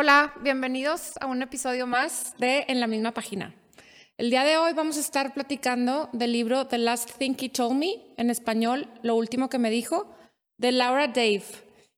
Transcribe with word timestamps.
Hola, 0.00 0.32
bienvenidos 0.42 1.14
a 1.20 1.26
un 1.26 1.42
episodio 1.42 1.84
más 1.88 2.36
de 2.38 2.64
En 2.68 2.78
la 2.78 2.86
misma 2.86 3.10
página. 3.10 3.56
El 4.16 4.30
día 4.30 4.44
de 4.44 4.56
hoy 4.56 4.72
vamos 4.72 4.96
a 4.96 5.00
estar 5.00 5.34
platicando 5.34 6.08
del 6.12 6.30
libro 6.30 6.68
The 6.68 6.78
Last 6.78 7.18
Thing 7.18 7.34
He 7.36 7.48
Told 7.48 7.76
Me, 7.76 8.14
en 8.16 8.30
español, 8.30 8.88
Lo 9.02 9.16
último 9.16 9.48
que 9.48 9.58
me 9.58 9.70
dijo, 9.70 10.14
de 10.56 10.70
Laura 10.70 11.08
Dave. 11.08 11.42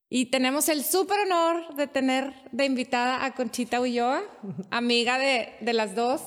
Y 0.08 0.30
tenemos 0.30 0.71
el 0.71 0.82
súper 0.82 1.18
honor 1.26 1.74
de 1.74 1.88
tener 1.88 2.32
de 2.52 2.64
invitada 2.64 3.22
a 3.22 3.35
Conchita 3.35 3.83
Ulloa, 3.83 4.22
amiga 4.71 5.19
de, 5.19 5.53
de 5.60 5.72
las 5.74 5.94
dos. 5.94 6.22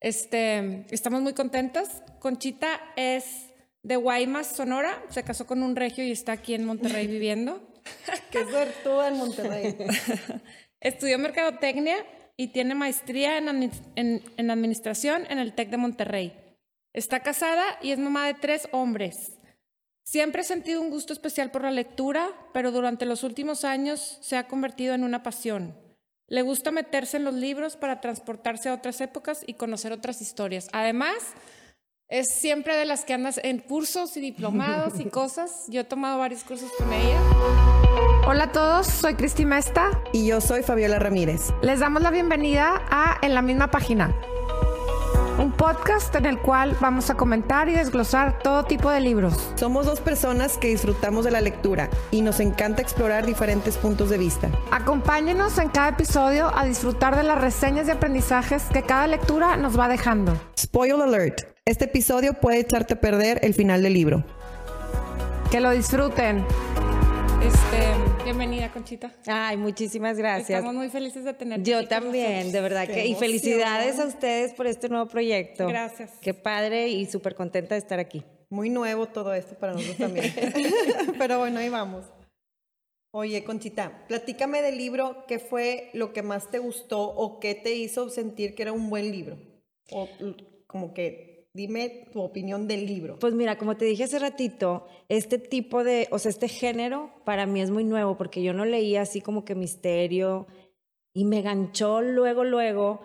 Este, 0.00 0.84
estamos 0.90 1.22
muy 1.22 1.32
contentas. 1.32 2.02
Conchita 2.18 2.80
es 2.96 3.52
de 3.84 3.94
Guaymas, 3.94 4.48
Sonora. 4.48 5.00
Se 5.10 5.22
casó 5.22 5.46
con 5.46 5.62
un 5.62 5.76
regio 5.76 6.02
y 6.02 6.10
está 6.10 6.32
aquí 6.32 6.54
en 6.54 6.64
Monterrey 6.64 7.06
viviendo. 7.06 7.62
Qué 8.32 8.44
suertuda 8.44 9.06
en 9.06 9.16
Monterrey. 9.16 9.76
Estudió 10.80 11.18
mercadotecnia 11.18 11.96
y 12.36 12.48
tiene 12.48 12.74
maestría 12.74 13.38
en, 13.38 13.48
en, 13.96 14.22
en, 14.36 14.50
administración 14.50 15.26
en 15.28 15.38
el 15.38 15.52
TEC 15.54 15.70
de 15.70 15.76
Monterrey. 15.76 16.32
Está 16.92 17.20
casada 17.20 17.64
y 17.82 17.90
es 17.90 17.98
mamá 17.98 18.26
de 18.26 18.34
tres 18.34 18.68
hombres. 18.72 19.38
Siempre 20.04 20.40
ha 20.40 20.44
sentido 20.44 20.80
un 20.80 20.90
gusto 20.90 21.12
especial 21.12 21.50
por 21.50 21.62
la 21.62 21.70
lectura, 21.70 22.30
pero 22.54 22.70
durante 22.70 23.04
los 23.06 23.24
últimos 23.24 23.64
años 23.64 24.18
se 24.22 24.36
ha 24.36 24.46
convertido 24.46 24.94
en 24.94 25.04
una 25.04 25.22
pasión. 25.22 25.76
Le 26.28 26.42
gusta 26.42 26.70
meterse 26.70 27.16
en 27.16 27.24
los 27.24 27.34
libros 27.34 27.76
para 27.76 28.00
transportarse 28.00 28.68
a 28.68 28.74
otras 28.74 29.00
épocas 29.00 29.42
y 29.46 29.54
conocer 29.54 29.92
otras 29.92 30.22
historias. 30.22 30.68
Además, 30.72 31.16
es 32.08 32.26
siempre 32.40 32.76
de 32.76 32.84
las 32.84 33.04
que 33.04 33.14
andas 33.14 33.40
en 33.42 33.58
cursos 33.58 34.16
y 34.16 34.20
diplomados 34.20 35.00
y 35.00 35.04
cosas. 35.10 35.66
Yo 35.68 35.80
he 35.80 35.84
tomado 35.84 36.18
varios 36.18 36.44
cursos 36.44 36.70
con 36.78 36.92
ella. 36.92 37.77
Hola 38.30 38.44
a 38.44 38.52
todos, 38.52 38.86
soy 38.86 39.14
Cristi 39.14 39.46
Mesta. 39.46 40.02
Y 40.12 40.26
yo 40.26 40.42
soy 40.42 40.62
Fabiola 40.62 40.98
Ramírez. 40.98 41.50
Les 41.62 41.80
damos 41.80 42.02
la 42.02 42.10
bienvenida 42.10 42.82
a 42.90 43.16
En 43.22 43.32
la 43.32 43.40
misma 43.40 43.70
página. 43.70 44.14
Un 45.38 45.50
podcast 45.50 46.14
en 46.14 46.26
el 46.26 46.38
cual 46.38 46.76
vamos 46.78 47.08
a 47.08 47.14
comentar 47.14 47.70
y 47.70 47.72
desglosar 47.72 48.38
todo 48.40 48.64
tipo 48.64 48.90
de 48.90 49.00
libros. 49.00 49.50
Somos 49.54 49.86
dos 49.86 50.00
personas 50.00 50.58
que 50.58 50.68
disfrutamos 50.68 51.24
de 51.24 51.30
la 51.30 51.40
lectura 51.40 51.88
y 52.10 52.20
nos 52.20 52.38
encanta 52.40 52.82
explorar 52.82 53.24
diferentes 53.24 53.78
puntos 53.78 54.10
de 54.10 54.18
vista. 54.18 54.50
Acompáñenos 54.72 55.56
en 55.56 55.70
cada 55.70 55.88
episodio 55.88 56.52
a 56.54 56.66
disfrutar 56.66 57.16
de 57.16 57.22
las 57.22 57.40
reseñas 57.40 57.88
y 57.88 57.92
aprendizajes 57.92 58.64
que 58.64 58.82
cada 58.82 59.06
lectura 59.06 59.56
nos 59.56 59.78
va 59.78 59.88
dejando. 59.88 60.38
Spoiler 60.60 61.00
alert. 61.00 61.44
Este 61.64 61.86
episodio 61.86 62.34
puede 62.34 62.58
echarte 62.58 62.92
a 62.92 63.00
perder 63.00 63.40
el 63.42 63.54
final 63.54 63.82
del 63.82 63.94
libro. 63.94 64.22
Que 65.50 65.60
lo 65.60 65.70
disfruten. 65.70 66.44
Este, 67.40 68.07
bienvenida, 68.28 68.70
Conchita. 68.70 69.10
Ay, 69.26 69.56
muchísimas 69.56 70.18
gracias. 70.18 70.58
Estamos 70.58 70.74
muy 70.74 70.90
felices 70.90 71.24
de 71.24 71.32
tenerte. 71.32 71.70
Yo 71.70 71.88
también, 71.88 72.52
de 72.52 72.60
verdad 72.60 72.86
que 72.86 73.06
y 73.06 73.14
felicidades 73.14 73.98
a 73.98 74.04
ustedes 74.04 74.52
por 74.52 74.66
este 74.66 74.90
nuevo 74.90 75.06
proyecto. 75.06 75.66
Gracias. 75.66 76.12
Qué 76.20 76.34
padre 76.34 76.88
y 76.88 77.06
súper 77.06 77.34
contenta 77.34 77.74
de 77.74 77.78
estar 77.78 77.98
aquí. 77.98 78.22
Muy 78.50 78.68
nuevo 78.68 79.06
todo 79.06 79.32
esto 79.32 79.54
para 79.54 79.72
nosotros 79.72 79.96
también. 79.96 80.34
Pero 81.18 81.38
bueno, 81.38 81.60
ahí 81.60 81.70
vamos. 81.70 82.04
Oye, 83.12 83.42
Conchita, 83.44 84.04
platícame 84.08 84.60
del 84.60 84.76
libro, 84.76 85.24
¿qué 85.26 85.38
fue 85.38 85.88
lo 85.94 86.12
que 86.12 86.22
más 86.22 86.50
te 86.50 86.58
gustó 86.58 87.00
o 87.00 87.40
qué 87.40 87.54
te 87.54 87.74
hizo 87.74 88.10
sentir 88.10 88.54
que 88.54 88.62
era 88.62 88.72
un 88.72 88.90
buen 88.90 89.10
libro? 89.10 89.38
O 89.90 90.06
como 90.66 90.92
que 90.92 91.27
Dime 91.58 92.06
tu 92.12 92.20
opinión 92.20 92.68
del 92.68 92.86
libro. 92.86 93.18
Pues 93.18 93.34
mira, 93.34 93.58
como 93.58 93.76
te 93.76 93.84
dije 93.84 94.04
hace 94.04 94.20
ratito, 94.20 94.86
este 95.08 95.38
tipo 95.38 95.82
de, 95.82 96.06
o 96.12 96.20
sea, 96.20 96.30
este 96.30 96.46
género 96.46 97.10
para 97.24 97.46
mí 97.46 97.60
es 97.60 97.72
muy 97.72 97.82
nuevo 97.82 98.16
porque 98.16 98.44
yo 98.44 98.52
no 98.52 98.64
leía 98.64 99.02
así 99.02 99.20
como 99.20 99.44
que 99.44 99.56
misterio 99.56 100.46
y 101.12 101.24
me 101.24 101.42
ganchó 101.42 102.00
luego, 102.00 102.44
luego. 102.44 103.00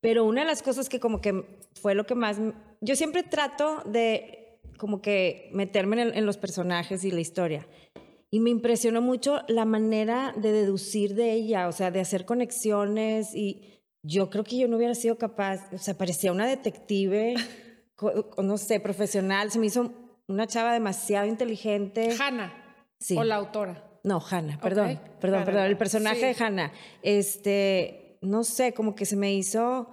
Pero 0.00 0.24
una 0.24 0.40
de 0.40 0.48
las 0.48 0.64
cosas 0.64 0.88
que 0.88 0.98
como 0.98 1.20
que 1.20 1.44
fue 1.80 1.94
lo 1.94 2.06
que 2.06 2.16
más, 2.16 2.40
yo 2.80 2.96
siempre 2.96 3.22
trato 3.22 3.84
de 3.84 4.58
como 4.78 5.00
que 5.00 5.48
meterme 5.52 6.02
en, 6.02 6.12
en 6.12 6.26
los 6.26 6.38
personajes 6.38 7.04
y 7.04 7.12
la 7.12 7.20
historia. 7.20 7.68
Y 8.32 8.40
me 8.40 8.50
impresionó 8.50 9.00
mucho 9.00 9.42
la 9.46 9.64
manera 9.64 10.34
de 10.36 10.50
deducir 10.50 11.14
de 11.14 11.34
ella, 11.34 11.68
o 11.68 11.72
sea, 11.72 11.92
de 11.92 12.00
hacer 12.00 12.24
conexiones 12.24 13.32
y 13.32 13.80
yo 14.02 14.28
creo 14.28 14.42
que 14.42 14.58
yo 14.58 14.66
no 14.66 14.76
hubiera 14.76 14.96
sido 14.96 15.18
capaz, 15.18 15.72
o 15.72 15.78
sea, 15.78 15.94
parecía 15.94 16.32
una 16.32 16.48
detective 16.48 17.36
no 18.42 18.58
sé, 18.58 18.80
profesional. 18.80 19.50
Se 19.50 19.58
me 19.58 19.66
hizo 19.66 19.92
una 20.28 20.46
chava 20.46 20.72
demasiado 20.72 21.26
inteligente. 21.26 22.14
Hanna. 22.18 22.52
Sí. 22.98 23.16
O 23.16 23.24
la 23.24 23.36
autora. 23.36 23.82
No, 24.04 24.20
Hanna, 24.20 24.58
perdón, 24.60 25.00
perdón, 25.20 25.44
perdón. 25.44 25.64
El 25.64 25.76
personaje 25.76 26.26
de 26.26 26.36
Hanna. 26.38 26.72
Este, 27.02 28.18
no 28.22 28.44
sé, 28.44 28.72
como 28.72 28.94
que 28.94 29.04
se 29.04 29.16
me 29.16 29.34
hizo 29.34 29.88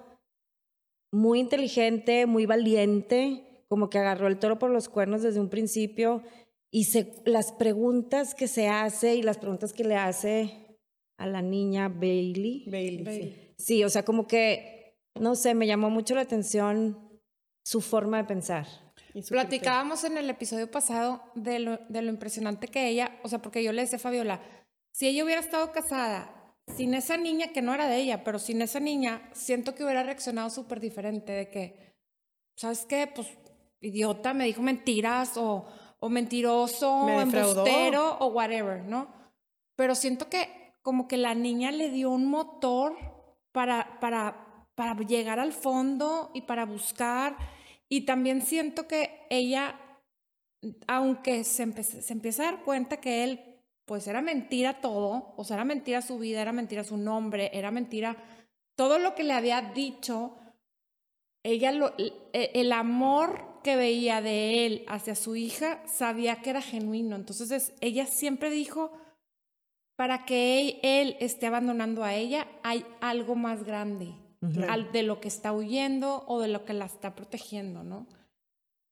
muy 1.12 1.40
inteligente, 1.40 2.26
muy 2.28 2.46
valiente, 2.46 3.66
como 3.68 3.90
que 3.90 3.98
agarró 3.98 4.28
el 4.28 4.38
toro 4.38 4.60
por 4.60 4.70
los 4.70 4.88
cuernos 4.88 5.24
desde 5.24 5.40
un 5.40 5.50
principio 5.50 6.22
y 6.72 6.86
se, 6.86 7.12
las 7.26 7.52
preguntas 7.52 8.36
que 8.36 8.48
se 8.48 8.68
hace 8.68 9.16
y 9.16 9.24
las 9.24 9.38
preguntas 9.38 9.74
que 9.74 9.84
le 9.84 9.96
hace 9.96 10.78
a 11.20 11.28
la 11.28 11.42
niña 11.42 11.90
Bailey. 11.90 12.66
Bailey, 12.68 13.06
Sí. 13.06 13.54
sí, 13.58 13.84
o 13.84 13.90
sea, 13.90 14.04
como 14.04 14.28
que, 14.28 14.98
no 15.20 15.36
sé, 15.36 15.54
me 15.56 15.68
llamó 15.68 15.90
mucho 15.90 16.16
la 16.16 16.22
atención 16.22 17.03
su 17.64 17.82
forma 17.82 18.18
de 18.18 18.24
pensar. 18.26 18.68
Platicábamos 19.30 20.04
en 20.04 20.18
el 20.18 20.30
episodio 20.30 20.70
pasado 20.70 21.24
de 21.36 21.60
lo, 21.60 21.78
de 21.90 22.02
lo 22.02 22.10
impresionante 22.10 22.68
que 22.68 22.88
ella, 22.88 23.20
o 23.24 23.30
sea, 23.30 23.42
porque 23.42 23.64
yo 23.64 23.72
le 23.72 23.82
decía 23.82 23.98
a 23.98 24.02
Fabiola, 24.02 24.42
si 24.92 25.08
ella 25.08 25.24
hubiera 25.24 25.42
estado 25.42 25.72
casada 25.72 26.56
sin 26.76 26.94
esa 26.94 27.18
niña 27.18 27.48
que 27.54 27.62
no 27.62 27.74
era 27.74 27.88
de 27.88 27.98
ella, 27.98 28.24
pero 28.24 28.40
sin 28.40 28.62
esa 28.62 28.80
niña, 28.80 29.30
siento 29.34 29.76
que 29.76 29.84
hubiera 29.84 30.04
reaccionado 30.04 30.50
súper 30.50 30.80
diferente 30.80 31.32
de 31.32 31.50
que, 31.50 31.96
¿sabes 32.58 32.86
qué? 32.86 33.08
Pues 33.14 33.28
idiota, 33.82 34.34
me 34.34 34.46
dijo 34.46 34.62
mentiras 34.62 35.38
o, 35.38 35.66
o 36.00 36.10
mentiroso 36.10 36.92
o 36.92 37.22
embustero 37.22 38.18
o 38.20 38.28
whatever, 38.28 38.84
¿no? 38.84 39.14
Pero 39.76 39.96
siento 39.96 40.30
que 40.30 40.74
como 40.82 41.08
que 41.08 41.18
la 41.18 41.36
niña 41.36 41.72
le 41.72 41.90
dio 41.90 42.10
un 42.10 42.26
motor 42.28 42.96
para, 43.52 44.00
para 44.00 44.54
para 44.76 44.96
llegar 44.96 45.40
al 45.40 45.54
fondo 45.54 46.32
y 46.34 46.42
para 46.42 46.66
buscar. 46.66 47.38
Y 47.90 48.02
también 48.02 48.42
siento 48.42 48.88
que 48.88 49.28
ella, 49.30 49.80
aunque 50.88 51.44
se, 51.44 51.84
se 51.84 52.14
empieza 52.14 52.44
a 52.44 52.52
dar 52.52 52.64
cuenta 52.64 52.98
que 52.98 53.24
él, 53.24 53.40
pues 53.86 54.08
era 54.08 54.22
mentira 54.22 54.82
todo, 54.82 55.34
o 55.38 55.44
sea, 55.44 55.58
era 55.58 55.66
mentira 55.66 56.02
su 56.02 56.18
vida, 56.18 56.42
era 56.42 56.54
mentira 56.54 56.84
su 56.84 56.98
nombre, 56.98 57.52
era 57.54 57.70
mentira 57.72 58.18
todo 58.76 58.98
lo 59.00 59.14
que 59.16 59.24
le 59.24 59.34
había 59.34 59.62
dicho, 59.62 60.38
ella 61.44 61.72
lo, 61.72 61.94
e, 61.98 62.14
el 62.54 62.72
amor 62.72 63.62
que 63.64 63.76
veía 63.76 64.22
de 64.22 64.66
él 64.66 64.86
hacia 64.88 65.16
su 65.16 65.36
hija 65.36 65.86
sabía 65.88 66.42
que 66.42 66.50
era 66.50 66.62
genuino. 66.62 67.16
Entonces 67.16 67.74
ella 67.82 68.06
siempre 68.06 68.50
dijo, 68.50 68.92
para 69.96 70.26
que 70.26 70.80
él 70.82 71.16
esté 71.20 71.48
abandonando 71.48 72.04
a 72.04 72.16
ella, 72.16 72.48
hay 72.64 72.86
algo 73.02 73.36
más 73.36 73.64
grande 73.64 74.16
de 74.44 75.04
lo 75.04 75.22
que 75.22 75.28
está 75.28 75.54
huyendo 75.54 76.24
o 76.28 76.42
de 76.42 76.50
lo 76.50 76.66
que 76.66 76.74
la 76.74 76.86
está 76.86 77.16
protegiendo, 77.16 77.84
¿no? 77.84 78.08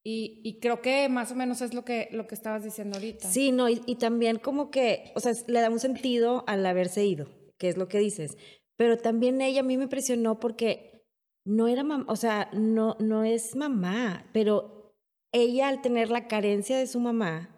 Y, 0.04 0.42
y, 0.44 0.60
creo 0.60 0.82
que 0.82 1.10
más 1.10 1.32
o 1.32 1.36
menos 1.36 1.62
es 1.62 1.76
lo 1.76 1.86
que, 1.86 2.10
lo 2.12 2.26
que 2.26 2.34
estabas 2.34 2.64
diciendo 2.64 2.98
ahorita. 2.98 3.28
Sí, 3.28 3.52
no, 3.52 3.70
y, 3.70 3.84
y, 3.86 3.96
también 3.98 4.40
como 4.40 4.72
que, 4.72 5.12
o 5.16 5.20
sea, 5.20 5.34
le 5.46 5.62
da 5.62 5.70
un 5.70 5.80
sentido 5.80 6.44
al 6.48 6.66
haberse 6.66 7.06
ido, 7.06 7.28
que 7.60 7.70
es 7.70 7.78
lo 7.78 7.88
que 7.88 8.00
dices. 8.00 8.36
Pero 8.78 8.98
también 8.98 9.42
ella 9.42 9.60
a 9.60 9.64
mí 9.64 9.78
me 9.78 9.84
impresionó 9.84 10.40
porque 10.40 11.06
no 11.46 11.68
era 11.68 11.84
mamá, 11.84 12.06
o 12.08 12.16
sea, 12.16 12.50
no, 12.54 12.96
no 13.00 13.24
es 13.24 13.56
mamá, 13.56 14.28
pero 14.34 14.96
ella 15.32 15.70
al 15.70 15.82
tener 15.82 16.10
la 16.10 16.28
carencia 16.28 16.78
de 16.78 16.88
su 16.88 17.00
mamá, 17.00 17.56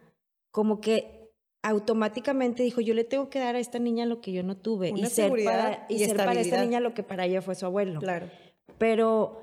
como 0.52 0.82
que 0.82 1.23
automáticamente 1.64 2.62
dijo, 2.62 2.82
yo 2.82 2.94
le 2.94 3.06
tengo 3.06 3.30
que 3.30 3.40
dar 3.40 3.56
a 3.56 3.60
esta 3.60 3.80
niña 3.80 4.06
lo 4.06 4.22
que 4.22 4.34
yo 4.34 4.44
no 4.44 4.56
tuve 4.56 4.94
y 4.96 5.06
ser, 5.08 5.32
para, 5.44 5.86
y, 5.90 5.98
ser 5.98 6.18
para 6.18 6.40
esta 6.40 6.62
niña 6.62 6.80
lo 6.82 6.94
que 6.94 7.04
para 7.04 7.26
ella 7.26 7.42
fue 7.42 7.56
su 7.56 7.66
abuelo. 7.66 8.00
Claro. 8.02 8.28
Pero 8.78 9.40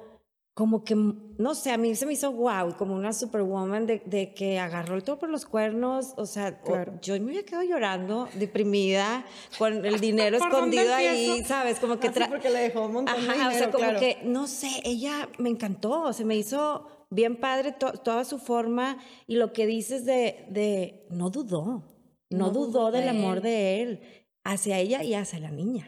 como 0.53 0.85
que, 0.85 0.95
no 0.95 1.55
sé, 1.55 1.71
a 1.71 1.79
mí 1.79 1.95
se 1.95 2.05
me 2.05 2.13
hizo 2.13 2.31
wow, 2.33 2.77
como 2.77 2.95
una 2.95 3.15
superwoman 3.15 3.87
de, 3.87 4.03
de 4.05 4.35
que 4.35 4.59
agarró 4.59 4.97
el 4.97 5.03
todo 5.03 5.19
por 5.19 5.31
los 5.31 5.47
cuernos, 5.47 6.13
o 6.19 6.27
sea, 6.27 6.61
yo 7.01 7.19
me 7.21 7.31
había 7.31 7.47
quedado 7.47 7.65
llorando, 7.65 8.29
deprimida, 8.35 9.25
con 9.57 9.87
el 9.87 9.99
dinero 10.01 10.37
escondido 10.37 10.95
ahí, 10.95 11.43
¿sabes? 11.47 11.81
Como 11.81 11.99
que... 11.99 12.09
Ah, 12.09 12.27
porque 12.29 12.51
le 12.51 12.59
dejó 12.59 12.85
un 12.85 12.93
montón 12.93 13.15
de 13.15 13.23
dinero, 13.23 13.49
o 13.49 13.53
sea, 13.53 13.71
como 13.71 13.99
que, 13.99 14.19
no 14.25 14.47
sé, 14.47 14.69
ella 14.85 15.31
me 15.39 15.49
encantó, 15.49 16.13
se 16.13 16.27
me 16.27 16.37
hizo 16.37 16.87
bien 17.09 17.37
padre 17.37 17.73
toda 17.73 18.25
su 18.27 18.39
forma 18.39 18.99
y 19.27 19.37
lo 19.37 19.55
que 19.55 19.67
dices 19.67 20.05
de, 20.05 20.45
de 20.51 21.07
no 21.09 21.31
dudó, 21.31 21.83
no, 22.31 22.51
dudó 22.51 22.91
del 22.91 23.09
amor 23.09 23.41
de 23.41 23.83
él 23.83 24.01
hacia 24.45 24.79
ella 24.79 25.03
y 25.03 25.15
hacia 25.15 25.39
la 25.41 25.51
niña. 25.51 25.87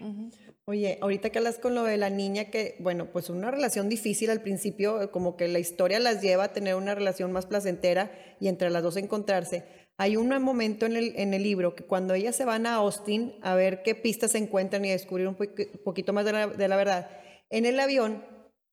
Oye, 0.65 0.99
ahorita 1.01 1.31
que 1.31 1.39
hablas 1.39 1.59
con 1.59 1.75
lo 1.75 1.85
de 1.85 1.97
la 1.97 2.11
niña, 2.11 2.51
que 2.51 2.77
bueno, 2.79 3.11
pues 3.11 3.31
una 3.31 3.51
relación 3.51 3.89
difícil 3.89 4.31
al 4.31 4.43
principio, 4.43 5.11
como 5.11 5.37
que 5.37 5.49
la 5.49 5.59
historia 5.59 5.99
las 5.99 6.23
lleva 6.23 6.45
a 6.45 6.53
tener 6.53 6.75
una 6.75 6.95
relación 6.95 7.33
más 7.33 7.47
placentera 7.47 8.13
y 8.41 8.49
entre 8.49 8.71
las 8.71 8.83
dos 8.83 8.97
encontrarse. 8.97 9.65
hay 9.99 10.17
un 10.17 10.29
momento 10.43 10.87
en 10.87 10.97
el, 10.97 11.15
en 11.17 11.35
el 11.35 11.43
libro 11.43 11.75
que 11.75 11.85
cuando 11.85 12.15
ellas 12.15 12.37
se 12.37 12.45
van 12.45 12.67
a 12.67 12.77
Austin 12.77 13.35
a 13.43 13.55
ver 13.55 13.83
qué 13.83 13.95
pistas 13.95 14.33
se 14.33 14.39
encuentran 14.39 14.85
y 14.85 14.91
a 14.91 14.93
descubrir 14.93 15.29
un 15.29 15.37
poquito 15.85 16.13
más 16.13 16.25
de 16.25 16.33
la, 16.33 16.47
de 16.47 16.69
la 16.69 16.77
verdad, 16.77 17.11
en 17.51 17.67
el 17.67 17.79
avión 17.79 18.25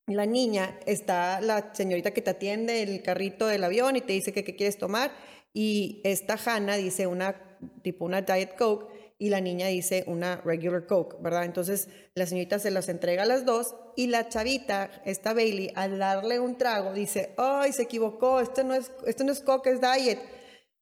la 0.07 0.25
niña 0.25 0.80
está 0.86 1.39
la 1.42 1.74
señorita 1.74 2.12
que 2.12 2.21
te 2.21 2.31
atiende 2.31 2.81
el 2.81 3.04
carrito 3.04 3.48
del 3.48 3.63
avión 3.63 3.95
y 3.95 4.01
te 4.01 4.13
dice 4.13 4.33
que 4.33 4.44
qué 4.44 4.56
quieres 4.56 4.77
tomar 4.77 5.12
y 5.54 6.01
esta 6.04 6.38
Hannah 6.44 6.77
dice 6.77 7.07
una 7.07 7.48
tipo 7.81 8.06
una 8.06 8.21
diet 8.21 8.56
coke 8.57 9.13
y 9.17 9.29
la 9.29 9.41
niña 9.41 9.67
dice 9.67 10.03
una 10.07 10.38
regular 10.38 10.85
coke, 10.88 11.17
¿verdad? 11.21 11.45
Entonces 11.45 11.89
la 12.15 12.25
señorita 12.25 12.59
se 12.59 12.71
las 12.71 12.89
entrega 12.89 13.23
a 13.23 13.25
las 13.25 13.45
dos 13.45 13.75
y 13.95 14.07
la 14.07 14.29
chavita, 14.29 14.89
esta 15.06 15.33
Bailey, 15.33 15.71
al 15.75 15.97
darle 15.97 16.39
un 16.39 16.57
trago 16.57 16.94
dice, 16.94 17.33
"Ay, 17.38 17.73
se 17.73 17.83
equivocó, 17.83 18.39
esto 18.39 18.63
no 18.63 18.73
es 18.73 18.91
esto 19.06 19.23
no 19.23 19.31
es 19.31 19.41
coke, 19.41 19.67
es 19.67 19.81
diet." 19.81 20.19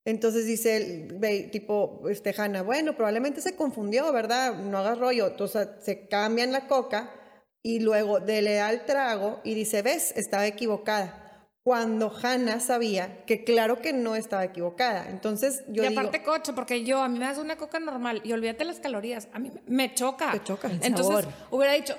Entonces 0.06 0.46
dice 0.46 1.10
tipo 1.52 2.08
este 2.10 2.34
Hannah, 2.38 2.62
"Bueno, 2.64 2.96
probablemente 2.96 3.42
se 3.42 3.56
confundió, 3.56 4.12
¿verdad? 4.14 4.56
No 4.56 4.78
hagas 4.78 5.00
rollo." 5.00 5.28
Entonces 5.28 5.68
se 5.82 6.08
cambian 6.08 6.52
la 6.52 6.68
coca 6.68 7.14
y 7.68 7.82
luego 7.82 8.22
de 8.22 8.42
le 8.42 8.54
da 8.54 8.72
el 8.72 8.86
trago 8.86 9.42
y 9.44 9.54
dice, 9.54 9.82
ves, 9.82 10.14
estaba 10.16 10.48
equivocada. 10.48 11.27
Cuando 11.68 12.10
Hannah 12.24 12.62
sabía 12.62 13.26
que 13.26 13.44
claro 13.44 13.82
que 13.82 13.92
no 13.92 14.16
estaba 14.16 14.46
equivocada. 14.46 15.10
Entonces 15.10 15.66
yo 15.68 15.84
Y 15.84 15.88
aparte 15.88 16.24
coche, 16.24 16.54
porque 16.54 16.86
yo, 16.86 17.02
a 17.02 17.10
mí 17.10 17.20
me 17.20 17.26
das 17.26 17.40
una 17.40 17.58
coca 17.58 17.78
normal 17.78 18.22
y 18.24 18.32
olvídate 18.32 18.64
las 18.64 18.80
calorías. 18.80 19.28
A 19.34 19.40
mí 19.40 19.52
me 19.66 19.94
choca. 19.94 20.32
Te 20.32 20.42
choca. 20.46 20.70
El 20.70 20.80
Entonces 20.82 21.28
hubiera 21.52 21.74
dicho, 21.74 21.94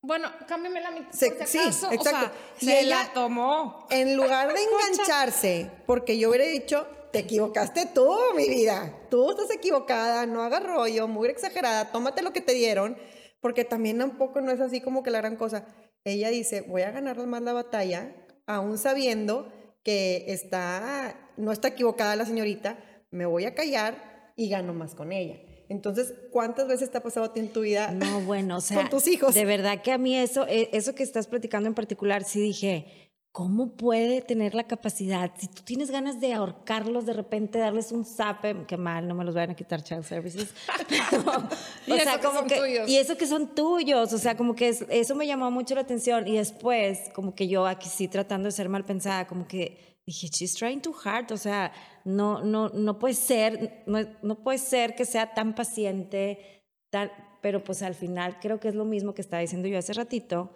bueno, 0.00 0.28
cámbiame 0.46 0.80
la 0.80 0.92
mitad. 0.92 1.10
Se- 1.10 1.44
sí, 1.44 1.58
exacto. 1.58 1.98
O 1.98 2.04
sea, 2.04 2.32
Y 2.60 2.66
se 2.66 2.80
ella- 2.82 3.02
la 3.08 3.12
tomó. 3.12 3.88
En 3.90 4.16
lugar 4.16 4.54
de 4.54 4.60
engancharse, 4.92 5.68
porque 5.86 6.16
yo 6.16 6.28
hubiera 6.28 6.44
dicho, 6.44 6.86
te 7.12 7.18
equivocaste 7.18 7.86
tú, 7.92 8.16
mi 8.36 8.48
vida. 8.48 8.94
Tú 9.10 9.28
estás 9.32 9.50
equivocada, 9.50 10.24
no 10.26 10.42
hagas 10.44 10.62
rollo, 10.62 11.08
muy 11.08 11.28
exagerada, 11.30 11.90
tómate 11.90 12.22
lo 12.22 12.32
que 12.32 12.42
te 12.42 12.52
dieron, 12.54 12.96
porque 13.40 13.64
también 13.64 13.98
tampoco 13.98 14.40
no 14.40 14.52
es 14.52 14.60
así 14.60 14.80
como 14.80 15.02
que 15.02 15.10
la 15.10 15.18
gran 15.18 15.34
cosa. 15.34 15.66
Ella 16.04 16.28
dice, 16.30 16.60
voy 16.60 16.82
a 16.82 16.92
ganar 16.92 17.18
más 17.26 17.42
la 17.42 17.52
batalla, 17.52 18.14
aún 18.54 18.78
sabiendo 18.78 19.52
que 19.82 20.24
está, 20.28 21.30
no 21.36 21.52
está 21.52 21.68
equivocada 21.68 22.16
la 22.16 22.24
señorita, 22.26 22.78
me 23.10 23.26
voy 23.26 23.44
a 23.44 23.54
callar 23.54 24.32
y 24.36 24.48
gano 24.48 24.74
más 24.74 24.94
con 24.94 25.12
ella. 25.12 25.36
Entonces, 25.68 26.14
¿cuántas 26.32 26.66
veces 26.66 26.90
te 26.90 26.98
ha 26.98 27.02
pasado 27.02 27.26
a 27.26 27.32
ti 27.32 27.40
en 27.40 27.52
tu 27.52 27.60
vida? 27.60 27.92
No, 27.92 28.20
bueno, 28.22 28.56
o 28.56 28.60
sea, 28.62 28.76
Con 28.76 28.90
tus 28.90 29.06
hijos. 29.06 29.34
de 29.34 29.44
verdad 29.44 29.82
que 29.82 29.92
a 29.92 29.98
mí 29.98 30.16
eso, 30.16 30.46
eh, 30.48 30.68
eso 30.72 30.94
que 30.94 31.02
estás 31.02 31.26
platicando 31.28 31.68
en 31.68 31.74
particular, 31.74 32.24
sí 32.24 32.40
dije, 32.40 33.09
¿cómo 33.32 33.76
puede 33.76 34.22
tener 34.22 34.54
la 34.54 34.64
capacidad? 34.64 35.30
Si 35.38 35.46
tú 35.46 35.62
tienes 35.62 35.90
ganas 35.90 36.20
de 36.20 36.32
ahorcarlos, 36.34 37.06
de 37.06 37.12
repente 37.12 37.58
darles 37.58 37.92
un 37.92 38.04
zape, 38.04 38.64
qué 38.66 38.76
mal, 38.76 39.06
no 39.06 39.14
me 39.14 39.24
los 39.24 39.34
vayan 39.34 39.50
a 39.50 39.54
quitar 39.54 39.82
child 39.82 40.04
services. 40.04 40.52
Pero, 40.88 41.22
Y 41.86 41.92
o 41.92 41.94
eso 41.94 42.04
sea, 42.04 42.18
que 42.20 42.26
como 42.26 42.38
son 42.40 42.48
que, 42.48 42.56
tuyos. 42.56 42.88
y 42.88 42.96
eso 42.98 43.16
que 43.16 43.26
son 43.26 43.54
tuyos, 43.54 44.12
o 44.12 44.18
sea, 44.18 44.36
como 44.36 44.54
que 44.54 44.68
es- 44.70 44.84
eso 44.88 45.14
me 45.14 45.26
llamó 45.26 45.50
mucho 45.50 45.74
la 45.74 45.82
atención. 45.82 46.26
Y 46.26 46.36
después, 46.36 47.10
como 47.14 47.34
que 47.34 47.46
yo 47.48 47.66
aquí 47.66 47.88
sí 47.88 48.08
tratando 48.08 48.46
de 48.46 48.52
ser 48.52 48.68
mal 48.68 48.84
pensada, 48.84 49.26
como 49.26 49.46
que 49.46 50.00
dije, 50.06 50.26
she's 50.28 50.54
trying 50.54 50.80
too 50.82 50.94
hard, 51.04 51.30
o 51.30 51.36
sea, 51.36 51.72
no, 52.04 52.42
no, 52.42 52.68
no 52.70 52.98
puede 52.98 53.14
ser, 53.14 53.84
no, 53.86 54.00
no 54.22 54.42
puede 54.42 54.58
ser 54.58 54.96
que 54.96 55.04
sea 55.04 55.34
tan 55.34 55.54
paciente, 55.54 56.64
tan, 56.90 57.12
pero 57.42 57.62
pues 57.62 57.82
al 57.82 57.94
final 57.94 58.38
creo 58.40 58.58
que 58.58 58.66
es 58.68 58.74
lo 58.74 58.84
mismo 58.84 59.14
que 59.14 59.22
estaba 59.22 59.40
diciendo 59.40 59.68
yo 59.68 59.78
hace 59.78 59.92
ratito, 59.92 60.50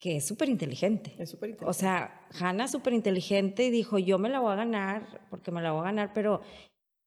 que 0.00 0.16
es 0.16 0.26
súper 0.26 0.48
inteligente. 0.48 1.14
Es 1.18 1.30
súper 1.30 1.50
inteligente. 1.50 1.70
O 1.70 1.74
sea, 1.74 2.26
Hannah 2.40 2.68
súper 2.68 2.94
inteligente 2.94 3.66
y 3.66 3.70
dijo, 3.70 3.98
yo 3.98 4.18
me 4.18 4.30
la 4.30 4.40
voy 4.40 4.52
a 4.52 4.56
ganar, 4.56 5.26
porque 5.28 5.50
me 5.50 5.60
la 5.60 5.72
voy 5.72 5.82
a 5.82 5.84
ganar, 5.84 6.12
pero 6.14 6.40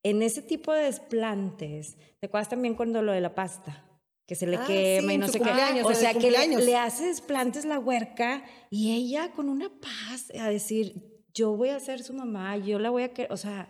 en 0.03 0.21
ese 0.21 0.41
tipo 0.43 0.71
de 0.71 0.83
desplantes, 0.83 1.97
¿te 2.19 2.27
acuerdas 2.27 2.49
también 2.49 2.75
cuando 2.75 3.01
lo 3.01 3.11
de 3.11 3.21
la 3.21 3.33
pasta? 3.33 3.83
Que 4.27 4.35
se 4.35 4.45
le 4.45 4.57
Ah, 4.57 4.65
quema 4.67 5.09
sí, 5.09 5.15
y 5.15 5.17
no 5.17 5.27
sé 5.27 5.39
qué. 5.39 5.49
O 5.83 5.93
sea, 5.93 6.13
que 6.13 6.31
le, 6.31 6.47
le 6.47 6.77
hace 6.77 7.07
desplantes 7.07 7.65
la 7.65 7.79
huerca 7.79 8.43
y 8.69 8.93
ella 8.95 9.31
con 9.31 9.49
una 9.49 9.69
paz 9.69 10.31
a 10.39 10.47
decir, 10.47 11.23
yo 11.33 11.57
voy 11.57 11.69
a 11.69 11.79
ser 11.79 12.03
su 12.03 12.13
mamá, 12.13 12.57
yo 12.57 12.79
la 12.79 12.89
voy 12.91 13.03
a 13.03 13.13
querer, 13.13 13.33
o 13.33 13.37
sea, 13.37 13.69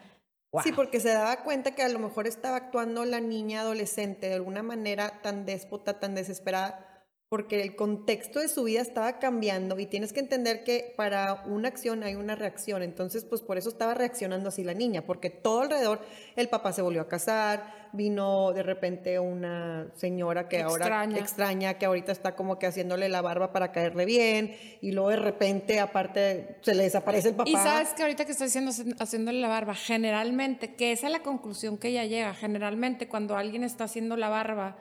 Sí, 0.62 0.72
porque 0.72 1.00
se 1.00 1.10
daba 1.10 1.44
cuenta 1.44 1.74
que 1.74 1.82
a 1.82 1.90
lo 1.90 1.98
mejor 1.98 2.28
estaba 2.28 2.58
actuando 2.58 3.06
la 3.06 3.20
niña 3.20 3.62
adolescente 3.62 4.28
de 4.28 4.36
alguna 4.36 4.62
manera 4.62 5.22
tan 5.24 5.46
déspota, 5.46 6.00
tan 6.00 6.14
desesperada, 6.14 6.93
porque 7.34 7.64
el 7.64 7.76
contexto 7.76 8.40
de 8.40 8.48
su 8.48 8.64
vida 8.64 8.80
estaba 8.80 9.18
cambiando 9.18 9.80
y 9.80 9.88
tienes 9.88 10.14
que 10.14 10.20
entender 10.20 10.64
que 10.64 10.94
para 10.96 11.42
una 11.48 11.68
acción 11.68 12.04
hay 12.04 12.14
una 12.14 12.36
reacción. 12.36 12.84
Entonces, 12.84 13.26
pues 13.26 13.42
por 13.42 13.58
eso 13.58 13.70
estaba 13.70 13.96
reaccionando 13.96 14.50
así 14.50 14.64
la 14.64 14.76
niña, 14.76 15.02
porque 15.02 15.32
todo 15.32 15.62
alrededor, 15.62 16.00
el 16.36 16.48
papá 16.48 16.74
se 16.74 16.84
volvió 16.84 17.02
a 17.02 17.08
casar, 17.08 17.90
vino 17.92 18.54
de 18.54 18.62
repente 18.62 19.18
una 19.18 19.88
señora 19.96 20.48
que 20.48 20.62
ahora 20.62 20.86
Extraña. 20.86 21.18
extraña, 21.18 21.74
que 21.80 21.88
ahorita 21.88 22.12
está 22.12 22.36
como 22.36 22.60
que 22.60 22.68
haciéndole 22.68 23.10
la 23.10 23.24
barba 23.24 23.52
para 23.52 23.72
caerle 23.72 24.06
bien, 24.06 24.56
y 24.82 24.92
luego 24.92 25.10
de 25.10 25.16
repente, 25.16 25.80
aparte, 25.80 26.58
se 26.62 26.76
le 26.76 26.84
desaparece 26.84 27.30
el 27.30 27.34
papá. 27.34 27.50
Y 27.50 27.54
sabes 27.54 27.94
que 27.96 28.04
ahorita 28.04 28.26
que 28.26 28.34
estoy 28.34 28.46
haciendo, 28.46 28.72
haciéndole 29.00 29.42
la 29.42 29.48
barba, 29.48 29.74
generalmente, 29.74 30.76
que 30.76 30.92
esa 30.92 31.08
es 31.08 31.12
la 31.12 31.24
conclusión 31.24 31.80
que 31.80 31.88
ella 31.88 32.06
llega, 32.06 32.36
generalmente 32.36 33.08
cuando 33.08 33.36
alguien 33.36 33.64
está 33.64 33.86
haciendo 33.86 34.18
la 34.18 34.30
barba, 34.30 34.78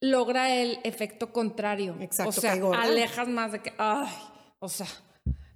logra 0.00 0.54
el 0.54 0.78
efecto 0.84 1.32
contrario. 1.32 1.96
Exacto, 2.00 2.30
o 2.30 2.32
sea, 2.32 2.52
alejas 2.52 3.28
más 3.28 3.52
de 3.52 3.60
que, 3.60 3.72
ay, 3.78 4.08
o 4.58 4.68
sea, 4.68 4.86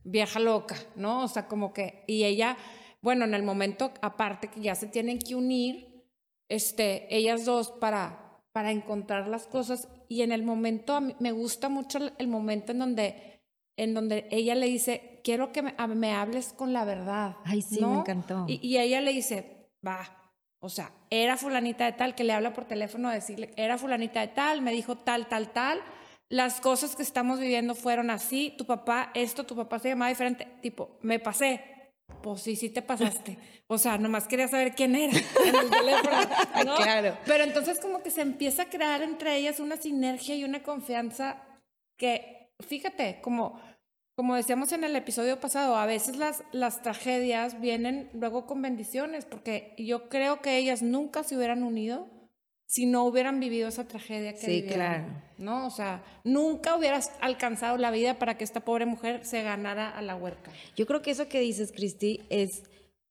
vieja 0.05 0.41
loca, 0.41 0.77
¿no? 0.97 1.25
O 1.25 1.29
sea, 1.29 1.47
como 1.47 1.73
que, 1.73 2.05
y 2.07 2.25
ella, 2.25 2.57
bueno, 3.01 3.25
en 3.25 3.35
el 3.35 3.43
momento, 3.43 3.93
aparte 4.01 4.49
que 4.49 4.61
ya 4.61 4.75
se 4.75 4.87
tienen 4.87 5.19
que 5.19 5.35
unir, 5.35 6.07
este, 6.49 7.15
ellas 7.15 7.45
dos 7.45 7.71
para, 7.71 8.43
para 8.53 8.71
encontrar 8.71 9.29
las 9.29 9.47
cosas, 9.47 9.89
y 10.09 10.23
en 10.23 10.33
el 10.33 10.43
momento, 10.43 10.95
a 10.95 11.01
mí 11.01 11.15
me 11.21 11.33
gusta 11.33 11.69
mucho 11.69 11.99
el, 12.19 12.29
momento 12.29 12.73
en 12.73 12.79
donde, 12.79 13.41
en 13.77 13.95
donde 13.95 14.29
ella 14.31 14.55
le 14.55 14.67
dice, 14.67 15.21
quiero 15.25 15.53
que 15.53 15.63
me, 15.63 15.75
me 15.95 16.13
hables 16.13 16.53
con 16.53 16.73
la 16.73 16.85
verdad. 16.85 17.37
Ay, 17.45 17.63
sí, 17.63 17.77
me 17.77 17.81
¿no? 17.83 18.01
encantó. 18.01 18.45
Y, 18.47 18.61
y 18.67 18.79
ella 18.79 19.01
le 19.01 19.13
dice, 19.13 19.71
va, 19.87 20.22
o 20.65 20.69
sea, 20.69 20.93
era 21.11 21.37
fulanita 21.37 21.85
de 21.85 21.93
tal, 21.93 22.15
que 22.15 22.23
le 22.23 22.33
habla 22.33 22.53
por 22.53 22.67
teléfono 22.67 23.09
a 23.09 23.15
decirle, 23.15 23.53
era 23.57 23.79
fulanita 23.79 24.21
de 24.21 24.29
tal, 24.29 24.63
me 24.63 24.71
dijo 24.71 24.97
tal, 24.97 25.27
tal, 25.27 25.51
tal, 25.51 25.83
las 26.29 26.61
cosas 26.61 26.95
que 26.95 27.03
estamos 27.03 27.41
viviendo 27.41 27.75
fueron 27.75 28.11
así, 28.11 28.55
tu 28.57 28.65
papá, 28.65 29.11
esto, 29.13 29.45
tu 29.45 29.57
papá 29.57 29.81
se 29.81 29.89
llamaba 29.89 30.11
diferente, 30.11 30.47
tipo, 30.63 30.99
me 31.03 31.19
pasé. 31.19 31.63
Pues 32.23 32.43
sí, 32.43 32.55
sí 32.55 32.71
te 32.71 32.81
pasaste. 32.81 33.39
O 33.67 33.77
sea, 33.77 33.99
nomás 33.99 34.29
quería 34.29 34.47
saber 34.47 34.75
quién 34.77 34.95
era 34.95 35.13
en 35.45 35.55
el 35.57 35.69
teléfono, 35.69 36.19
¿no? 36.65 36.77
Claro. 36.77 37.19
Pero 37.27 37.43
entonces 37.43 37.81
como 37.81 38.01
que 38.03 38.13
se 38.13 38.21
empieza 38.21 38.63
a 38.63 38.71
crear 38.71 39.03
entre 39.03 39.37
ellas 39.37 39.59
una 39.59 39.77
sinergia 39.77 40.37
y 40.37 40.45
una 40.45 40.63
confianza 40.63 41.43
que, 41.97 42.53
fíjate, 42.61 43.21
como, 43.21 43.61
como 44.15 44.35
decíamos 44.37 44.73
en 44.73 44.85
el 44.85 44.95
episodio 44.97 45.41
pasado, 45.41 45.77
a 45.77 45.87
veces 45.87 46.17
las, 46.17 46.43
las 46.53 46.83
tragedias 46.83 47.61
vienen 47.61 48.11
luego 48.13 48.47
con 48.47 48.61
bendiciones, 48.63 49.25
porque 49.25 49.75
yo 49.79 50.09
creo 50.09 50.41
que 50.43 50.59
ellas 50.59 50.83
nunca 50.83 51.23
se 51.25 51.37
hubieran 51.37 51.63
unido 51.63 52.09
si 52.67 52.87
no 52.87 53.05
hubieran 53.05 53.39
vivido 53.41 53.69
esa 53.69 53.87
tragedia 53.87 54.33
que 54.33 54.39
Sí, 54.41 54.47
vivieron, 54.63 54.75
claro. 54.77 55.05
¿no? 55.39 55.67
O 55.67 55.71
sea, 55.71 56.03
nunca 56.25 56.75
hubieras 56.77 57.13
alcanzado 57.21 57.77
la 57.77 57.91
vida 57.91 58.19
para 58.19 58.39
que 58.39 58.45
esta 58.45 58.61
pobre 58.61 58.87
mujer 58.87 59.25
se 59.27 59.43
ganara 59.43 59.91
a 59.91 60.01
la 60.01 60.17
huerca. 60.17 60.51
Yo 60.77 60.87
creo 60.87 61.03
que 61.03 61.11
eso 61.11 61.29
que 61.29 61.41
dices, 61.41 61.71
Cristi, 61.73 62.21
es 62.31 62.63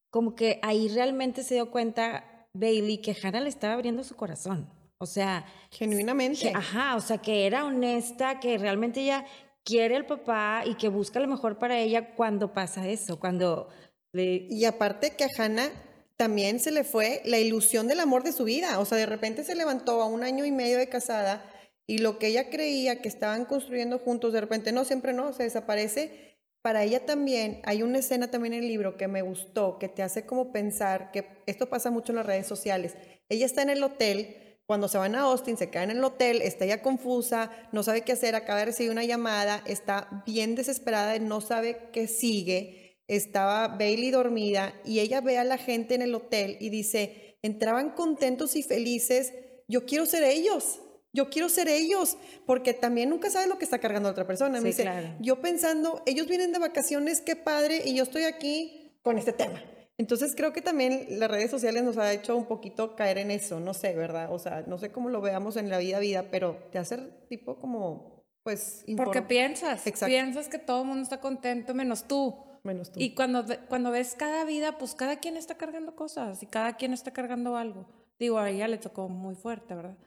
como 0.10 0.36
que 0.36 0.60
ahí 0.64 0.88
realmente 0.88 1.44
se 1.44 1.56
dio 1.56 1.70
cuenta 1.70 2.48
Bailey 2.54 2.98
que 3.00 3.16
Hannah 3.22 3.42
le 3.42 3.50
estaba 3.50 3.74
abriendo 3.76 4.04
su 4.04 4.16
corazón. 4.16 4.68
O 4.98 5.06
sea, 5.06 5.46
Genuinamente. 5.70 6.40
que- 6.40 6.50
ajá, 6.56 6.96
o 6.96 7.00
sea, 7.02 7.20
que 7.20 7.46
era 7.46 7.66
honesta, 7.66 8.40
que 8.40 8.58
realmente 8.58 9.02
ella 9.02 9.26
quiere 9.64 9.96
al 9.96 10.06
papá 10.06 10.64
y 10.66 10.76
que 10.76 10.90
busca 10.90 11.20
lo 11.20 11.28
mejor 11.28 11.58
para 11.58 11.80
ella 11.80 12.16
cuando 12.16 12.54
pasa 12.54 12.88
eso, 12.88 13.20
cuando. 13.20 13.70
Y 14.14 14.66
aparte 14.66 15.16
que 15.16 15.24
a 15.24 15.30
Hannah 15.38 15.72
también 16.18 16.60
se 16.60 16.72
le 16.72 16.84
fue 16.84 17.22
la 17.26 17.40
ilusión 17.40 17.88
del 17.88 18.00
amor 18.00 18.24
de 18.24 18.34
su 18.34 18.44
vida. 18.44 18.80
O 18.80 18.86
sea, 18.86 18.98
de 18.98 19.06
repente 19.06 19.44
se 19.44 19.56
levantó 19.56 20.02
a 20.02 20.08
un 20.08 20.24
año 20.24 20.46
y 20.46 20.52
medio 20.52 20.78
de 20.78 20.90
casada 20.90 21.44
y 21.88 21.98
lo 21.98 22.20
que 22.20 22.28
ella 22.28 22.50
creía 22.50 23.02
que 23.02 23.10
estaban 23.10 23.46
construyendo 23.46 24.00
juntos, 24.00 24.32
de 24.32 24.42
repente 24.42 24.72
no, 24.72 24.86
siempre 24.86 25.14
no, 25.14 25.34
se 25.34 25.44
desaparece. 25.44 26.38
Para 26.62 26.84
ella 26.84 27.06
también 27.06 27.60
hay 27.66 27.82
una 27.82 27.98
escena 27.98 28.30
también 28.30 28.54
en 28.54 28.62
el 28.64 28.68
libro 28.70 28.98
que 28.98 29.08
me 29.08 29.24
gustó, 29.24 29.80
que 29.80 29.90
te 29.90 30.04
hace 30.04 30.26
como 30.26 30.52
pensar 30.52 31.12
que 31.12 31.44
esto 31.48 31.70
pasa 31.70 31.90
mucho 31.90 32.12
en 32.12 32.18
las 32.18 32.26
redes 32.26 32.48
sociales. 32.48 32.96
Ella 33.30 33.46
está 33.46 33.64
en 33.64 33.72
el 33.72 33.84
hotel, 33.84 34.51
cuando 34.72 34.88
se 34.88 34.98
van 34.98 35.16
a 35.16 35.24
Austin, 35.24 35.58
se 35.58 35.70
quedan 35.70 35.92
en 35.92 35.98
el 35.98 36.04
hotel, 36.06 36.42
está 36.42 36.64
ella 36.64 36.82
confusa, 36.82 37.52
no 37.74 37.84
sabe 37.84 38.04
qué 38.04 38.14
hacer, 38.14 38.36
acaba 38.36 38.60
de 38.60 38.68
recibir 38.68 38.90
una 38.90 39.04
llamada, 39.04 39.62
está 39.68 40.24
bien 40.26 40.56
desesperada, 40.56 41.20
no 41.20 41.42
sabe 41.42 41.90
qué 41.92 42.08
sigue 42.08 42.82
estaba 43.12 43.68
Bailey 43.68 44.12
dormida 44.12 44.74
y 44.86 45.02
ella 45.02 45.20
ve 45.20 45.38
a 45.38 45.44
la 45.44 45.58
gente 45.58 45.96
en 45.96 46.02
el 46.02 46.16
hotel 46.16 46.56
y 46.62 46.70
dice, 46.70 47.38
entraban 47.42 47.90
contentos 47.90 48.56
y 48.56 48.64
felices, 48.64 49.34
yo 49.68 49.86
quiero 49.86 50.06
ser 50.06 50.24
ellos, 50.24 50.80
yo 51.12 51.30
quiero 51.30 51.50
ser 51.50 51.68
ellos, 51.68 52.16
porque 52.46 52.74
también 52.74 53.10
nunca 53.10 53.30
sabes 53.30 53.50
lo 53.50 53.58
que 53.58 53.66
está 53.66 53.80
cargando 53.80 54.08
otra 54.08 54.26
persona. 54.26 54.60
Sí, 54.60 54.64
Me 54.64 54.70
dice, 54.70 54.84
claro. 54.84 55.10
yo 55.20 55.42
pensando, 55.42 56.02
ellos 56.06 56.28
vienen 56.28 56.54
de 56.54 56.60
vacaciones, 56.60 57.20
qué 57.20 57.36
padre, 57.36 57.82
y 57.84 57.96
yo 57.96 58.04
estoy 58.04 58.24
aquí 58.24 58.98
con 59.02 59.18
este 59.18 59.34
tema. 59.34 59.62
Entonces 60.02 60.34
creo 60.36 60.52
que 60.52 60.64
también 60.64 61.20
las 61.20 61.30
redes 61.30 61.52
sociales 61.52 61.84
nos 61.84 61.96
ha 62.00 62.12
hecho 62.12 62.36
un 62.36 62.46
poquito 62.46 62.96
caer 62.96 63.20
en 63.20 63.30
eso, 63.30 63.60
no 63.60 63.76
sé, 63.76 63.96
¿verdad? 63.96 64.34
O 64.34 64.40
sea, 64.40 64.64
no 64.66 64.80
sé 64.80 64.92
cómo 64.92 65.10
lo 65.10 65.22
veamos 65.22 65.58
en 65.58 65.70
la 65.70 65.78
vida 65.78 66.00
vida, 66.00 66.26
pero 66.32 66.58
te 66.72 66.80
hace 66.80 66.98
tipo 67.30 67.60
como, 67.60 68.26
pues... 68.42 68.84
Porque 68.98 69.22
piensas, 69.22 69.86
Exacto. 69.86 70.08
piensas 70.08 70.50
que 70.50 70.58
todo 70.58 70.82
el 70.82 70.88
mundo 70.88 71.04
está 71.04 71.20
contento 71.20 71.76
menos 71.76 72.08
tú. 72.08 72.36
Menos 72.64 72.92
tú. 72.92 73.00
Y 73.00 73.14
cuando, 73.14 73.46
cuando 73.70 73.92
ves 73.92 74.16
cada 74.18 74.44
vida, 74.44 74.80
pues 74.80 74.96
cada 74.96 75.20
quien 75.20 75.38
está 75.38 75.56
cargando 75.56 75.96
cosas 75.96 76.42
y 76.42 76.48
cada 76.48 76.78
quien 76.78 76.94
está 76.94 77.12
cargando 77.14 77.56
algo. 77.56 77.86
Digo, 78.18 78.40
a 78.40 78.50
ella 78.50 78.68
le 78.68 78.80
tocó 78.80 79.08
muy 79.08 79.36
fuerte, 79.36 79.76
¿verdad? 79.76 79.98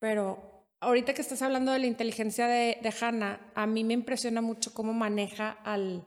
Pero 0.00 0.38
ahorita 0.80 1.12
que 1.12 1.20
estás 1.20 1.42
hablando 1.42 1.70
de 1.70 1.80
la 1.80 1.86
inteligencia 1.86 2.48
de, 2.48 2.78
de 2.82 2.94
Hannah, 2.98 3.52
a 3.54 3.66
mí 3.66 3.84
me 3.84 3.92
impresiona 3.92 4.40
mucho 4.40 4.72
cómo 4.72 4.94
maneja 4.94 5.50
al, 5.50 6.02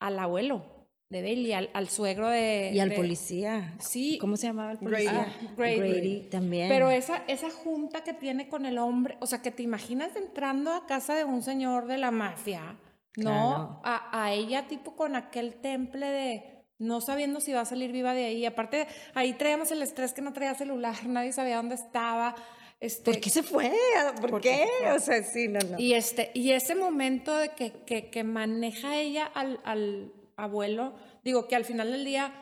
al 0.00 0.18
abuelo 0.18 0.77
de 1.10 1.22
Bailey, 1.22 1.52
al, 1.54 1.70
al 1.72 1.88
suegro 1.88 2.28
de... 2.28 2.70
Y 2.74 2.80
al 2.80 2.90
de- 2.90 2.96
policía. 2.96 3.74
Sí. 3.78 4.18
¿Cómo 4.20 4.36
se 4.36 4.46
llamaba 4.48 4.72
el 4.72 4.78
Grady. 4.78 5.06
policía? 5.06 5.26
Ah, 5.40 5.46
Grady. 5.56 6.28
también. 6.30 6.68
Pero 6.68 6.90
esa, 6.90 7.24
esa 7.28 7.50
junta 7.50 8.04
que 8.04 8.12
tiene 8.12 8.48
con 8.48 8.66
el 8.66 8.76
hombre, 8.78 9.16
o 9.20 9.26
sea, 9.26 9.40
que 9.40 9.50
te 9.50 9.62
imaginas 9.62 10.14
entrando 10.16 10.72
a 10.72 10.86
casa 10.86 11.14
de 11.14 11.24
un 11.24 11.42
señor 11.42 11.86
de 11.86 11.96
la 11.98 12.10
mafia, 12.10 12.76
¿no? 13.16 13.22
Claro. 13.22 13.80
A, 13.84 14.24
a 14.24 14.32
ella 14.34 14.68
tipo 14.68 14.96
con 14.96 15.16
aquel 15.16 15.54
temple 15.54 16.06
de 16.06 16.54
no 16.78 17.00
sabiendo 17.00 17.40
si 17.40 17.52
va 17.52 17.62
a 17.62 17.64
salir 17.64 17.90
viva 17.90 18.12
de 18.14 18.26
ahí. 18.26 18.44
Aparte, 18.44 18.86
ahí 19.14 19.32
traíamos 19.32 19.72
el 19.72 19.80
estrés 19.82 20.12
que 20.12 20.20
no 20.20 20.32
traía 20.34 20.54
celular, 20.54 20.94
nadie 21.06 21.32
sabía 21.32 21.56
dónde 21.56 21.74
estaba. 21.76 22.34
Este, 22.80 23.10
¿Por 23.10 23.18
qué 23.20 23.30
se 23.30 23.42
fue? 23.42 23.72
¿Por, 24.20 24.30
¿Por 24.30 24.40
qué? 24.42 24.64
O 24.94 24.98
sea, 25.00 25.22
sí, 25.24 25.48
no, 25.48 25.58
no. 25.58 25.78
y, 25.80 25.94
este, 25.94 26.30
y 26.34 26.52
ese 26.52 26.76
momento 26.76 27.34
de 27.34 27.48
que, 27.48 27.72
que, 27.86 28.08
que 28.10 28.22
maneja 28.22 28.94
ella 28.96 29.24
al, 29.24 29.58
al 29.64 30.12
abuelo, 30.38 30.94
digo 31.24 31.46
que 31.48 31.56
al 31.56 31.64
final 31.64 31.90
del 31.92 32.04
día 32.04 32.32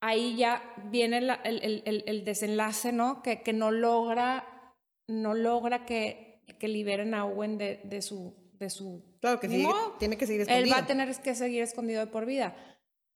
ahí 0.00 0.36
ya 0.36 0.62
viene 0.90 1.18
el, 1.18 1.30
el- 1.44 1.82
el- 1.84 2.04
el 2.06 2.24
desenlace, 2.24 2.92
¿no? 2.92 3.22
Que, 3.22 3.42
que 3.42 3.52
no 3.52 3.70
logra, 3.70 4.74
no 5.08 5.34
logra 5.34 5.84
que, 5.84 6.42
que 6.58 6.68
liberen 6.68 7.14
a 7.14 7.24
Owen 7.24 7.58
de, 7.58 7.80
de 7.84 8.02
su, 8.02 8.34
de 8.54 8.70
su... 8.70 9.04
Claro 9.20 9.40
que 9.40 9.48
sí, 9.48 9.66
tiene 9.98 10.16
que 10.16 10.26
seguir 10.26 10.42
Él 10.42 10.48
escondido. 10.48 10.76
va 10.76 10.82
a 10.82 10.86
tener 10.86 11.14
que 11.16 11.34
seguir 11.34 11.62
escondido 11.62 12.00
de 12.00 12.06
por 12.10 12.26
vida. 12.26 12.54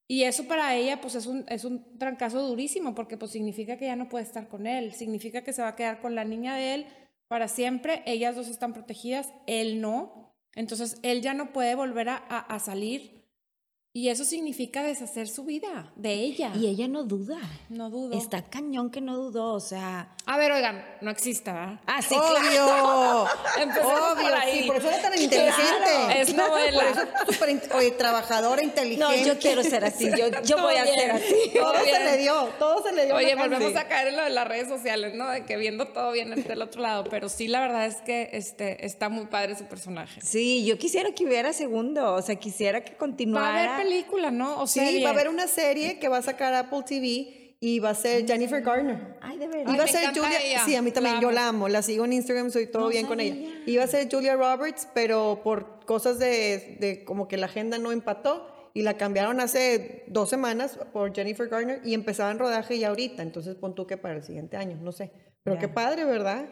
Y 0.08 0.24
eso 0.24 0.44
para 0.46 0.74
ella, 0.76 1.00
pues 1.00 1.14
es 1.14 1.26
un, 1.26 1.44
es 1.48 1.64
un 1.64 1.98
trancazo 1.98 2.46
durísimo, 2.46 2.94
porque 2.94 3.16
pues 3.16 3.30
significa 3.30 3.78
que 3.78 3.86
ya 3.86 3.96
no 3.96 4.08
puede 4.08 4.24
estar 4.24 4.48
con 4.48 4.66
él, 4.66 4.92
significa 4.92 5.42
que 5.42 5.52
se 5.52 5.62
va 5.62 5.68
a 5.68 5.76
quedar 5.76 6.00
con 6.00 6.14
la 6.14 6.24
niña 6.24 6.56
de 6.56 6.74
él 6.74 6.86
para 7.28 7.48
siempre, 7.48 8.02
ellas 8.04 8.34
dos 8.36 8.48
están 8.48 8.74
protegidas, 8.74 9.32
él 9.46 9.80
no, 9.80 10.34
entonces 10.54 10.98
él 11.02 11.22
ya 11.22 11.32
no 11.32 11.52
puede 11.54 11.74
volver 11.76 12.10
a, 12.10 12.16
a- 12.28 12.40
a 12.40 12.58
salir. 12.58 13.21
Y 13.94 14.08
eso 14.08 14.24
significa 14.24 14.82
deshacer 14.82 15.28
su 15.28 15.44
vida 15.44 15.92
de 15.96 16.14
ella. 16.14 16.50
Y 16.56 16.66
ella 16.66 16.88
no 16.88 17.04
duda. 17.04 17.38
no 17.68 17.90
dudo. 17.90 18.16
Está 18.16 18.40
cañón 18.40 18.90
que 18.90 19.02
no 19.02 19.18
dudó, 19.18 19.52
o 19.52 19.60
sea... 19.60 20.16
A 20.24 20.38
ver, 20.38 20.50
oigan, 20.50 20.82
no 21.02 21.10
existe, 21.10 21.52
¿verdad? 21.52 21.78
Ah, 21.84 22.00
sí, 22.00 22.14
claro. 22.14 22.32
¡Obvio! 22.38 23.62
Empecemos 23.62 24.00
por 24.00 24.18
¡Obvio! 24.18 24.34
ahí. 24.34 24.60
Sí, 24.60 24.66
por 24.66 24.76
eso 24.76 24.88
era 24.88 25.02
tan 25.02 25.20
inteligente. 25.20 26.20
es 26.20 26.34
novela. 26.34 26.84
Por 27.38 27.48
eso 27.50 27.76
oye, 27.76 27.90
trabajadora, 27.90 28.62
inteligente. 28.62 29.04
No, 29.04 29.26
yo 29.26 29.38
quiero 29.38 29.62
ser 29.62 29.84
así, 29.84 30.08
yo, 30.16 30.56
voy 30.56 30.76
a 30.76 30.86
ser 30.86 31.10
así. 31.10 31.52
Todo 31.52 31.74
se 31.84 32.04
le 32.04 32.16
dio, 32.16 32.48
todo 32.58 32.82
se 32.82 32.92
le 32.92 33.04
dio. 33.04 33.16
Oye, 33.16 33.34
volvemos 33.34 33.76
a 33.76 33.88
caer 33.88 34.08
en 34.08 34.16
lo 34.16 34.24
de 34.24 34.30
las 34.30 34.48
redes 34.48 34.68
sociales, 34.68 35.14
¿no? 35.14 35.28
De 35.28 35.44
que 35.44 35.58
viendo 35.58 35.88
todo 35.88 36.12
bien 36.12 36.30
del 36.30 36.62
otro 36.62 36.80
lado, 36.80 37.04
pero 37.10 37.28
sí, 37.28 37.46
la 37.46 37.60
verdad 37.60 37.84
es 37.84 37.96
que 37.96 38.30
este, 38.32 38.86
está 38.86 39.10
muy 39.10 39.26
padre 39.26 39.54
su 39.54 39.64
personaje. 39.64 40.18
Sí, 40.22 40.64
yo 40.64 40.78
quisiera 40.78 41.12
que 41.12 41.26
hubiera 41.26 41.52
segundo, 41.52 42.14
o 42.14 42.22
sea, 42.22 42.36
quisiera 42.36 42.82
que 42.82 42.96
continuara. 42.96 43.81
Película, 43.82 44.30
¿no? 44.30 44.60
O 44.60 44.66
Sí, 44.66 44.80
serie. 44.80 45.02
va 45.04 45.10
a 45.10 45.12
haber 45.12 45.28
una 45.28 45.46
serie 45.46 45.98
que 45.98 46.08
va 46.08 46.18
a 46.18 46.22
sacar 46.22 46.54
Apple 46.54 46.82
TV 46.86 47.56
y 47.60 47.78
va 47.78 47.90
a 47.90 47.94
ser 47.94 48.26
Jennifer 48.26 48.60
Garner. 48.62 49.16
Ay, 49.20 49.38
de 49.38 49.46
verdad. 49.46 49.80
A 49.80 49.86
ser 49.86 50.06
Julia. 50.08 50.40
ella. 50.44 50.62
Sí, 50.64 50.74
a 50.74 50.82
mí 50.82 50.90
también, 50.90 51.16
La 51.16 51.20
yo 51.22 51.28
amo. 51.28 51.34
la 51.36 51.48
amo. 51.48 51.68
La 51.68 51.82
sigo 51.82 52.04
en 52.04 52.12
Instagram, 52.14 52.50
soy 52.50 52.66
todo 52.66 52.82
No 52.84 52.88
bien 52.88 53.06
con 53.06 53.20
ella. 53.20 53.50
Iba 53.66 53.84
a 53.84 53.86
ser 53.86 54.08
Julia 54.10 54.34
Roberts, 54.34 54.88
pero 54.94 55.40
por 55.44 55.84
cosas 55.86 56.18
de, 56.18 56.76
de 56.80 57.04
como 57.04 57.28
que 57.28 57.36
la 57.36 57.46
agenda 57.46 57.78
no 57.78 57.92
empató 57.92 58.48
y 58.74 58.82
la 58.82 58.96
cambiaron 58.96 59.38
hace 59.40 60.02
dos 60.08 60.30
semanas 60.30 60.78
por 60.92 61.14
Jennifer 61.14 61.46
Garner 61.48 61.80
y 61.84 61.94
empezaban 61.94 62.38
rodaje 62.38 62.78
ya 62.78 62.88
ahorita. 62.88 63.22
Entonces 63.22 63.54
pon 63.54 63.74
tú 63.74 63.86
que 63.86 63.96
para 63.96 64.14
el 64.14 64.22
siguiente 64.22 64.56
año, 64.56 64.78
no 64.82 64.90
sé. 64.92 65.12
Pero 65.44 65.54
Ya. 65.56 65.60
qué 65.60 65.68
padre, 65.68 66.04
¿verdad? 66.04 66.46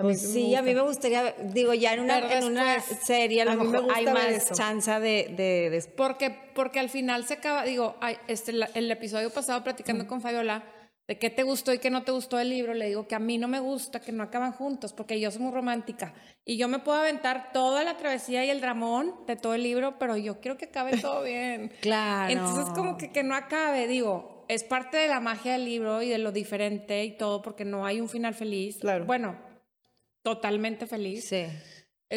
A 0.00 0.04
mí 0.04 0.10
Pues 0.10 0.32
sí, 0.32 0.54
a 0.54 0.62
mí 0.62 0.74
me 0.74 0.82
gustaría, 0.82 1.34
digo, 1.52 1.74
ya 1.74 1.92
en 1.94 2.00
una, 2.00 2.32
en 2.32 2.44
una 2.44 2.80
serie 2.80 3.42
a 3.42 3.44
lo 3.46 3.50
a 3.50 3.54
mí 3.56 3.64
me 3.64 3.80
mejor 3.80 3.92
hay 3.96 4.04
más 4.06 4.26
eso. 4.28 4.54
chance 4.54 4.90
de, 4.92 5.34
de, 5.36 5.70
de- 5.70 5.84
Porque, 5.96 6.30
porque 6.54 6.78
al 6.78 6.88
final 6.88 7.24
se 7.24 7.34
acaba, 7.34 7.64
digo, 7.64 7.96
este, 8.28 8.52
el 8.74 8.90
episodio 8.90 9.30
pasado 9.30 9.64
platicando 9.64 10.06
con 10.06 10.20
Fabiola 10.20 10.62
de 11.08 11.18
qué 11.18 11.30
te 11.30 11.42
gustó 11.42 11.72
y 11.72 11.78
qué 11.78 11.90
no 11.90 12.04
te 12.04 12.12
gustó 12.12 12.36
del 12.36 12.50
libro, 12.50 12.74
le 12.74 12.86
digo 12.86 13.08
que 13.08 13.14
a 13.14 13.18
mí 13.18 13.38
no 13.38 13.48
me 13.48 13.58
gusta 13.60 13.98
que 13.98 14.12
no 14.12 14.22
acaban 14.22 14.52
juntos, 14.52 14.92
porque 14.92 15.18
yo 15.18 15.30
soy 15.32 15.40
muy 15.40 15.52
romántica 15.52 16.12
y 16.44 16.58
yo 16.58 16.68
me 16.68 16.78
puedo 16.80 16.98
aventar 16.98 17.50
toda 17.52 17.82
la 17.82 17.96
travesía 17.96 18.44
y 18.44 18.50
el 18.50 18.60
dramón 18.60 19.14
de 19.26 19.34
todo 19.34 19.54
el 19.54 19.62
libro, 19.64 19.98
pero 19.98 20.16
yo 20.16 20.38
quiero 20.40 20.56
que 20.58 20.66
acabe 20.66 20.92
todo 21.00 21.24
bien. 21.24 21.72
Claro. 21.80 22.30
Entonces, 22.32 22.66
como 22.74 22.98
que, 22.98 23.10
que 23.10 23.22
no 23.24 23.34
acabe, 23.34 23.88
digo, 23.88 24.44
es 24.48 24.62
parte 24.64 24.96
de 24.98 25.08
la 25.08 25.18
magia 25.18 25.52
del 25.54 25.64
libro 25.64 26.02
y 26.02 26.08
de 26.10 26.18
lo 26.18 26.30
diferente 26.30 27.02
y 27.04 27.16
todo, 27.16 27.42
porque 27.42 27.64
no 27.64 27.84
hay 27.86 28.00
un 28.00 28.08
final 28.08 28.34
feliz. 28.34 28.76
Claro. 28.78 29.04
Bueno, 29.06 29.47
totalmente 30.34 30.86
feliz. 30.86 31.26
Sí. 31.28 31.44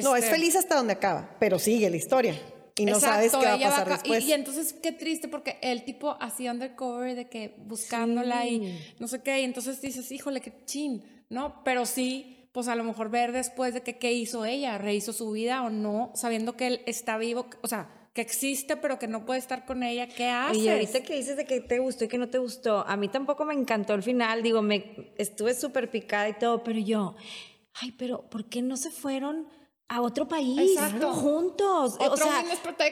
No, 0.03 0.15
es 0.15 0.23
Este, 0.23 0.35
feliz 0.35 0.55
hasta 0.55 0.75
donde 0.75 0.93
acaba, 0.93 1.35
pero 1.39 1.59
sigue 1.59 1.89
la 1.89 1.97
historia. 1.97 2.33
Y 2.77 2.85
no 2.85 2.93
exacto, 2.93 3.31
sabes 3.31 3.31
qué 3.31 3.45
va 3.45 3.53
a 3.67 3.69
pasar 3.69 3.85
ca- 3.87 3.91
y- 3.91 3.97
después. 3.97 4.23
Y, 4.23 4.33
entonces, 4.33 4.73
qué 4.81 4.91
triste, 4.93 5.27
porque 5.27 5.57
el 5.61 5.83
tipo 5.83 6.15
así 6.21 6.47
undercover 6.47 7.15
de 7.15 7.27
que 7.27 7.55
buscándola 7.57 8.45
y 8.47 8.79
no 8.99 9.07
sé 9.07 9.21
qué, 9.21 9.41
y 9.41 9.43
entonces 9.43 9.81
dices, 9.81 10.09
híjole, 10.11 10.39
qué 10.39 10.53
chin, 10.65 11.03
¿no? 11.29 11.61
Pero 11.65 11.85
sí, 11.85 12.47
pues 12.53 12.67
a 12.69 12.75
lo 12.75 12.83
mejor 12.85 13.09
ver 13.09 13.33
después 13.33 13.73
de 13.73 13.81
que 13.81 13.97
qué 13.97 14.13
hizo 14.13 14.45
ella, 14.45 14.77
rehizo 14.77 15.11
su 15.13 15.31
vida 15.31 15.63
o 15.63 15.69
no, 15.69 16.11
sabiendo 16.15 16.55
que 16.55 16.67
él 16.67 16.81
está 16.85 17.17
vivo, 17.17 17.47
o 17.61 17.67
sea, 17.67 17.89
que 18.13 18.21
existe, 18.21 18.75
pero 18.77 18.99
que 18.99 19.07
no 19.07 19.25
puede 19.25 19.39
estar 19.39 19.65
con 19.65 19.83
ella, 19.83 20.07
¿qué 20.07 20.25
haces? 20.27 20.57
Y 20.57 20.69
ahorita 20.69 21.01
que 21.03 21.15
dices 21.15 21.37
de 21.37 21.45
que 21.45 21.59
te 21.61 21.79
gustó 21.79 22.05
y 22.05 22.07
que 22.07 22.17
no 22.17 22.29
te 22.29 22.37
gustó, 22.39 22.85
a 22.87 22.95
mí 22.97 23.07
tampoco 23.09 23.45
me 23.45 23.53
encantó 23.53 23.93
el 23.93 24.03
final, 24.03 24.43
digo, 24.43 24.61
me 24.61 25.13
estuve 25.17 25.53
súper 25.53 25.89
picada 25.91 26.27
y 26.29 26.33
todo, 26.33 26.61
pero 26.63 26.79
yo, 26.79 27.15
ay, 27.75 27.91
pero 27.93 28.29
¿por 28.29 28.45
qué 28.45 28.61
no 28.61 28.77
se 28.77 28.89
fueron 28.89 29.47
a 29.87 30.01
otro 30.01 30.27
país 30.27 30.71
Exacto. 30.71 31.13
juntos? 31.13 31.95
Otro 31.95 32.13
o 32.13 32.17
sea, 32.17 32.43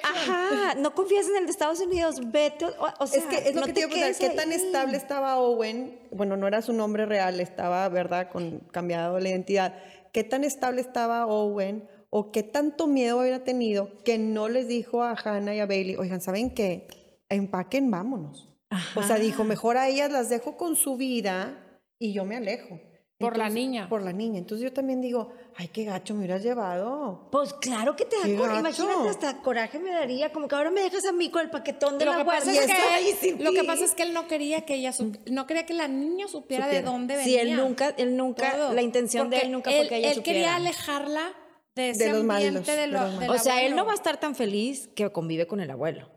ajá, 0.03 0.75
no 0.75 0.93
confías 0.93 1.27
en 1.27 1.38
el 1.38 1.45
de 1.45 1.51
Estados 1.51 1.79
Unidos, 1.79 2.19
vete, 2.31 2.65
o, 2.65 2.88
o 3.00 3.07
sea, 3.07 3.19
es 3.19 3.25
que 3.25 3.50
es 3.50 3.55
lo 3.55 3.62
no 3.62 3.67
que 3.67 3.74
te 3.74 3.88
quedes 3.88 4.17
¿qué 4.17 4.29
tan 4.29 4.51
estable 4.51 4.98
estaba 4.98 5.38
Owen? 5.39 6.00
Bueno, 6.12 6.38
no 6.38 6.48
era 6.48 6.62
su 6.62 6.74
nombre 6.74 7.05
real, 7.05 7.39
estaba, 7.39 7.88
¿verdad?, 7.89 8.29
con 8.31 8.59
cambiado 8.71 9.19
la 9.19 9.29
identidad. 9.29 9.75
¿Qué 10.12 10.24
tan 10.24 10.43
estable 10.43 10.81
estaba 10.81 11.27
Owen 11.27 11.88
o 12.09 12.31
qué 12.31 12.43
tanto 12.43 12.88
miedo 12.88 13.19
hubiera 13.19 13.43
tenido 13.43 13.91
que 14.03 14.17
no 14.17 14.50
les 14.50 14.67
dijo 14.67 15.03
a 15.03 15.13
Hannah 15.13 15.55
y 15.55 15.59
a 15.59 15.65
Bailey, 15.65 15.95
oigan, 15.95 16.21
¿saben 16.21 16.53
qué? 16.53 16.88
Empaquen, 17.29 17.91
vámonos. 17.91 18.50
O 18.95 19.03
sea, 19.03 19.17
dijo, 19.17 19.43
mejor 19.43 19.77
a 19.77 19.88
ellas 19.88 20.12
las 20.12 20.29
dejo 20.29 20.57
con 20.57 20.75
su 20.75 20.98
vida 20.98 21.81
y 21.98 22.13
yo 22.13 22.25
me 22.25 22.36
alejo. 22.36 22.79
Por 23.19 23.38
la 23.38 23.49
niña. 23.49 23.89
Por 23.89 24.01
la 24.01 24.13
niña. 24.13 24.39
Entonces 24.39 24.63
yo 24.63 24.71
también 24.71 25.01
digo, 25.01 25.33
ay, 25.57 25.67
qué 25.67 25.83
gacho 25.83 26.13
me 26.13 26.21
hubieras 26.21 26.41
llevado. 26.41 27.27
Pues 27.29 27.53
claro 27.53 27.93
que 27.97 28.05
te 28.05 28.15
da 28.15 28.38
coraje. 28.38 28.59
Imagínate, 28.59 29.09
hasta 29.09 29.41
coraje 29.41 29.77
me 29.77 29.91
daría. 29.91 30.31
Como 30.31 30.47
que 30.47 30.55
ahora 30.55 30.71
me 30.71 30.79
dejas 30.79 31.05
a 31.05 31.11
mí 31.11 31.29
con 31.29 31.41
el 31.41 31.49
paquetón 31.49 31.97
de 31.97 32.05
Lo 32.05 32.11
la 32.13 32.19
que, 32.19 32.23
pasa 32.23 32.45
guardia. 32.45 32.61
es 32.61 32.67
que 32.67 32.73
Ay, 32.73 33.09
él, 33.09 33.17
sin 33.19 33.43
lo 33.43 33.51
que 33.51 33.65
pasa 33.65 33.83
es 33.83 33.93
que 33.93 34.03
él 34.03 34.13
no 34.13 34.29
quería 34.29 34.61
que 34.61 34.75
ella 34.75 34.93
no 35.29 35.45
quería 35.47 35.65
que 35.65 35.73
la 35.73 35.89
niña 35.89 36.29
supiera, 36.29 36.67
de 36.69 36.81
dónde 36.81 37.17
venía. 37.17 37.41
Sí, 37.41 37.47
él 37.49 37.57
nunca, 37.57 37.89
él 37.97 38.15
nunca, 38.15 38.51
Todo. 38.53 38.73
la 38.73 38.81
intención 38.81 39.29
de 39.29 39.39
él 39.39 39.51
nunca 39.51 39.69
fue 39.69 39.89
que 39.89 39.97
ella 39.97 40.09
él 40.11 40.15
supiera. 40.15 40.39
quería 40.39 40.55
alejarla 40.55 41.33
de 41.75 41.89
ese 41.89 42.07
los 42.13 42.21
ambiente 42.21 42.51
malos, 42.51 42.67
de 42.67 42.75
de 42.77 42.88
lo, 42.88 42.99
los 43.01 43.09
del 43.19 43.19
malos. 43.27 43.41
O 43.41 43.43
sea, 43.43 43.61
él 43.63 43.75
no 43.75 43.85
va 43.85 43.91
a 43.91 43.95
estar 43.95 44.17
tan 44.17 44.33
feliz 44.33 44.88
que 44.95 45.09
convive 45.11 45.45
con 45.45 45.59
el 45.59 45.69
abuelo, 45.71 46.09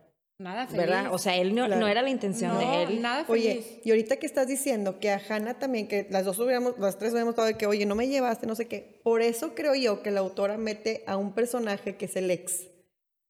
Nada 0.43 0.67
feliz. 0.67 0.79
¿verdad? 0.87 1.15
O 1.15 1.19
sea, 1.19 1.37
él 1.37 1.55
no, 1.55 1.67
Claro. 1.67 1.81
no 1.81 1.89
era 1.89 2.03
la 2.03 2.11
intención 2.11 2.53
no, 2.55 2.59
de 2.61 2.83
él. 2.83 3.01
nada 3.03 3.25
feliz. 3.25 3.43
Oye, 3.47 3.81
y 3.85 3.91
ahorita 3.91 4.17
que 4.17 4.27
estás 4.27 4.47
diciendo 4.47 4.99
que 4.99 5.11
a 5.11 5.21
Hannah 5.29 5.59
también, 5.59 5.87
que 5.89 6.07
las 6.11 6.25
dos 6.25 6.39
hubiéramos, 6.39 6.79
las 6.79 6.99
tres 6.99 7.13
hubiéramos 7.13 7.33
estado 7.33 7.47
de 7.49 7.55
que, 7.57 7.67
oye, 7.67 7.87
no 7.87 7.95
me 7.95 8.09
llevaste, 8.09 8.47
no 8.47 8.55
sé 8.55 8.67
qué. 8.67 9.01
Por 9.05 9.23
eso 9.23 9.55
creo 9.55 9.75
yo 9.75 10.03
que 10.03 10.11
la 10.11 10.21
autora 10.21 10.59
mete 10.59 11.05
a 11.07 11.17
un 11.17 11.33
personaje 11.35 11.97
que 11.97 12.07
es 12.07 12.17
el 12.17 12.31
ex. 12.31 12.69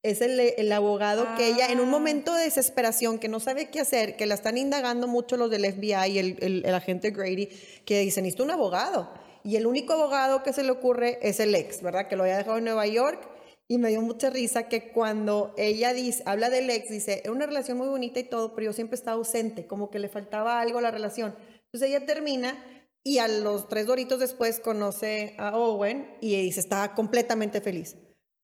Es 0.04 0.20
el, 0.20 0.40
el 0.40 0.72
abogado 0.72 1.26
que 1.36 1.46
ella, 1.46 1.68
en 1.68 1.78
un 1.78 1.86
Ah. 1.88 1.90
momento 1.92 2.34
de 2.34 2.42
desesperación, 2.44 3.18
que 3.20 3.28
no 3.28 3.38
sabe 3.38 3.70
qué 3.70 3.78
hacer, 3.78 4.16
que 4.16 4.26
la 4.26 4.34
están 4.34 4.58
indagando 4.58 5.06
mucho 5.06 5.36
los 5.36 5.48
del 5.50 5.64
FBI 5.64 6.10
y 6.10 6.18
el, 6.18 6.36
el- 6.40 6.62
el 6.66 6.74
agente 6.74 7.10
Grady, 7.10 7.48
que 7.84 8.00
dicen, 8.00 8.24
necesito 8.24 8.42
un 8.42 8.50
abogado. 8.50 9.12
Y 9.44 9.54
el 9.56 9.66
único 9.66 9.92
abogado 9.92 10.42
que 10.42 10.52
se 10.52 10.62
le 10.64 10.70
ocurre 10.72 11.18
es 11.22 11.38
el 11.40 11.54
ex, 11.54 11.82
¿verdad? 11.82 12.08
Que 12.08 12.16
lo 12.16 12.22
había 12.24 12.36
dejado 12.38 12.58
en 12.58 12.64
Nueva 12.64 12.86
York. 12.86 13.28
Y 13.72 13.78
me 13.78 13.88
dio 13.88 14.02
mucha 14.02 14.28
risa 14.28 14.68
que 14.68 14.92
cuando 14.92 15.54
ella 15.56 15.94
dice, 15.94 16.22
habla 16.26 16.50
del 16.50 16.68
ex, 16.68 16.90
dice, 16.90 17.22
era 17.24 17.32
una 17.32 17.46
relación 17.46 17.78
muy 17.78 17.88
bonita 17.88 18.20
y 18.20 18.24
todo, 18.24 18.54
pero 18.54 18.66
yo 18.66 18.72
siempre 18.74 18.96
estaba 18.96 19.16
ausente, 19.16 19.66
como 19.66 19.90
que 19.90 19.98
le 19.98 20.10
faltaba 20.10 20.60
algo 20.60 20.78
a 20.78 20.82
la 20.82 20.90
relación. 20.90 21.34
Entonces 21.64 21.88
ella 21.88 22.04
termina 22.04 22.62
y 23.02 23.16
a 23.16 23.28
los 23.28 23.70
tres 23.70 23.86
doritos 23.86 24.20
después 24.20 24.60
conoce 24.60 25.34
a 25.38 25.56
Owen 25.56 26.18
y 26.20 26.38
dice, 26.42 26.60
estaba 26.60 26.94
completamente 26.94 27.62
feliz. 27.62 27.96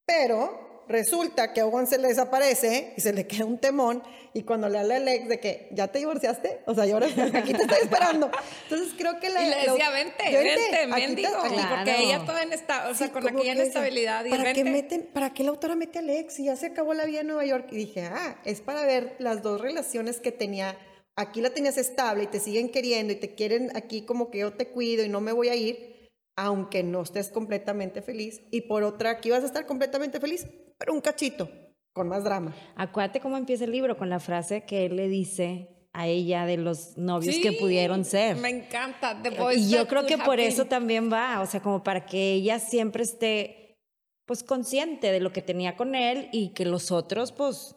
Pero 0.07 0.68
resulta 0.89 1.53
que 1.53 1.63
Owen 1.63 1.87
se 1.87 1.99
le 1.99 2.09
desaparece 2.09 2.95
y 2.97 3.01
se 3.01 3.13
le 3.13 3.27
queda 3.27 3.45
un 3.45 3.59
temón 3.59 4.03
y 4.35 4.43
cuando 4.43 4.69
le 4.69 4.79
habla 4.79 4.95
a 4.95 4.97
Alex 4.99 5.29
de 5.29 5.41
que 5.41 5.69
ya 5.73 5.89
te 5.89 5.99
divorciaste, 5.99 6.61
o 6.67 6.75
sea, 6.75 6.87
yo 6.87 6.95
ahora 6.95 7.07
aquí 7.07 7.53
te 7.53 7.63
estoy 7.63 7.79
esperando. 7.83 8.31
Entonces 8.65 8.95
creo 8.97 9.19
que 9.21 9.29
la... 9.31 9.43
Y 9.43 9.51
le 9.51 9.67
lo- 9.67 9.73
decía, 9.73 9.91
vente, 9.91 10.23
vente, 10.25 10.71
vente, 10.71 10.87
mendigo. 10.87 11.29
Claro. 11.31 11.77
Porque 11.77 12.03
ella 12.03 12.25
en 12.43 12.53
esta, 12.53 12.89
o 12.89 12.95
sea, 12.95 13.07
Sí, 13.09 13.13
con 13.13 13.27
aquella 13.27 13.43
que 13.55 13.61
inestabilidad. 13.61 14.25
Y 14.25 14.31
¿para 14.31 14.53
qué, 14.53 14.65
vente. 14.65 14.83
meten, 14.83 15.09
¿Para 15.13 15.33
qué 15.35 15.45
la 15.45 15.51
autora 15.51 15.75
mete 15.75 15.99
a 15.99 16.03
Alex? 16.03 16.39
Y 16.41 16.45
ya 16.45 16.57
se 16.57 16.67
acabó 16.67 16.95
la 16.95 17.05
vida 17.05 17.21
en 17.21 17.27
Nueva 17.29 17.45
York. 17.45 17.69
Y 17.71 17.77
dije, 17.77 18.03
ah, 18.05 18.41
es 18.45 18.61
para 18.61 18.85
ver 18.85 19.17
las 19.19 19.43
dos 19.43 19.61
relaciones 19.61 20.21
que 20.21 20.33
tenía. 20.33 20.77
Aquí 21.17 21.41
la 21.41 21.51
tenías 21.51 21.77
estable 21.79 22.25
y 22.25 22.27
te 22.29 22.39
siguen 22.39 22.69
queriendo 22.69 23.13
y 23.13 23.17
te 23.17 23.35
quieren 23.35 23.73
aquí 23.77 24.03
como 24.03 24.31
que 24.31 24.39
yo 24.39 24.53
te 24.53 24.69
cuido 24.69 25.05
y 25.05 25.09
no 25.09 25.21
me 25.21 25.33
voy 25.33 25.49
a 25.49 25.57
ir, 25.57 25.98
aunque 26.39 26.85
no 26.85 27.03
estés 27.03 27.31
completamente 27.31 28.01
feliz. 28.01 28.41
Y 28.53 28.63
por 28.63 28.85
otra, 28.85 29.11
aquí 29.11 29.31
vas 29.31 29.43
a 29.43 29.47
estar 29.47 29.67
completamente 29.67 30.21
feliz, 30.21 30.47
pero 30.79 30.95
un 30.95 31.01
cachito, 31.01 31.51
con 31.93 32.09
más 32.09 32.23
drama. 32.23 32.55
Acuérdate 32.77 33.19
cómo 33.21 33.37
empieza 33.37 33.65
el 33.65 33.73
libro 33.73 33.97
con 33.99 34.09
la 34.09 34.21
frase 34.21 34.65
que 34.65 34.87
él 34.87 34.95
le 34.95 35.09
dice 35.09 35.75
a 35.93 36.07
ella 36.07 36.47
de 36.47 36.57
los 36.57 36.97
novios 36.97 37.37
que 37.43 37.53
pudieron 37.55 38.05
ser. 38.05 38.37
Me 38.37 38.51
encanta. 38.51 39.21
Y 39.57 39.69
yo 39.69 39.89
creo 39.89 40.07
que 40.07 40.17
por 40.17 40.39
eso 40.39 40.67
también 40.67 41.13
va, 41.13 41.41
o 41.41 41.47
sea, 41.47 41.61
como 41.61 41.83
para 41.83 42.07
que 42.07 42.35
ella 42.35 42.61
siempre 42.61 43.03
esté, 43.03 43.81
pues, 44.25 44.45
consciente 44.45 45.11
de 45.11 45.19
lo 45.19 45.33
que 45.33 45.43
tenía 45.43 45.77
con 45.77 45.97
él 45.97 46.29
y 46.31 46.51
que 46.51 46.65
los 46.65 46.93
otros, 46.93 47.33
pues, 47.33 47.75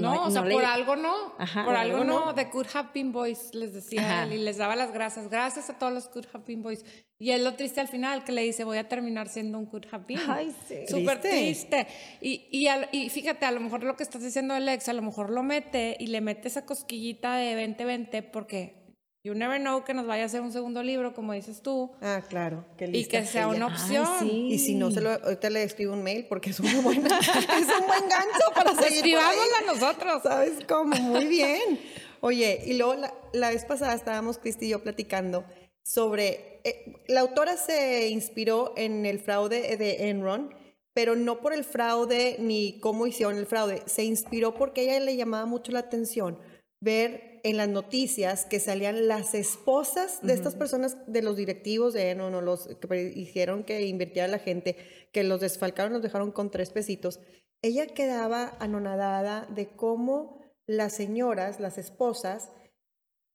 No, 0.00 0.24
o 0.24 0.30
sea, 0.30 0.42
por 0.42 0.64
algo 0.64 0.96
no. 0.96 1.34
Ajá, 1.38 1.64
por 1.64 1.74
algo 1.76 1.98
algo 1.98 2.04
no. 2.26 2.34
The 2.34 2.50
Could 2.50 2.66
Have 2.74 2.90
Been 2.94 3.12
Boys, 3.12 3.54
les 3.54 3.72
decía 3.74 4.00
Ajá. 4.02 4.24
él, 4.24 4.34
y 4.34 4.38
les 4.38 4.56
daba 4.56 4.76
las 4.76 4.92
gracias. 4.92 5.28
Gracias 5.28 5.70
a 5.70 5.78
todos 5.78 5.92
los 5.92 6.08
Could 6.08 6.26
Have 6.32 6.44
Been 6.46 6.62
Boys. 6.62 6.84
Y 7.18 7.30
es 7.30 7.40
lo 7.40 7.54
triste 7.54 7.80
al 7.80 7.88
final, 7.88 8.24
que 8.24 8.32
le 8.32 8.42
dice, 8.42 8.64
voy 8.64 8.78
a 8.78 8.88
terminar 8.88 9.28
siendo 9.28 9.58
un 9.58 9.66
Could 9.66 9.86
Have 9.92 10.04
Been. 10.06 10.20
Ay, 10.28 10.54
sí. 10.68 10.78
Súper 10.88 11.20
Triste. 11.20 11.84
triste. 11.84 11.86
Y, 12.20 12.46
y, 12.50 12.66
al- 12.68 12.88
y 12.92 13.08
fíjate, 13.10 13.46
a 13.46 13.50
lo 13.50 13.60
mejor 13.60 13.82
lo 13.84 13.96
que 13.96 14.02
estás 14.02 14.22
diciendo 14.22 14.52
Alex, 14.54 14.88
a 14.88 14.92
lo 14.92 15.02
mejor 15.02 15.30
lo 15.30 15.42
mete 15.42 15.96
y 15.98 16.08
le 16.08 16.20
mete 16.20 16.48
esa 16.48 16.66
cosquillita 16.66 17.36
de 17.36 17.54
2020 17.54 18.22
porque 18.24 18.83
you 19.24 19.34
never 19.34 19.58
know 19.58 19.82
que 19.84 19.94
nos 19.94 20.06
vaya 20.06 20.24
a 20.24 20.26
hacer 20.26 20.42
un 20.42 20.52
segundo 20.52 20.82
libro, 20.82 21.14
como 21.14 21.32
dices 21.32 21.62
tú, 21.62 21.90
Ah, 22.02 22.22
claro. 22.28 22.64
Qué 22.76 22.84
y 22.84 22.88
lista 22.88 23.20
que 23.20 23.26
sea 23.26 23.48
una 23.48 23.66
Ay, 23.66 23.72
opción. 23.72 24.06
sí. 24.20 24.48
Y 24.52 24.58
si 24.58 24.74
no, 24.74 24.90
se 24.90 25.00
lo, 25.00 25.10
ahorita 25.10 25.48
le 25.50 25.62
escribo 25.62 25.94
un 25.94 26.02
mail 26.02 26.26
porque 26.28 26.50
es 26.50 26.60
un 26.60 26.66
buen, 26.84 26.98
es 27.06 27.68
un 27.80 27.86
buen 27.86 28.08
gancho 28.08 28.52
para 28.54 28.74
seguir. 28.74 28.98
Escribámosla 28.98 29.60
nosotros. 29.66 30.22
¿Sabes 30.22 30.58
cómo? 30.68 30.94
Muy 30.96 31.26
bien. 31.26 31.80
Oye, 32.20 32.62
y 32.66 32.74
luego 32.74 32.94
la, 32.94 33.14
la 33.32 33.48
vez 33.50 33.64
pasada 33.64 33.94
estábamos 33.94 34.38
Cristi 34.38 34.66
y 34.66 34.68
yo 34.70 34.82
platicando 34.82 35.44
sobre... 35.82 36.60
eh, 36.64 36.94
la 37.08 37.20
autora 37.20 37.56
se 37.56 38.08
inspiró 38.08 38.72
en 38.76 39.04
el 39.06 39.18
fraude 39.18 39.76
de 39.76 40.08
Enron, 40.08 40.54
pero 40.94 41.16
no 41.16 41.40
por 41.40 41.52
el 41.52 41.64
fraude 41.64 42.36
ni 42.38 42.78
cómo 42.80 43.06
hicieron 43.06 43.36
el 43.36 43.46
fraude. 43.46 43.82
Se 43.86 44.04
inspiró 44.04 44.54
porque 44.54 44.82
a 44.82 44.84
ella 44.84 45.00
le 45.00 45.16
llamaba 45.16 45.44
mucho 45.46 45.72
la 45.72 45.80
atención 45.80 46.38
ver 46.80 47.33
en 47.44 47.58
las 47.58 47.68
noticias 47.68 48.46
que 48.46 48.58
salían 48.58 49.06
las 49.06 49.34
esposas 49.34 50.20
de 50.22 50.32
estas 50.32 50.56
personas, 50.56 50.96
de 51.06 51.20
los 51.20 51.36
directivos 51.36 51.92
de 51.92 52.10
Enron 52.10 52.34
o 52.34 52.40
los 52.40 52.66
que 52.66 53.12
hicieron 53.14 53.64
que 53.64 53.86
invirtiera 53.86 54.26
la 54.26 54.38
gente, 54.38 54.76
que 55.12 55.24
los 55.24 55.40
desfalcaron, 55.40 55.92
los 55.92 56.02
dejaron 56.02 56.32
con 56.32 56.50
tres 56.50 56.70
pesitos. 56.70 57.20
Ella 57.60 57.86
quedaba 57.86 58.56
anonadada 58.60 59.46
de 59.54 59.68
cómo 59.68 60.42
las 60.66 60.94
señoras, 60.94 61.60
las 61.60 61.76
esposas, 61.76 62.50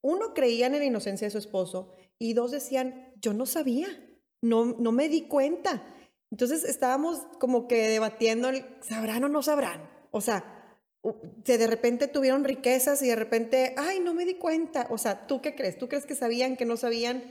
uno 0.01 0.33
creían 0.33 0.73
en 0.73 0.79
la 0.79 0.85
inocencia 0.85 1.27
de 1.27 1.31
su 1.31 1.37
esposo 1.37 1.91
y 2.17 2.33
dos 2.33 2.49
decían, 2.49 3.13
yo 3.21 3.33
no 3.33 3.45
sabía, 3.45 3.87
no, 4.41 4.65
no 4.65 4.91
me 4.91 5.07
di 5.07 5.27
cuenta. 5.27 5.83
Entonces 6.31 6.63
estábamos 6.63 7.27
como 7.39 7.67
que 7.67 7.87
debatiendo, 7.87 8.49
el, 8.49 8.65
¿sabrán 8.81 9.23
o 9.23 9.29
no 9.29 9.43
sabrán? 9.43 9.87
O 10.09 10.21
sea, 10.21 10.58
que 11.45 11.57
de 11.57 11.67
repente 11.67 12.07
tuvieron 12.07 12.43
riquezas 12.43 13.01
y 13.01 13.07
de 13.07 13.15
repente, 13.15 13.73
ay, 13.77 13.99
no 13.99 14.13
me 14.13 14.25
di 14.25 14.35
cuenta. 14.35 14.87
O 14.89 14.97
sea, 14.97 15.27
¿tú 15.27 15.41
qué 15.41 15.55
crees? 15.55 15.77
¿Tú 15.77 15.87
crees 15.87 16.05
que 16.05 16.15
sabían, 16.15 16.57
que 16.57 16.65
no 16.65 16.77
sabían? 16.77 17.23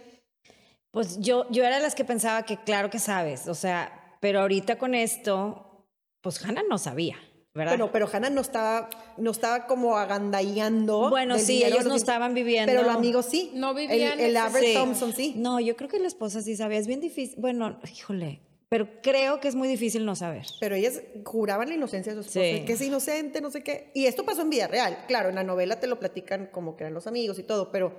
Pues 0.90 1.18
yo, 1.20 1.46
yo 1.50 1.64
era 1.64 1.76
de 1.76 1.82
las 1.82 1.94
que 1.94 2.04
pensaba 2.04 2.44
que 2.44 2.56
claro 2.56 2.88
que 2.88 2.98
sabes, 2.98 3.46
o 3.46 3.54
sea, 3.54 4.16
pero 4.20 4.40
ahorita 4.40 4.78
con 4.78 4.94
esto, 4.94 5.86
pues 6.22 6.42
Hannah 6.42 6.62
no 6.68 6.78
sabía, 6.78 7.16
¿verdad? 7.54 7.72
Bueno, 7.72 7.92
pero 7.92 8.08
Hannah 8.10 8.30
no 8.30 8.40
estaba, 8.40 8.88
no 9.18 9.30
estaba 9.30 9.66
como 9.66 9.98
agandallando. 9.98 11.10
Bueno, 11.10 11.38
sí, 11.38 11.62
ellos 11.62 11.80
los 11.80 11.88
no 11.88 11.94
estaban 11.94 12.32
viviendo. 12.32 12.72
Pero 12.72 12.84
los 12.84 12.96
amigos 12.96 13.26
sí. 13.26 13.50
No 13.54 13.74
vivían 13.74 14.18
El, 14.18 14.30
el 14.30 14.36
Albert 14.38 14.64
Sí. 14.64 14.74
Thompson 14.74 15.12
sí. 15.12 15.34
No, 15.36 15.60
yo 15.60 15.76
creo 15.76 15.90
que 15.90 15.98
la 15.98 16.08
esposa 16.08 16.40
sí 16.40 16.56
sabía, 16.56 16.78
es 16.78 16.86
bien 16.86 17.00
difícil, 17.00 17.38
bueno, 17.38 17.78
híjole, 17.94 18.40
pero 18.68 18.88
creo 19.02 19.40
que 19.40 19.48
es 19.48 19.54
muy 19.54 19.66
difícil 19.68 20.04
no 20.04 20.14
saber. 20.14 20.44
Pero 20.60 20.74
ellas 20.74 21.00
juraban 21.24 21.68
la 21.68 21.74
inocencia 21.74 22.14
de 22.14 22.22
su 22.22 22.28
esposo, 22.28 22.58
Sí. 22.58 22.64
que 22.66 22.72
es 22.74 22.80
inocente, 22.82 23.40
no 23.40 23.50
sé 23.50 23.62
qué. 23.62 23.90
Y 23.94 24.06
esto 24.06 24.24
pasó 24.24 24.42
en 24.42 24.50
vida 24.50 24.66
real. 24.68 25.04
Claro, 25.08 25.28
en 25.30 25.36
la 25.36 25.44
novela 25.44 25.80
te 25.80 25.86
lo 25.86 25.98
platican 25.98 26.46
como 26.52 26.76
que 26.76 26.84
eran 26.84 26.94
los 26.94 27.06
amigos 27.06 27.38
y 27.38 27.42
todo, 27.44 27.70
pero 27.72 27.96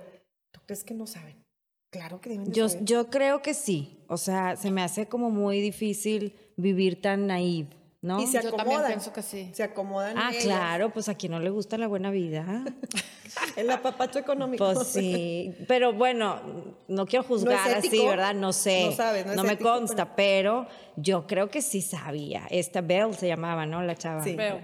¿tú 0.52 0.60
crees 0.66 0.84
que 0.84 0.94
no 0.94 1.06
saben? 1.06 1.44
Claro 1.90 2.20
que 2.20 2.30
deben 2.30 2.44
de 2.46 2.52
Yo, 2.52 2.68
saber. 2.68 2.84
yo 2.84 3.10
creo 3.10 3.42
que 3.42 3.52
sí, 3.52 4.04
o 4.08 4.16
sea, 4.16 4.54
se 4.54 4.70
me 4.70 4.80
hace 4.82 5.06
como 5.06 5.30
muy 5.30 5.60
difícil 5.60 6.36
vivir 6.56 7.00
tan 7.02 7.26
naive, 7.26 7.70
¿no? 8.02 8.20
Y 8.22 8.26
se 8.26 8.42
Yo 8.42 8.50
también 8.52 8.60
acomodan. 8.60 8.86
pienso 8.86 9.12
que 9.12 9.22
sí. 9.22 9.50
Se 9.52 9.62
acomodan. 9.62 10.16
Ah, 10.16 10.30
ellas. 10.30 10.44
claro, 10.44 10.90
pues 10.90 11.08
a 11.08 11.14
quien 11.14 11.32
no 11.32 11.40
le 11.40 11.50
gusta 11.50 11.76
la 11.78 11.86
buena 11.86 12.10
vida. 12.10 12.64
El 13.56 13.70
apapacho 13.70 14.18
económico. 14.18 14.64
Pues 14.72 14.88
sí, 14.88 15.54
pero 15.68 15.92
bueno, 15.92 16.40
no 16.88 17.06
quiero 17.06 17.24
juzgar 17.24 17.76
así, 17.76 17.88
ético. 17.88 18.06
¿verdad? 18.08 18.34
No 18.34 18.52
sé, 18.52 18.86
No 18.86 18.92
sabes, 18.92 19.26
no 19.26 19.32
es 19.32 19.42
me 19.42 19.52
ético, 19.52 19.70
consta, 19.70 20.16
pero 20.16 20.66
yo 20.96 21.26
creo 21.26 21.50
que 21.50 21.62
sí 21.62 21.80
sabía. 21.82 22.46
Esta 22.50 22.80
Belle 22.80 23.12
se 23.12 23.28
llamaba, 23.28 23.66
¿no? 23.66 23.82
La 23.82 23.94
chava. 23.96 24.24
Sí. 24.24 24.34
Veo. 24.34 24.60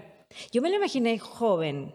Yo 0.51 0.61
me 0.61 0.69
la 0.69 0.75
imaginé 0.75 1.17
joven. 1.17 1.93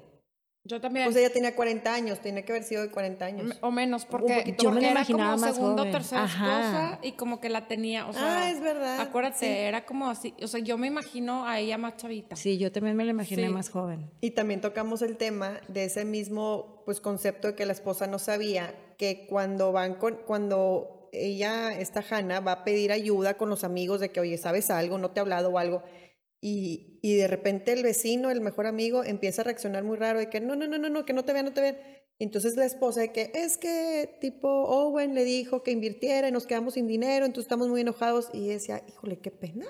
Yo 0.64 0.80
también. 0.80 1.06
Pues 1.06 1.16
ella 1.16 1.30
tenía 1.32 1.56
40 1.56 1.92
años, 1.92 2.20
tiene 2.20 2.44
que 2.44 2.52
haber 2.52 2.62
sido 2.62 2.82
de 2.82 2.90
40 2.90 3.24
años. 3.24 3.58
o 3.60 3.70
menos, 3.72 4.04
porque, 4.06 4.54
Yo 4.60 4.70
me 4.70 4.76
porque 4.76 4.80
la 4.80 4.80
era 4.80 4.90
imaginaba 5.00 5.30
como 5.32 5.40
más 5.46 5.54
segunda 5.56 5.74
o 5.82 5.84
joven. 5.86 5.92
tercera 5.92 6.22
Ajá. 6.24 6.60
esposa 6.60 6.98
y 7.02 7.12
como 7.12 7.40
que 7.40 7.48
la 7.48 7.66
tenía, 7.66 8.06
o 8.06 8.12
sea, 8.12 8.42
Ah, 8.44 8.50
es 8.50 8.60
verdad. 8.60 9.00
Acuérdate, 9.00 9.38
Sí. 9.38 9.46
era 9.46 9.84
como 9.84 10.08
así, 10.08 10.34
o 10.40 10.46
sea, 10.46 10.60
yo 10.60 10.78
me 10.78 10.86
imagino 10.86 11.46
a 11.48 11.58
ella 11.58 11.78
más 11.78 11.96
chavita. 11.96 12.36
Sí, 12.36 12.58
yo 12.58 12.70
también 12.70 12.96
me 12.96 13.04
la 13.04 13.10
imaginé 13.10 13.46
Sí. 13.46 13.52
más 13.52 13.70
joven. 13.70 14.08
Y 14.20 14.30
también 14.30 14.60
tocamos 14.60 15.02
el 15.02 15.16
tema 15.16 15.60
de 15.66 15.84
ese 15.84 16.04
mismo 16.04 16.82
pues 16.84 17.00
concepto 17.00 17.48
de 17.48 17.54
que 17.56 17.66
la 17.66 17.72
esposa 17.72 18.06
no 18.06 18.18
sabía 18.20 18.72
que 18.98 19.26
cuando 19.26 19.72
van 19.72 19.94
con 19.96 20.16
cuando 20.26 21.08
ella 21.12 21.76
esta 21.78 22.02
Hannah 22.08 22.40
va 22.40 22.52
a 22.52 22.64
pedir 22.64 22.90
ayuda 22.92 23.34
con 23.34 23.50
los 23.50 23.64
amigos 23.64 24.00
de 24.00 24.10
que 24.10 24.20
oye 24.20 24.38
sabes 24.38 24.70
algo 24.70 24.96
no 24.96 25.10
te 25.10 25.18
he 25.18 25.22
hablado 25.22 25.50
o 25.50 25.58
algo 25.58 25.82
y, 26.42 26.98
y 27.00 27.16
de 27.16 27.28
repente 27.28 27.72
el 27.72 27.82
vecino 27.82 28.30
el 28.30 28.42
mejor 28.42 28.66
amigo 28.66 29.04
empieza 29.04 29.40
a 29.40 29.44
reaccionar 29.44 29.84
muy 29.84 29.96
raro 29.96 30.18
de 30.18 30.28
que 30.28 30.40
no 30.40 30.56
no 30.56 30.66
no 30.66 30.76
no 30.76 30.90
no 30.90 31.04
que 31.06 31.14
no 31.14 31.24
te 31.24 31.32
vean 31.32 31.46
no 31.46 31.54
te 31.54 31.62
vean 31.62 31.78
y 32.18 32.24
entonces 32.24 32.56
la 32.56 32.66
esposa 32.66 33.00
de 33.00 33.12
que 33.12 33.30
es 33.34 33.56
que 33.56 34.18
tipo 34.20 34.48
Owen 34.48 35.14
le 35.14 35.24
dijo 35.24 35.62
que 35.62 35.70
invirtiera 35.70 36.28
y 36.28 36.32
nos 36.32 36.46
quedamos 36.46 36.74
sin 36.74 36.86
dinero 36.86 37.24
entonces 37.24 37.46
estamos 37.46 37.68
muy 37.68 37.80
enojados 37.80 38.28
y 38.34 38.48
decía 38.48 38.82
híjole 38.86 39.20
qué 39.20 39.30
pena 39.30 39.66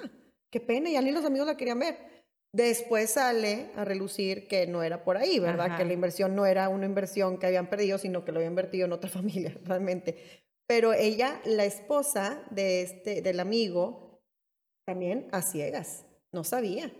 qué 0.50 0.60
pena 0.60 0.90
ya 0.90 1.02
ni 1.02 1.12
los 1.12 1.24
amigos 1.24 1.46
la 1.46 1.56
querían 1.56 1.78
ver 1.78 2.12
Después 2.54 3.12
sale 3.12 3.70
a 3.76 3.84
relucir 3.86 4.46
que 4.46 4.66
no 4.66 4.82
era 4.82 5.04
por 5.04 5.16
ahí, 5.16 5.38
¿verdad? 5.38 5.68
Ajá. 5.68 5.78
Que 5.78 5.86
la 5.86 5.94
inversión 5.94 6.36
no 6.36 6.44
era 6.44 6.68
una 6.68 6.84
inversión 6.84 7.38
que 7.38 7.46
habían 7.46 7.70
perdido, 7.70 7.96
sino 7.96 8.26
que 8.26 8.32
lo 8.32 8.38
habían 8.38 8.52
invertido 8.52 8.84
en 8.84 8.92
otra 8.92 9.08
familia, 9.10 9.58
realmente. 9.64 10.42
Pero 10.66 10.92
ella, 10.92 11.40
la 11.44 11.64
esposa 11.64 12.44
de 12.50 12.82
este, 12.82 13.22
del 13.22 13.40
amigo, 13.40 14.22
también 14.86 15.28
a 15.32 15.40
ciegas, 15.40 16.04
no 16.32 16.44
sabía. 16.44 16.90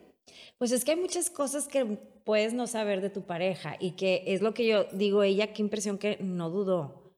Pues 0.59 0.73
es 0.73 0.85
que 0.85 0.93
hay 0.93 0.97
muchas 1.01 1.31
cosas 1.31 1.67
que 1.67 1.85
puedes 2.25 2.53
no 2.55 2.67
saber 2.67 3.01
de 3.01 3.11
tu 3.11 3.23
pareja 3.23 3.77
y 3.81 3.93
que 3.93 4.23
es 4.27 4.41
lo 4.43 4.55
que 4.55 4.67
yo 4.67 4.85
digo, 4.93 5.23
ella, 5.23 5.53
qué 5.53 5.63
impresión 5.63 5.99
que 5.99 6.19
no 6.21 6.51
dudó. 6.51 7.15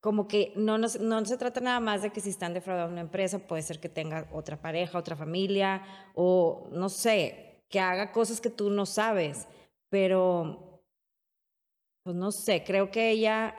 Como 0.00 0.26
que 0.26 0.52
no, 0.56 0.78
nos- 0.78 0.98
no 0.98 1.24
se 1.24 1.36
trata 1.36 1.60
nada 1.60 1.78
más 1.80 2.02
de 2.02 2.10
que 2.10 2.20
si 2.20 2.30
están 2.30 2.54
defraudando 2.54 2.92
una 2.92 3.02
empresa, 3.02 3.38
puede 3.40 3.62
ser 3.62 3.78
que 3.78 3.88
tenga 3.88 4.28
otra 4.32 4.60
pareja, 4.60 4.98
otra 4.98 5.14
familia 5.16 5.82
o 6.14 6.68
no 6.72 6.88
sé, 6.88 7.60
que 7.68 7.78
haga 7.78 8.10
cosas 8.12 8.40
que 8.40 8.50
tú 8.50 8.70
no 8.70 8.86
sabes, 8.86 9.46
pero 9.90 10.80
pues 12.04 12.16
no 12.16 12.32
sé, 12.32 12.64
creo 12.64 12.90
que 12.90 13.10
ella 13.10 13.54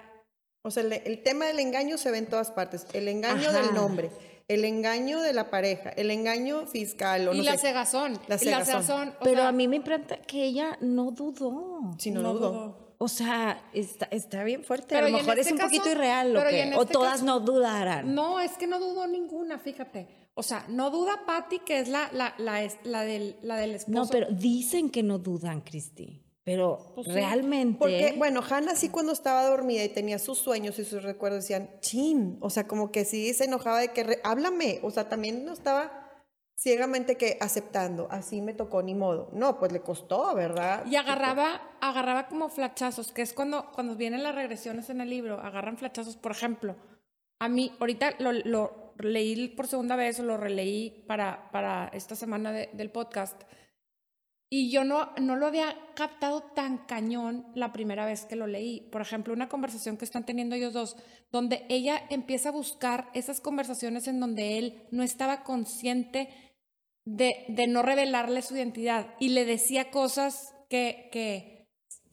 O 0.65 0.71
sea, 0.71 0.83
el, 0.83 0.93
el 0.93 1.23
tema 1.23 1.45
del 1.45 1.59
engaño 1.59 1.97
se 1.97 2.09
ve 2.11 2.17
en 2.17 2.27
todas 2.27 2.51
partes. 2.51 2.87
El 2.93 3.07
engaño 3.07 3.49
Ajá. 3.49 3.61
del 3.61 3.73
nombre, 3.73 4.09
el 4.47 4.65
engaño 4.65 5.21
de 5.21 5.33
la 5.33 5.49
pareja, 5.49 5.89
el 5.91 6.11
engaño 6.11 6.65
fiscal, 6.67 7.27
o 7.29 7.33
y 7.33 7.37
no 7.37 7.43
la 7.43 7.53
sé. 7.53 7.67
cegazón. 7.67 8.13
La 8.27 8.35
y 8.35 8.45
la 8.45 8.63
cegazón. 8.63 8.83
cegazón. 8.83 9.09
o 9.19 9.23
Pero 9.23 9.37
sea, 9.37 9.47
a 9.47 9.51
mí 9.51 9.67
me 9.67 9.77
imprenta 9.77 10.17
que 10.21 10.43
ella 10.43 10.77
no 10.81 11.11
dudó. 11.11 11.91
Si 11.97 12.11
no, 12.11 12.21
no 12.21 12.33
dudo. 12.33 12.51
dudó. 12.51 12.83
O 12.99 13.07
sea, 13.09 13.61
está, 13.73 14.05
está 14.11 14.43
bien 14.45 14.63
fuerte. 14.63 14.87
Pero 14.95 15.07
a 15.07 15.09
lo 15.09 15.17
mejor 15.17 15.37
es 15.39 15.47
este 15.47 15.53
un 15.53 15.59
poquito 15.59 15.89
irreal 15.91 16.33
lo 16.33 16.41
que. 16.43 16.61
en 16.61 16.73
o 16.73 16.81
este 16.83 16.93
todas 16.93 17.13
caso- 17.13 17.25
no 17.25 17.39
dudaran. 17.41 18.13
No, 18.15 18.39
es 18.39 18.51
que 18.53 18.65
no 18.67 18.79
dudó 18.79 19.07
ninguna, 19.07 19.59
fíjate. 19.59 20.07
O 20.35 20.41
sea, 20.43 20.65
no 20.69 20.89
duda 20.89 21.25
Patty, 21.27 21.59
que 21.59 21.79
es 21.79 21.89
la, 21.89 22.09
la, 22.13 22.33
la, 22.37 22.63
es- 22.63 22.77
la 22.83 23.01
del, 23.01 23.35
la 23.41 23.57
del 23.57 23.71
esposo. 23.75 23.99
No, 23.99 24.07
pero 24.07 24.27
dicen 24.31 24.89
que 24.89 25.03
no 25.03 25.19
dudan, 25.19 25.61
Cristi. 25.61 26.22
Pero 26.45 26.91
Pues 26.95 27.07
realmente. 27.07 27.77
Porque, 27.79 28.15
bueno, 28.17 28.41
Hannah 28.47 28.75
sí 28.75 28.89
cuando 28.89 29.13
estaba 29.13 29.45
dormida 29.45 29.83
y 29.83 29.89
tenía 29.89 30.19
sus 30.19 30.37
sueños 30.39 30.77
y 30.79 30.83
sus 30.85 31.03
recuerdos 31.03 31.43
decían, 31.43 31.69
chin, 31.79 32.37
o 32.41 32.49
sea, 32.49 32.67
como 32.67 32.91
que 32.91 33.05
sí 33.05 33.33
se 33.33 33.45
enojaba 33.45 33.79
de 33.79 33.89
que, 33.93 34.03
re- 34.03 34.19
háblame, 34.23 34.79
o 34.83 34.91
sea, 34.91 35.07
también 35.07 35.45
no 35.45 35.53
estaba 35.53 35.99
ciegamente 36.55 37.15
que 37.17 37.37
aceptando, 37.41 38.07
así 38.11 38.41
me 38.41 38.53
tocó 38.53 38.83
ni 38.83 38.93
modo. 38.93 39.29
No, 39.33 39.57
pues 39.59 39.71
le 39.71 39.81
costó, 39.81 40.33
¿verdad? 40.35 40.85
Y 40.85 40.95
agarraba, 40.97 41.61
agarraba 41.81 42.27
como 42.27 42.49
flachazos, 42.49 43.11
que 43.11 43.21
es 43.21 43.33
cuando, 43.33 43.71
cuando 43.73 43.95
vienen 43.95 44.23
las 44.23 44.35
regresiones 44.35 44.89
en 44.89 45.01
el 45.01 45.09
libro, 45.09 45.39
agarran 45.39 45.77
flachazos. 45.77 46.15
Por 46.17 46.31
ejemplo, 46.31 46.75
a 47.39 47.49
mí, 47.49 47.71
ahorita 47.79 48.15
lo, 48.19 48.31
lo 48.33 48.93
leí 48.99 49.49
por 49.49 49.67
segunda 49.67 49.95
vez 49.95 50.19
o 50.19 50.23
lo 50.23 50.37
releí 50.37 51.03
para, 51.07 51.49
para 51.51 51.87
esta 51.93 52.15
semana 52.15 52.51
de- 52.51 52.69
del 52.73 52.91
podcast. 52.91 53.41
Y 54.55 54.69
yo 54.69 54.83
no, 54.83 55.09
no 55.19 55.35
lo 55.35 55.47
había 55.47 55.75
captado 55.95 56.43
tan 56.43 56.85
cañón 56.85 57.47
la 57.55 57.73
primera 57.73 58.05
vez 58.05 58.25
que 58.25 58.35
lo 58.35 58.45
leí. 58.45 58.81
Por 58.91 59.01
ejemplo, 59.01 59.33
una 59.33 59.49
conversación 59.49 59.97
que 59.97 60.05
están 60.05 60.27
teniendo 60.27 60.53
ellos 60.55 60.73
dos, 60.73 60.95
donde 61.31 61.65
ella 61.69 62.05
empieza 62.11 62.49
a 62.49 62.51
buscar 62.51 63.09
esas 63.15 63.41
conversaciones 63.41 64.07
en 64.07 64.19
donde 64.19 64.59
él 64.59 64.83
no 64.91 65.01
estaba 65.01 65.43
consciente 65.43 66.29
de, 67.03 67.45
de 67.47 67.65
no 67.65 67.81
revelarle 67.81 68.43
su 68.43 68.55
identidad 68.55 69.15
y 69.19 69.29
le 69.29 69.45
decía 69.45 69.89
cosas 69.89 70.53
que, 70.69 71.09
que 71.11 71.67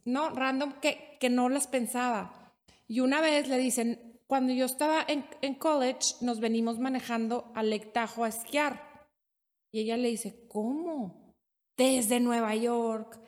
no, 0.07 0.31
random, 0.31 0.81
que, 0.81 1.19
que 1.21 1.29
no 1.29 1.51
las 1.51 1.67
pensaba. 1.67 2.55
Y 2.89 3.01
una 3.01 3.21
vez 3.21 3.49
le 3.49 3.59
dicen, 3.59 4.19
cuando 4.27 4.55
yo 4.55 4.65
estaba 4.65 5.05
en, 5.07 5.27
en 5.43 5.57
college, 5.57 6.15
nos 6.23 6.41
venimos 6.41 6.79
manejando 6.79 7.53
a 7.55 7.63
Lake 7.63 7.93
a 7.95 8.29
esquiar. 8.29 9.11
Y 9.71 9.81
ella 9.81 9.99
le 9.99 10.09
dice, 10.09 10.47
¿cómo? 10.49 11.20
Desde 11.85 12.21
Nueva 12.21 12.55
York 12.55 13.19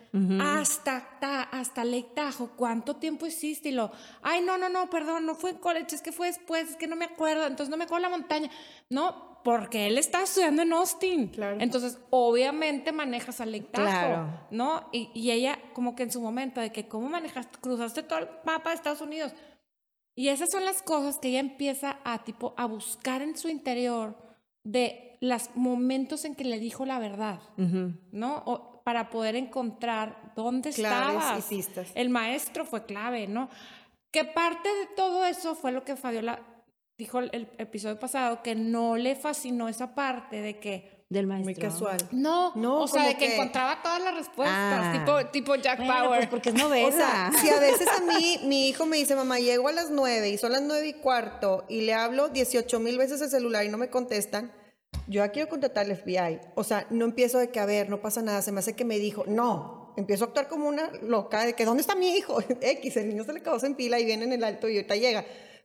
hasta, 0.41 1.09
ta- 1.21 1.43
hasta 1.45 1.85
Lake 1.85 2.11
Tahoe. 2.15 2.51
¿Cuánto 2.57 2.97
tiempo 2.97 3.25
hiciste? 3.27 3.71
Y 3.71 3.73
lo, 3.73 3.91
ay, 4.21 4.43
no, 4.43 4.59
no, 4.59 4.69
no, 4.69 4.91
perdón, 4.91 5.25
no 5.25 5.35
fue 5.35 5.51
en 5.53 5.57
college, 5.57 5.95
es 5.95 6.03
que 6.03 6.13
fue 6.13 6.27
después, 6.27 6.69
es 6.71 6.77
que 6.77 6.87
no 6.87 6.97
me 6.97 7.07
acuerdo, 7.07 7.47
entonces 7.47 7.71
no 7.71 7.79
me 7.79 7.85
acuerdo 7.85 8.03
la 8.03 8.17
montaña. 8.17 8.51
No, 8.91 9.41
porque 9.43 9.87
él 9.87 9.97
está 9.97 10.23
estudiando 10.23 10.63
en 10.63 10.73
Austin. 10.75 11.29
Claro. 11.29 11.57
Entonces, 11.61 11.99
obviamente 12.11 12.93
manejas 12.93 13.41
a 13.41 13.47
Lake 13.47 13.69
Tahoe, 13.73 13.87
Claro. 13.89 14.41
¿no? 14.51 14.89
Y, 14.93 15.11
y 15.15 15.31
ella 15.31 15.59
como 15.73 15.97
que 15.97 16.03
en 16.03 16.13
su 16.13 16.21
momento 16.21 16.61
de 16.61 16.71
que, 16.73 16.87
¿cómo 16.89 17.09
manejaste? 17.09 17.59
Cruzaste 17.61 18.03
todo 18.03 18.19
el 18.19 18.29
mapa 18.45 18.69
de 18.71 18.77
Estados 18.77 19.01
Unidos. 19.01 19.33
Y 20.15 20.29
esas 20.29 20.51
son 20.51 20.67
las 20.67 20.83
cosas 20.83 21.19
que 21.19 21.29
ella 21.29 21.41
empieza 21.41 21.97
a 22.05 22.23
tipo 22.23 22.53
a 22.59 22.67
buscar 22.67 23.23
en 23.23 23.35
su 23.37 23.49
interior 23.49 24.15
de 24.63 25.12
los 25.23 25.51
momentos 25.55 26.25
en 26.25 26.35
que 26.35 26.45
le 26.45 26.59
dijo 26.59 26.85
la 26.85 26.99
verdad. 26.99 27.39
¿no? 28.11 28.43
O 28.45 28.83
para 28.83 29.09
poder 29.11 29.37
encontrar 29.37 30.33
dónde 30.35 30.71
Claves 30.73 31.13
y 31.15 31.17
estabas. 31.19 31.45
pistas. 31.45 31.89
El 31.95 32.11
maestro 32.11 32.65
fue 32.65 32.85
clave, 32.85 33.29
¿no? 33.29 33.49
Que 34.11 34.25
parte 34.25 34.69
de 34.69 34.87
todo 34.97 35.25
eso 35.25 35.55
fue 35.55 35.71
lo 35.71 35.85
que 35.85 35.95
Fabiola 35.95 36.41
dijo 36.99 37.21
el, 37.21 37.31
el 37.33 37.49
episodio 37.59 37.99
pasado, 38.01 38.43
que 38.43 38.57
no 38.57 38.97
le 38.97 39.15
fascinó 39.15 39.69
esa 39.69 39.95
parte 39.95 40.43
de 40.43 40.59
que 40.59 41.07
Del 41.09 41.29
maestro. 41.29 41.45
Muy 41.45 41.55
casual. 41.55 41.99
no, 42.11 42.53
No, 42.57 42.81
o 42.81 42.89
sea, 42.89 43.05
de 43.07 43.15
que, 43.17 43.27
que- 43.29 43.35
encontraba 43.37 43.81
todas 43.83 44.03
las 44.03 44.15
respuestas, 44.17 44.57
Ah. 44.59 44.93
tipo, 44.93 45.27
tipo 45.31 45.55
Jack 45.55 45.79
Bueno, 45.79 45.95
Bauer. 45.95 46.19
pues 46.19 46.29
porque 46.31 46.49
es 46.49 46.55
novela. 46.57 46.89
O 46.89 46.93
sea, 46.93 47.31
si 47.41 47.49
a 47.49 47.61
veces 47.61 47.87
a 47.89 48.01
mí, 48.01 48.41
mi 48.45 48.69
hijo 48.69 48.85
me 48.87 48.97
dice, 48.97 49.15
mamá, 49.15 49.39
llego 49.39 49.69
a 49.69 49.73
las 49.73 49.91
nueve 49.91 50.31
y 50.31 50.37
son 50.39 50.51
las 50.53 50.63
nueve 50.63 50.89
y 50.89 50.93
cuarto 50.95 51.65
y 51.69 51.83
le 51.83 51.95
hablo 51.95 52.29
18 52.31 52.81
mil 52.81 52.99
veces 52.99 53.21
el 53.23 53.31
celular 53.31 53.65
y 53.65 53.69
no 53.69 53.79
me 53.79 53.89
contestan, 53.89 54.51
yo 55.09 55.25
ya 55.25 55.29
quiero 55.31 55.49
contratar 55.49 55.87
al 55.87 55.97
FBI. 55.97 56.41
O 56.55 56.65
sea, 56.65 56.87
no 56.91 57.05
empiezo 57.05 57.39
de 57.39 57.51
que, 57.51 57.61
a 57.61 57.67
ver, 57.67 57.89
no 57.91 58.01
pasa 58.01 58.23
nada, 58.23 58.43
se 58.43 58.53
me 58.53 58.61
hace 58.61 58.75
que 58.75 58.85
me 58.85 58.99
dijo, 58.99 59.25
no. 59.27 59.93
Empiezo 59.97 60.25
a 60.25 60.29
actuar 60.29 60.49
como 60.49 60.69
una 60.69 60.91
loca 61.03 61.45
de 61.45 61.53
que, 61.55 61.65
¿dónde 61.65 61.83
está 61.83 61.95
mi 61.95 62.17
hijo? 62.17 62.39
X, 62.61 62.97
el 62.97 63.09
niño 63.09 63.25
se 63.25 63.33
le 63.33 63.41
acabó 63.41 63.59
en 63.65 63.75
pila 63.75 64.01
y 64.01 64.05
viene 64.05 64.25
en 64.25 64.33
el 64.33 64.43
alto 64.45 64.69
y 64.69 64.77
ahorita 64.77 64.97
llega. 64.97 65.25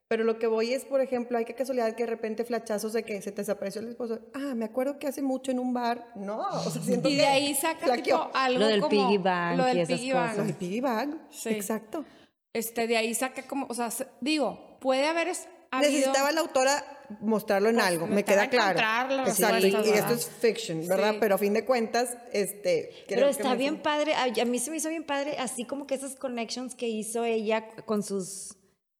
Pero 0.09 0.23
lo 0.23 0.39
que 0.39 0.47
voy 0.47 0.73
es, 0.73 0.85
por 0.85 1.01
ejemplo, 1.01 1.37
hay 1.37 1.43
que 1.45 1.53
casualidad 1.53 1.93
que 1.95 2.03
de 2.03 2.09
repente 2.09 2.45
flachazos 2.45 2.93
de 2.93 3.03
que 3.03 3.21
se 3.21 3.31
te 3.31 3.41
desapareció 3.41 3.81
el 3.81 3.89
esposo. 3.89 4.19
Ah, 4.33 4.53
me 4.55 4.63
acuerdo 4.65 4.99
que 4.99 5.07
hace 5.07 5.21
mucho 5.21 5.51
en 5.51 5.59
un 5.59 5.73
bar. 5.73 6.11
No, 6.15 6.39
o 6.39 6.69
sea, 6.69 6.81
siento 6.83 7.09
y 7.09 7.17
que 7.17 7.21
de 7.21 7.27
ahí 7.27 7.55
saca 7.55 7.93
tipo 7.93 8.29
algo 8.33 8.59
Lo 8.59 8.67
del 8.67 8.79
como 8.81 8.89
piggy 8.89 9.17
bank 9.17 9.57
lo 9.57 9.65
del 9.65 9.77
y 9.77 9.81
esas 9.81 9.99
piggy 9.99 10.11
bank. 10.13 10.23
cosas. 10.29 10.37
Lo 10.37 10.43
de 10.45 10.53
piggy 10.53 10.79
bag. 10.81 11.09
Sí. 11.29 11.49
Exacto. 11.49 12.05
Este, 12.53 12.87
de 12.87 12.97
ahí 12.97 13.13
saca 13.13 13.43
como, 13.43 13.65
o 13.69 13.73
sea, 13.73 13.91
se- 13.91 14.07
digo, 14.21 14.77
puede 14.79 15.05
haber 15.07 15.27
es- 15.27 15.47
Necesitaba 15.81 16.31
la 16.31 16.41
autora 16.41 16.83
mostrarlo 17.21 17.69
en 17.69 17.75
Pues, 17.75 17.87
algo, 17.87 18.07
me 18.07 18.23
queda 18.25 18.49
claro. 18.49 18.79
Exacto, 19.25 19.65
y, 19.65 19.89
esto 19.91 20.13
es 20.13 20.29
fiction, 20.29 20.87
¿verdad? 20.87 21.13
Sí. 21.13 21.17
Pero 21.21 21.35
a 21.35 21.37
fin 21.37 21.53
de 21.53 21.63
cuentas, 21.65 22.17
este... 22.33 22.91
Pero 23.07 23.27
está 23.27 23.55
bien 23.55 23.81
padre, 23.81 24.13
a, 24.15 24.45
mí 24.45 24.59
se 24.59 24.71
me 24.71 24.77
hizo 24.77 24.89
bien 24.89 25.05
padre, 25.05 25.37
así 25.39 25.63
como 25.63 25.87
que 25.87 25.95
esas 25.95 26.15
connections 26.15 26.75
que 26.75 26.87
hizo 26.89 27.23
ella 27.23 27.67
con 27.85 28.03
sus... 28.03 28.53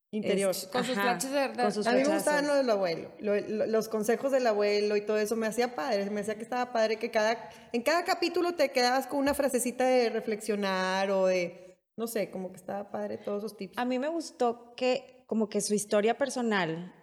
Interior. 0.10 0.52
es- 0.52 0.68
Con 0.68 0.86
sus 0.86 0.94
flashes 0.96 1.32
de- 1.32 1.50
de- 1.50 1.63
con 1.63 1.74
sus 1.74 1.86
A 1.86 1.92
mí 1.92 2.02
me 2.02 2.13
gustaban 2.13 2.48
lo 2.48 2.56
del 2.56 2.70
abuelo, 2.70 3.12
lo- 3.20 3.36
lo- 3.42 3.66
los 3.66 3.90
consejos 3.90 4.32
del 4.32 4.48
abuelo 4.48 4.96
y 4.96 5.02
todo 5.02 5.18
eso 5.18 5.36
me 5.36 5.48
hacía 5.48 5.76
padre, 5.76 6.10
me 6.10 6.22
hacía 6.22 6.36
que 6.36 6.44
estaba 6.44 6.72
padre 6.72 6.96
que 6.98 7.12
cada, 7.12 7.50
en 7.74 7.82
cada 7.82 8.06
capítulo 8.06 8.54
te 8.56 8.72
quedabas 8.72 9.06
con 9.06 9.20
una 9.20 9.34
frasecita 9.34 9.84
de 9.86 10.10
reflexionar 10.10 11.12
o 11.12 11.26
de, 11.26 11.78
no 11.98 12.08
sé, 12.08 12.32
como 12.32 12.52
que 12.52 12.56
estaba 12.56 12.90
padre 12.90 13.18
todos 13.18 13.44
esos 13.44 13.58
tips. 13.58 13.78
A 13.78 13.84
mí 13.84 14.00
me 14.00 14.08
gustó 14.08 14.74
que 14.78 15.17
como 15.28 15.50
que 15.50 15.62
su 15.62 15.76
historia 15.76 16.18
personal, 16.18 16.96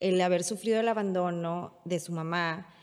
el 0.00 0.20
haber 0.20 0.42
sufrido 0.42 0.80
el 0.80 0.88
abandono 0.88 1.80
de 1.84 2.00
su 2.00 2.12
mamá, 2.12 2.74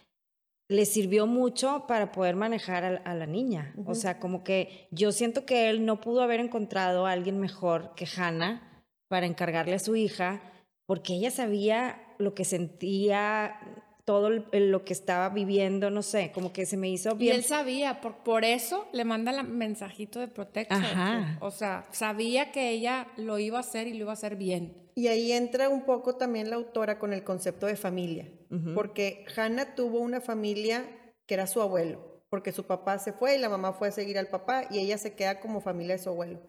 le 0.67 0.85
sirvió 0.85 1.27
mucho 1.27 1.85
para 1.87 2.11
poder 2.11 2.35
manejar 2.35 2.85
a, 2.85 2.97
a 2.97 3.13
la 3.13 3.25
niña. 3.25 3.75
O 3.85 3.93
sea, 3.93 4.19
como 4.19 4.43
que 4.43 4.87
yo 4.91 5.11
siento 5.11 5.45
que 5.45 5.69
él 5.69 5.85
no 5.85 5.99
pudo 5.99 6.21
haber 6.21 6.39
encontrado 6.39 7.05
a 7.05 7.11
alguien 7.11 7.39
mejor 7.39 7.93
que 7.95 8.07
Hannah 8.07 8.85
para 9.09 9.25
encargarle 9.25 9.75
a 9.75 9.79
su 9.79 9.95
hija, 9.95 10.41
porque 10.85 11.13
ella 11.13 11.31
sabía 11.31 12.15
lo 12.17 12.33
que 12.33 12.45
sentía, 12.45 13.59
todo 14.05 14.29
lo 14.29 14.85
que 14.85 14.93
estaba 14.93 15.29
viviendo, 15.29 15.89
no 15.89 16.03
sé, 16.03 16.31
como 16.31 16.53
que 16.53 16.67
se 16.67 16.77
me 16.77 16.89
hizo 16.89 17.15
Y 17.15 17.17
bien 17.17 17.37
él 17.37 17.43
sabía, 17.43 18.01
por, 18.01 18.17
por 18.17 18.45
eso 18.45 18.87
le 18.93 19.03
manda 19.03 19.31
el 19.31 19.47
mensajito 19.47 20.19
de 20.19 20.27
protección. 20.27 20.83
Ajá. 20.83 21.37
O 21.41 21.49
sea, 21.49 21.87
sabía 21.91 22.51
que 22.51 22.69
ella 22.69 23.07
lo 23.17 23.39
iba 23.39 23.57
a 23.57 23.61
hacer 23.61 23.87
y 23.87 23.93
lo 23.93 24.01
iba 24.01 24.11
a 24.11 24.13
hacer 24.13 24.35
bien. 24.35 24.91
Y 24.93 25.07
ahí 25.07 25.31
entra 25.31 25.69
un 25.69 25.85
poco 25.85 26.15
también 26.15 26.51
la 26.51 26.55
autora 26.55 26.99
con 26.99 27.13
el 27.13 27.23
concepto 27.23 27.65
de 27.65 27.75
familia, 27.75 28.31
porque 28.75 29.25
Hannah 29.35 29.75
tuvo 29.75 29.99
una 29.99 30.21
familia 30.21 30.85
que 31.25 31.33
era 31.33 31.47
su 31.47 31.61
abuelo, 31.61 32.23
porque 32.29 32.53
su 32.53 32.63
papá 32.65 32.97
se 32.99 33.11
fue 33.11 33.35
y 33.35 33.39
la 33.39 33.49
mamá 33.49 33.73
fue 33.73 33.89
a 33.89 33.91
seguir 33.91 34.17
al 34.17 34.27
papá 34.27 34.67
y 34.69 34.79
ella 34.79 34.97
se 34.97 35.13
queda 35.13 35.41
como 35.41 35.59
familia 35.59 35.97
de 35.97 36.03
su 36.03 36.09
abuelo. 36.09 36.39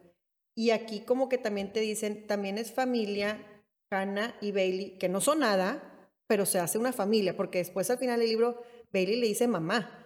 Y 0.55 0.69
aquí 0.69 1.01
como 1.01 1.27
que 1.27 1.37
también 1.37 1.73
te 1.73 1.81
dicen, 1.81 2.25
también 2.25 2.57
es 2.57 2.71
familia 2.71 3.45
Hannah 3.91 4.35
y 4.39 4.51
Bailey, 4.53 4.97
que 4.97 5.09
no 5.09 5.19
son 5.19 5.39
nada, 5.39 5.96
pero 6.27 6.45
se 6.45 6.59
hace 6.59 6.77
una 6.77 6.91
familia, 6.91 7.35
porque 7.35 7.59
después 7.59 7.89
al 7.89 7.97
final 7.97 8.19
del 8.19 8.29
libro 8.29 8.61
Bailey 8.93 9.19
le 9.19 9.27
dice 9.27 9.47
mamá. 9.47 10.05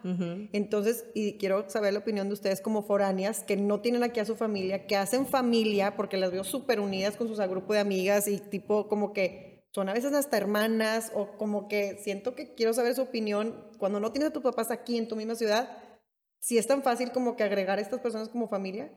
Entonces, 0.54 1.06
y 1.14 1.38
quiero 1.38 1.70
saber 1.70 1.94
la 1.94 2.00
opinión 2.00 2.28
de 2.28 2.34
ustedes 2.34 2.62
como 2.62 2.84
foráneas 2.84 3.44
que 3.44 3.58
no 3.58 3.82
tienen 3.82 4.04
aquí 4.04 4.20
a 4.20 4.26
su 4.26 4.36
familia, 4.36 4.86
que 4.88 4.96
hacen 4.96 5.26
familia, 5.26 5.96
porque 5.96 6.18
las 6.18 6.32
veo 6.32 6.44
súper 6.44 6.80
unidas 6.80 7.16
con 7.16 7.28
sus 7.28 7.40
grupo 7.40 7.74
de 7.74 7.80
amigas 7.80 8.28
y 8.28 8.38
tipo 8.38 8.88
como 8.88 9.14
que 9.14 9.66
son 9.74 9.90
a 9.90 9.94
veces 9.94 10.14
hasta 10.14 10.38
hermanas 10.38 11.12
o 11.16 11.38
como 11.38 11.68
que 11.68 11.98
siento 11.98 12.36
que 12.36 12.54
quiero 12.54 12.74
saber 12.74 12.94
su 12.94 13.02
opinión 13.02 13.68
cuando 13.78 14.00
no 14.00 14.12
tienes 14.12 14.30
a 14.30 14.34
tus 14.34 14.44
papás 14.44 14.70
aquí 14.70 14.98
en 14.98 15.08
tu 15.08 15.16
misma 15.16 15.36
ciudad, 15.36 15.78
si 16.40 16.58
es 16.58 16.68
tan 16.68 16.84
fácil 16.84 17.12
como 17.12 17.36
que 17.36 17.44
agregar 17.44 17.80
a 17.80 17.82
estas 17.82 18.00
personas 18.00 18.30
como 18.30 18.48
familia. 18.48 18.92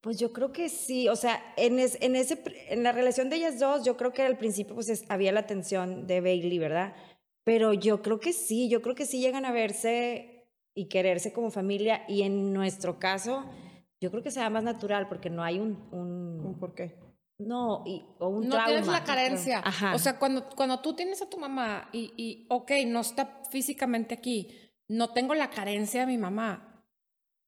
Pues 0.00 0.18
yo 0.18 0.32
creo 0.32 0.52
que 0.52 0.68
sí, 0.68 1.08
o 1.08 1.16
sea, 1.16 1.42
en, 1.56 1.78
es- 1.78 1.98
en, 2.00 2.14
ese, 2.16 2.40
en 2.68 2.82
la 2.84 2.92
relación 2.92 3.28
de 3.30 3.36
ellas 3.36 3.58
dos, 3.58 3.84
yo 3.84 3.96
creo 3.96 4.12
que 4.12 4.22
al 4.22 4.38
principio 4.38 4.74
pues 4.74 4.88
es- 4.88 5.04
había 5.08 5.32
la 5.32 5.46
tensión 5.46 6.06
de 6.06 6.20
Bailey, 6.20 6.58
¿verdad? 6.58 6.94
Pero 7.44 7.72
yo 7.72 8.00
creo 8.02 8.20
que 8.20 8.32
sí, 8.32 8.68
yo 8.68 8.80
creo 8.82 8.94
que 8.94 9.06
sí 9.06 9.20
llegan 9.20 9.44
a 9.44 9.52
verse 9.52 10.46
y 10.74 10.88
quererse 10.88 11.32
como 11.32 11.50
familia 11.50 12.04
y 12.08 12.22
en 12.22 12.52
nuestro 12.52 12.98
caso, 13.00 13.44
yo 14.00 14.10
creo 14.12 14.22
que 14.22 14.30
sea 14.30 14.48
más 14.50 14.62
natural 14.62 15.08
porque 15.08 15.30
no 15.30 15.42
hay 15.42 15.58
un... 15.58 15.72
un- 15.92 16.56
¿Por 16.60 16.74
qué? 16.74 16.96
no, 17.40 17.84
y, 17.86 18.04
o 18.18 18.28
un 18.28 18.44
no 18.48 18.56
trauma. 18.56 18.66
tienes 18.66 18.86
la 18.88 19.04
carencia. 19.04 19.62
Ajá. 19.64 19.94
O 19.94 19.98
sea, 19.98 20.18
cuando, 20.18 20.48
cuando 20.56 20.80
tú 20.80 20.94
tienes 20.94 21.22
a 21.22 21.30
tu 21.30 21.38
mamá 21.38 21.88
y, 21.92 22.12
y, 22.16 22.46
ok, 22.50 22.72
no 22.86 22.98
está 23.00 23.42
físicamente 23.50 24.12
aquí, 24.14 24.48
no 24.88 25.12
tengo 25.12 25.34
la 25.36 25.48
carencia 25.50 26.00
de 26.00 26.06
mi 26.08 26.18
mamá, 26.18 26.84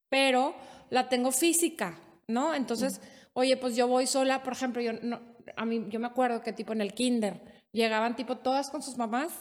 pero 0.08 0.54
la 0.90 1.08
tengo 1.08 1.32
física, 1.32 1.98
¿no? 2.30 2.54
Entonces, 2.54 3.00
oye, 3.34 3.56
pues 3.56 3.76
yo 3.76 3.86
voy 3.88 4.06
sola, 4.06 4.42
por 4.42 4.52
ejemplo, 4.54 4.80
yo, 4.80 4.92
no, 5.02 5.20
a 5.56 5.64
mí, 5.64 5.86
yo 5.88 6.00
me 6.00 6.06
acuerdo 6.06 6.42
que 6.42 6.52
tipo 6.52 6.72
en 6.72 6.80
el 6.80 6.94
kinder 6.94 7.64
llegaban 7.72 8.16
tipo 8.16 8.38
todas 8.38 8.70
con 8.70 8.82
sus 8.82 8.96
mamás. 8.96 9.32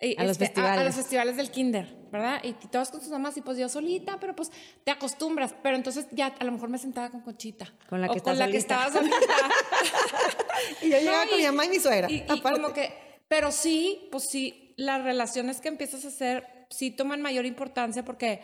y, 0.00 0.10
este, 0.10 0.22
A 0.22 0.24
los 0.26 0.36
A, 0.36 0.40
festivales. 0.40 0.84
los 0.84 0.94
festivales 0.94 1.36
del 1.36 1.50
kinder, 1.50 1.96
¿verdad? 2.12 2.40
Y, 2.44 2.48
y 2.48 2.68
todas 2.70 2.90
con 2.90 3.00
sus 3.00 3.10
mamás 3.10 3.36
y 3.36 3.40
pues 3.42 3.56
yo 3.58 3.68
solita, 3.68 4.18
pero 4.20 4.34
pues 4.36 4.50
te 4.84 4.90
acostumbras. 4.90 5.54
Pero 5.62 5.76
entonces 5.76 6.06
ya 6.12 6.26
a 6.38 6.44
lo 6.44 6.52
mejor 6.52 6.68
me 6.68 6.78
sentaba 6.78 7.10
con 7.10 7.20
Conchita. 7.22 7.72
Con 7.88 8.00
la 8.02 8.08
o 8.08 8.12
que 8.14 8.20
con 8.20 8.32
está 8.34 8.44
la 8.46 8.50
que 8.50 8.58
estaba 8.58 8.90
solita. 8.90 9.16
Y 10.82 10.90
yo 10.90 10.98
llegaba 10.98 11.24
No, 11.24 11.30
con 11.30 11.38
y- 11.38 11.42
mi 11.42 11.46
mamá 11.48 11.64
y 11.66 11.68
mi 11.70 11.78
suegra. 11.80 12.10
Y, 12.10 12.24
como 12.40 12.72
que, 12.72 12.92
pero 13.28 13.50
sí, 13.52 14.08
pues 14.10 14.24
sí, 14.30 14.74
las 14.76 15.02
relaciones 15.02 15.60
que 15.60 15.68
empiezas 15.68 16.04
a 16.04 16.08
hacer 16.08 16.66
sí 16.70 16.90
toman 16.90 17.22
mayor 17.22 17.46
importancia 17.46 18.04
porque, 18.04 18.40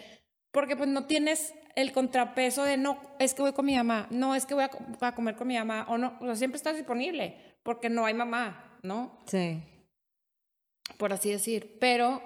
porque 0.50 0.76
pues 0.76 0.88
no 0.88 1.06
tienes 1.06 1.52
el 1.74 1.92
contrapeso 1.92 2.64
de 2.64 2.76
no, 2.76 3.00
es 3.18 3.34
que 3.34 3.42
voy 3.42 3.52
con 3.52 3.66
mi 3.66 3.76
mamá, 3.76 4.06
no, 4.10 4.34
es 4.34 4.46
que 4.46 4.54
voy 4.54 4.64
a, 4.64 4.70
a 5.00 5.14
comer 5.14 5.36
con 5.36 5.48
mi 5.48 5.56
mamá, 5.56 5.86
o 5.88 5.98
no, 5.98 6.16
o 6.20 6.24
sea, 6.26 6.36
siempre 6.36 6.56
estás 6.56 6.76
disponible 6.76 7.58
porque 7.62 7.88
no 7.88 8.04
hay 8.04 8.14
mamá, 8.14 8.78
¿no? 8.82 9.18
Sí. 9.26 9.62
Por 10.98 11.12
así 11.12 11.30
decir. 11.30 11.78
Pero 11.80 12.22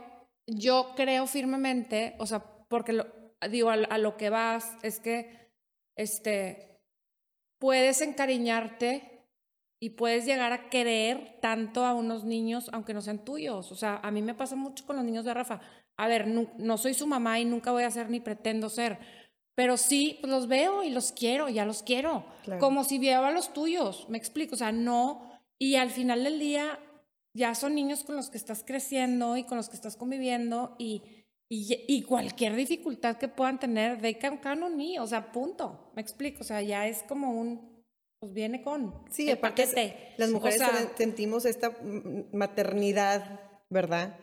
yo 0.47 0.93
creo 0.97 1.27
firmemente, 1.27 2.15
o 2.19 2.27
sea, 2.27 2.43
porque 2.69 2.93
lo, 2.93 3.07
digo, 3.51 3.71
a, 3.71 3.75
a 3.75 3.99
lo 3.99 4.17
que 4.17 4.31
vas 4.31 4.77
es 4.83 5.01
que, 5.01 5.51
este, 5.97 6.79
puedes 7.59 8.01
encariñarte 8.01 9.17
y 9.81 9.91
puedes 9.91 10.25
llegar 10.25 10.53
a 10.53 10.71
querer 10.71 11.39
tanto 11.41 11.85
a 11.85 11.95
unos 11.95 12.25
niños, 12.25 12.71
aunque 12.73 12.95
no 12.95 13.03
sean 13.03 13.25
tuyos. 13.25 13.73
O 13.73 13.75
sea, 13.75 14.01
a 14.03 14.11
mí 14.11 14.23
me 14.23 14.35
pasa 14.35 14.57
mucho 14.57 14.87
con 14.87 14.97
los 14.97 15.05
niños 15.05 15.25
de 15.25 15.35
Rafa. 15.35 15.61
A 15.99 16.09
ver, 16.09 16.27
no, 16.27 16.51
no 16.59 16.79
soy 16.79 16.95
su 16.95 17.07
mamá 17.07 17.41
y 17.41 17.45
nunca 17.45 17.73
voy 17.73 17.85
a 17.85 17.91
ser 17.91 18.11
ni 18.11 18.21
pretendo 18.21 18.69
ser, 18.69 18.99
pero 19.57 19.77
sí 19.77 20.19
pues, 20.21 20.31
los 20.31 20.47
veo 20.47 20.85
y 20.85 20.91
los 20.91 21.11
quiero, 21.11 21.49
ya 21.49 21.65
los 21.65 21.83
quiero, 21.83 22.25
Claro. 22.45 22.61
como 22.61 22.85
si 22.85 22.99
viera 22.99 23.27
a 23.27 23.33
los 23.33 23.53
tuyos, 23.53 24.07
me 24.09 24.19
explico, 24.19 24.55
o 24.55 24.59
sea, 24.59 24.71
no, 24.71 25.29
y 25.59 25.75
al 25.75 25.91
final 25.91 26.23
del 26.23 26.39
día 26.39 26.79
ya 27.35 27.55
son 27.57 27.75
niños 27.75 28.05
con 28.05 28.15
los 28.17 28.31
que 28.31 28.39
estás 28.39 28.63
creciendo 28.65 29.37
y 29.37 29.43
con 29.45 29.57
los 29.57 29.69
que 29.69 29.77
estás 29.77 29.97
conviviendo 29.97 30.77
y, 30.79 31.03
y, 31.49 31.85
y 31.89 32.03
cualquier 32.03 32.55
dificultad 32.55 33.17
que 33.17 33.29
puedan 33.29 33.59
tener, 33.59 34.01
they 34.01 34.15
can 34.15 34.39
count 34.39 34.63
on 34.63 34.77
me, 34.77 35.01
o 35.01 35.07
sea, 35.07 35.33
punto, 35.33 35.91
me 35.97 36.03
explico, 36.03 36.43
o 36.43 36.45
sea, 36.45 36.63
ya 36.63 36.87
es 36.87 37.03
como 37.03 37.33
un, 37.33 37.85
pues 38.21 38.33
viene 38.33 38.63
con 38.63 39.05
Sí, 39.11 39.29
el 39.29 39.39
aparte 39.39 39.65
paquete. 39.67 40.15
las 40.19 40.31
mujeres 40.31 40.61
O 40.61 40.65
sea, 40.65 40.73
sen- 40.75 40.97
sentimos 40.97 41.45
esta 41.45 41.75
maternidad, 42.33 43.41
¿verdad? 43.71 44.19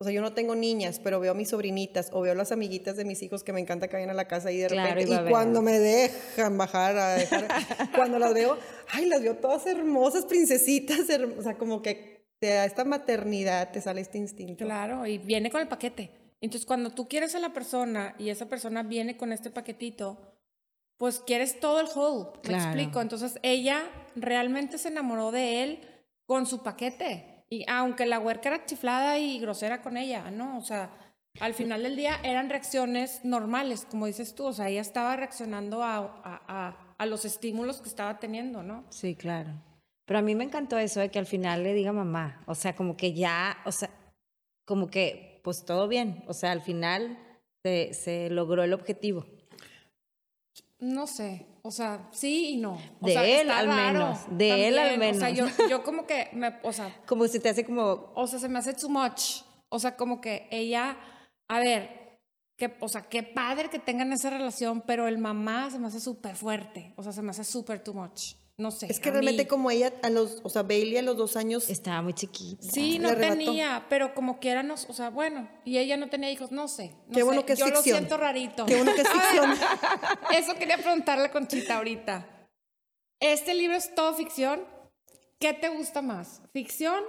O 0.00 0.04
sea, 0.04 0.12
yo 0.12 0.20
no 0.20 0.32
tengo 0.32 0.54
niñas, 0.54 1.00
pero 1.02 1.18
veo 1.18 1.32
a 1.32 1.34
mis 1.34 1.48
sobrinitas 1.48 2.10
o 2.12 2.20
veo 2.20 2.32
a 2.32 2.36
las 2.36 2.52
amiguitas 2.52 2.96
de 2.96 3.04
mis 3.04 3.20
hijos 3.22 3.42
que 3.42 3.52
me 3.52 3.60
encanta 3.60 3.88
que 3.88 3.96
vayan 3.96 4.10
a 4.10 4.14
la 4.14 4.28
casa 4.28 4.52
y 4.52 4.58
de 4.58 4.68
Claro, 4.68 4.94
repente, 4.94 5.12
y 5.12 5.26
y, 5.26 5.30
cuando 5.30 5.60
me 5.60 5.80
dejan 5.80 6.56
bajar 6.56 6.96
a 6.96 7.14
dejar, 7.14 7.48
cuando 7.96 8.20
las 8.20 8.32
veo, 8.32 8.56
ay, 8.92 9.06
las 9.06 9.22
veo 9.22 9.36
todas 9.38 9.66
hermosas, 9.66 10.24
princesitas, 10.26 11.00
o 11.36 11.42
sea, 11.42 11.54
como 11.58 11.82
que 11.82 12.28
te 12.38 12.46
da 12.50 12.64
esta 12.64 12.84
maternidad, 12.84 13.72
te 13.72 13.80
sale 13.80 14.00
este 14.00 14.18
instinto. 14.18 14.64
Claro, 14.64 15.04
y 15.04 15.18
viene 15.18 15.50
con 15.50 15.60
el 15.60 15.66
paquete. 15.66 16.12
Entonces, 16.40 16.64
cuando 16.64 16.90
tú 16.90 17.08
quieres 17.08 17.34
a 17.34 17.40
la 17.40 17.52
persona 17.52 18.14
y 18.18 18.30
esa 18.30 18.46
persona 18.46 18.84
viene 18.84 19.16
con 19.16 19.32
este 19.32 19.50
paquetito, 19.50 20.16
pues 20.96 21.18
quieres 21.18 21.58
todo 21.58 21.80
el 21.80 21.88
whole. 21.92 22.30
¿Me 22.36 22.40
Claro. 22.50 22.64
explico? 22.66 23.00
Entonces, 23.00 23.40
ella 23.42 23.82
realmente 24.14 24.78
se 24.78 24.86
enamoró 24.88 25.32
de 25.32 25.64
él 25.64 25.80
con 26.24 26.46
su 26.46 26.62
paquete. 26.62 27.37
Y 27.50 27.64
aunque 27.68 28.06
la 28.06 28.18
huerca 28.18 28.50
era 28.50 28.66
chiflada 28.66 29.18
y 29.18 29.38
grosera 29.38 29.80
con 29.80 29.96
ella, 29.96 30.30
¿no? 30.30 30.58
O 30.58 30.62
sea, 30.62 30.90
al 31.40 31.54
final 31.54 31.82
del 31.82 31.96
día 31.96 32.20
eran 32.22 32.50
reacciones 32.50 33.24
normales, 33.24 33.86
como 33.90 34.06
dices 34.06 34.34
tú. 34.34 34.46
O 34.46 34.52
sea, 34.52 34.68
ella 34.68 34.80
estaba 34.80 35.16
reaccionando 35.16 35.82
a, 35.82 35.96
a, 35.96 36.42
a, 36.46 36.94
a 36.98 37.06
los 37.06 37.24
estímulos 37.24 37.80
que 37.80 37.88
estaba 37.88 38.18
teniendo, 38.18 38.62
¿no? 38.62 38.84
Sí, 38.90 39.14
claro. 39.14 39.50
Pero 40.04 40.18
a 40.18 40.22
mí 40.22 40.34
me 40.34 40.44
encantó 40.44 40.78
eso 40.78 41.00
de 41.00 41.10
que 41.10 41.18
al 41.18 41.26
final 41.26 41.62
le 41.62 41.74
diga 41.74 41.92
mamá. 41.92 42.42
O 42.46 42.54
sea, 42.54 42.74
como 42.74 42.96
que 42.96 43.12
ya, 43.12 43.58
o 43.64 43.72
sea, 43.72 43.90
como 44.66 44.88
que, 44.90 45.40
pues 45.44 45.64
todo 45.64 45.88
bien. 45.88 46.24
O 46.26 46.34
sea, 46.34 46.52
al 46.52 46.62
final 46.62 47.18
se, 47.62 47.94
se 47.94 48.30
logró 48.30 48.62
el 48.62 48.72
objetivo. 48.72 49.26
No 50.78 51.06
sé, 51.06 51.46
o 51.62 51.70
sea, 51.70 52.08
sí 52.12 52.50
y 52.50 52.56
no. 52.56 52.78
O 53.00 53.06
De 53.06 53.12
sea, 53.12 53.24
él, 53.24 53.50
al 53.50 53.66
raro 53.66 53.98
menos, 53.98 54.18
de 54.30 54.68
él, 54.68 54.78
al 54.78 54.90
también. 54.90 55.16
O 55.16 55.18
sea, 55.18 55.30
yo, 55.30 55.44
menos. 55.44 55.70
yo 55.70 55.82
como 55.82 56.06
que, 56.06 56.28
me, 56.32 56.58
o 56.62 56.72
sea, 56.72 56.94
Como 57.06 57.26
si 57.26 57.40
te 57.40 57.48
hace 57.48 57.64
como, 57.64 58.12
o 58.14 58.26
sea, 58.26 58.38
se 58.38 58.48
me 58.48 58.58
hace 58.58 58.74
too 58.74 58.88
much. 58.88 59.42
O 59.68 59.78
sea, 59.78 59.96
como 59.96 60.20
que 60.20 60.48
ella, 60.50 60.96
a 61.48 61.58
ver, 61.60 62.18
que, 62.56 62.76
o 62.80 62.88
sea, 62.88 63.02
qué 63.02 63.22
padre 63.22 63.70
que 63.70 63.78
tengan 63.78 64.12
esa 64.12 64.30
relación, 64.30 64.82
pero 64.82 65.06
el 65.06 65.18
mamá 65.18 65.70
se 65.70 65.78
me 65.78 65.86
hace 65.86 66.00
súper 66.00 66.34
fuerte. 66.34 66.92
O 66.96 67.02
sea, 67.02 67.12
se 67.12 67.22
me 67.22 67.30
hace 67.30 67.44
súper 67.44 67.82
too 67.82 67.94
much. 67.94 68.34
No 68.58 68.72
sé. 68.72 68.86
Es 68.90 68.98
que 68.98 69.12
realmente 69.12 69.44
mí- 69.44 69.48
como 69.48 69.70
ella, 69.70 69.92
a 70.02 70.10
los, 70.10 70.40
o 70.42 70.48
sea, 70.48 70.64
Bailey 70.64 70.96
a 70.96 71.02
los 71.02 71.16
dos 71.16 71.36
años, 71.36 71.70
estaba 71.70 72.02
muy 72.02 72.12
chiquita. 72.12 72.60
Sí, 72.68 72.98
no 72.98 73.10
arrebató. 73.10 73.36
tenía, 73.38 73.86
pero 73.88 74.14
como 74.14 74.40
quiera, 74.40 74.64
no, 74.64 74.74
o 74.74 74.92
sea, 74.92 75.10
bueno, 75.10 75.48
y 75.64 75.78
ella 75.78 75.96
no 75.96 76.08
tenía 76.10 76.28
hijos, 76.32 76.50
no 76.50 76.66
sé. 76.66 76.96
no 77.06 77.14
Qué 77.14 77.22
bueno 77.22 77.42
sé, 77.42 77.46
que 77.46 77.52
es 77.52 77.58
Yo 77.60 77.68
lo 77.68 77.80
siento 77.82 78.16
rarito. 78.16 78.66
qué 78.66 78.74
bueno 78.76 78.92
que 78.94 79.02
es 79.02 79.08
ver, 79.12 79.22
ficción. 79.22 79.52
Eso 80.36 80.54
quería 80.56 80.76
preguntarle 80.76 81.26
a 81.26 81.30
Conchita 81.30 81.76
ahorita. 81.76 82.26
¿Este 83.20 83.54
libro 83.54 83.76
es 83.76 83.94
todo 83.94 84.12
ficción? 84.14 84.64
¿Qué 85.38 85.52
te 85.52 85.68
gusta 85.68 86.02
más? 86.02 86.42
¿Ficción 86.52 87.04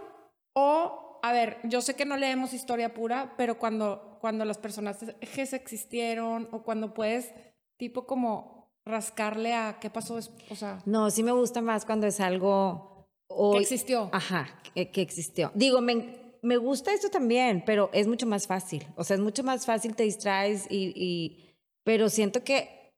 o, 0.54 1.20
a 1.24 1.34
ver, 1.34 1.58
yo 1.64 1.82
sé 1.82 1.96
que 1.96 2.06
no 2.06 2.16
leemos 2.16 2.54
historia 2.54 2.94
pura, 2.94 3.34
pero 3.38 3.58
cuando, 3.58 4.20
cuando 4.22 4.46
los 4.46 4.60
personajes 4.60 5.54
existieron 5.54 6.48
o 6.52 6.62
cuando 6.62 6.94
puedes, 6.94 7.32
tipo 7.78 8.06
como 8.06 8.59
rascarle 8.90 9.54
a 9.54 9.78
qué 9.80 9.90
pasó, 9.90 10.20
o 10.50 10.56
sea, 10.56 10.82
No, 10.86 11.10
sí 11.12 11.24
me 11.24 11.32
gusta 11.32 11.62
más 11.62 11.86
cuando 11.86 12.08
es 12.08 12.20
algo... 12.20 13.06
que 13.54 13.60
existió. 13.60 14.10
Ajá, 14.12 14.48
que, 14.74 14.92
que 14.92 15.02
existió. 15.02 15.52
Digo, 15.56 15.80
me, 15.82 16.36
me 16.42 16.58
gusta 16.58 16.94
esto 16.94 17.10
también, 17.10 17.64
pero 17.66 17.90
es 17.94 18.08
mucho 18.08 18.26
más 18.26 18.48
fácil. 18.48 18.86
O 18.96 19.04
sea, 19.04 19.16
es 19.16 19.22
mucho 19.22 19.44
más 19.44 19.66
fácil, 19.66 19.96
te 19.96 20.04
distraes 20.04 20.66
y, 20.70 20.92
y- 20.96 21.56
Pero 21.86 22.10
siento 22.10 22.44
que 22.44 22.92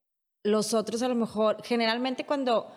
los 0.44 0.74
otros 0.74 1.02
a 1.04 1.08
lo 1.08 1.16
mejor, 1.16 1.58
generalmente 1.64 2.26
cuando 2.26 2.72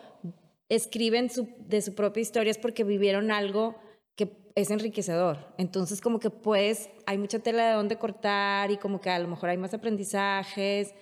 escriben 0.69 1.29
su- 1.29 1.47
de 1.59 1.81
su 1.81 1.93
propia 1.95 2.21
historia 2.21 2.51
es 2.51 2.57
porque 2.57 2.83
vivieron 2.83 3.31
algo 3.31 3.75
que 4.15 4.51
es 4.55 4.71
enriquecedor. 4.71 5.53
Entonces, 5.57 5.99
como 6.01 6.19
que 6.19 6.29
pues 6.29 6.89
hay 7.05 7.17
mucha 7.17 7.39
tela 7.39 7.67
de 7.67 7.73
dónde 7.73 7.97
cortar 7.97 8.71
y 8.71 8.77
como 8.77 9.01
que 9.01 9.09
a 9.09 9.19
lo 9.19 9.27
mejor 9.27 9.49
hay 9.49 9.57
más 9.57 9.73
aprendizajes. 9.73 10.93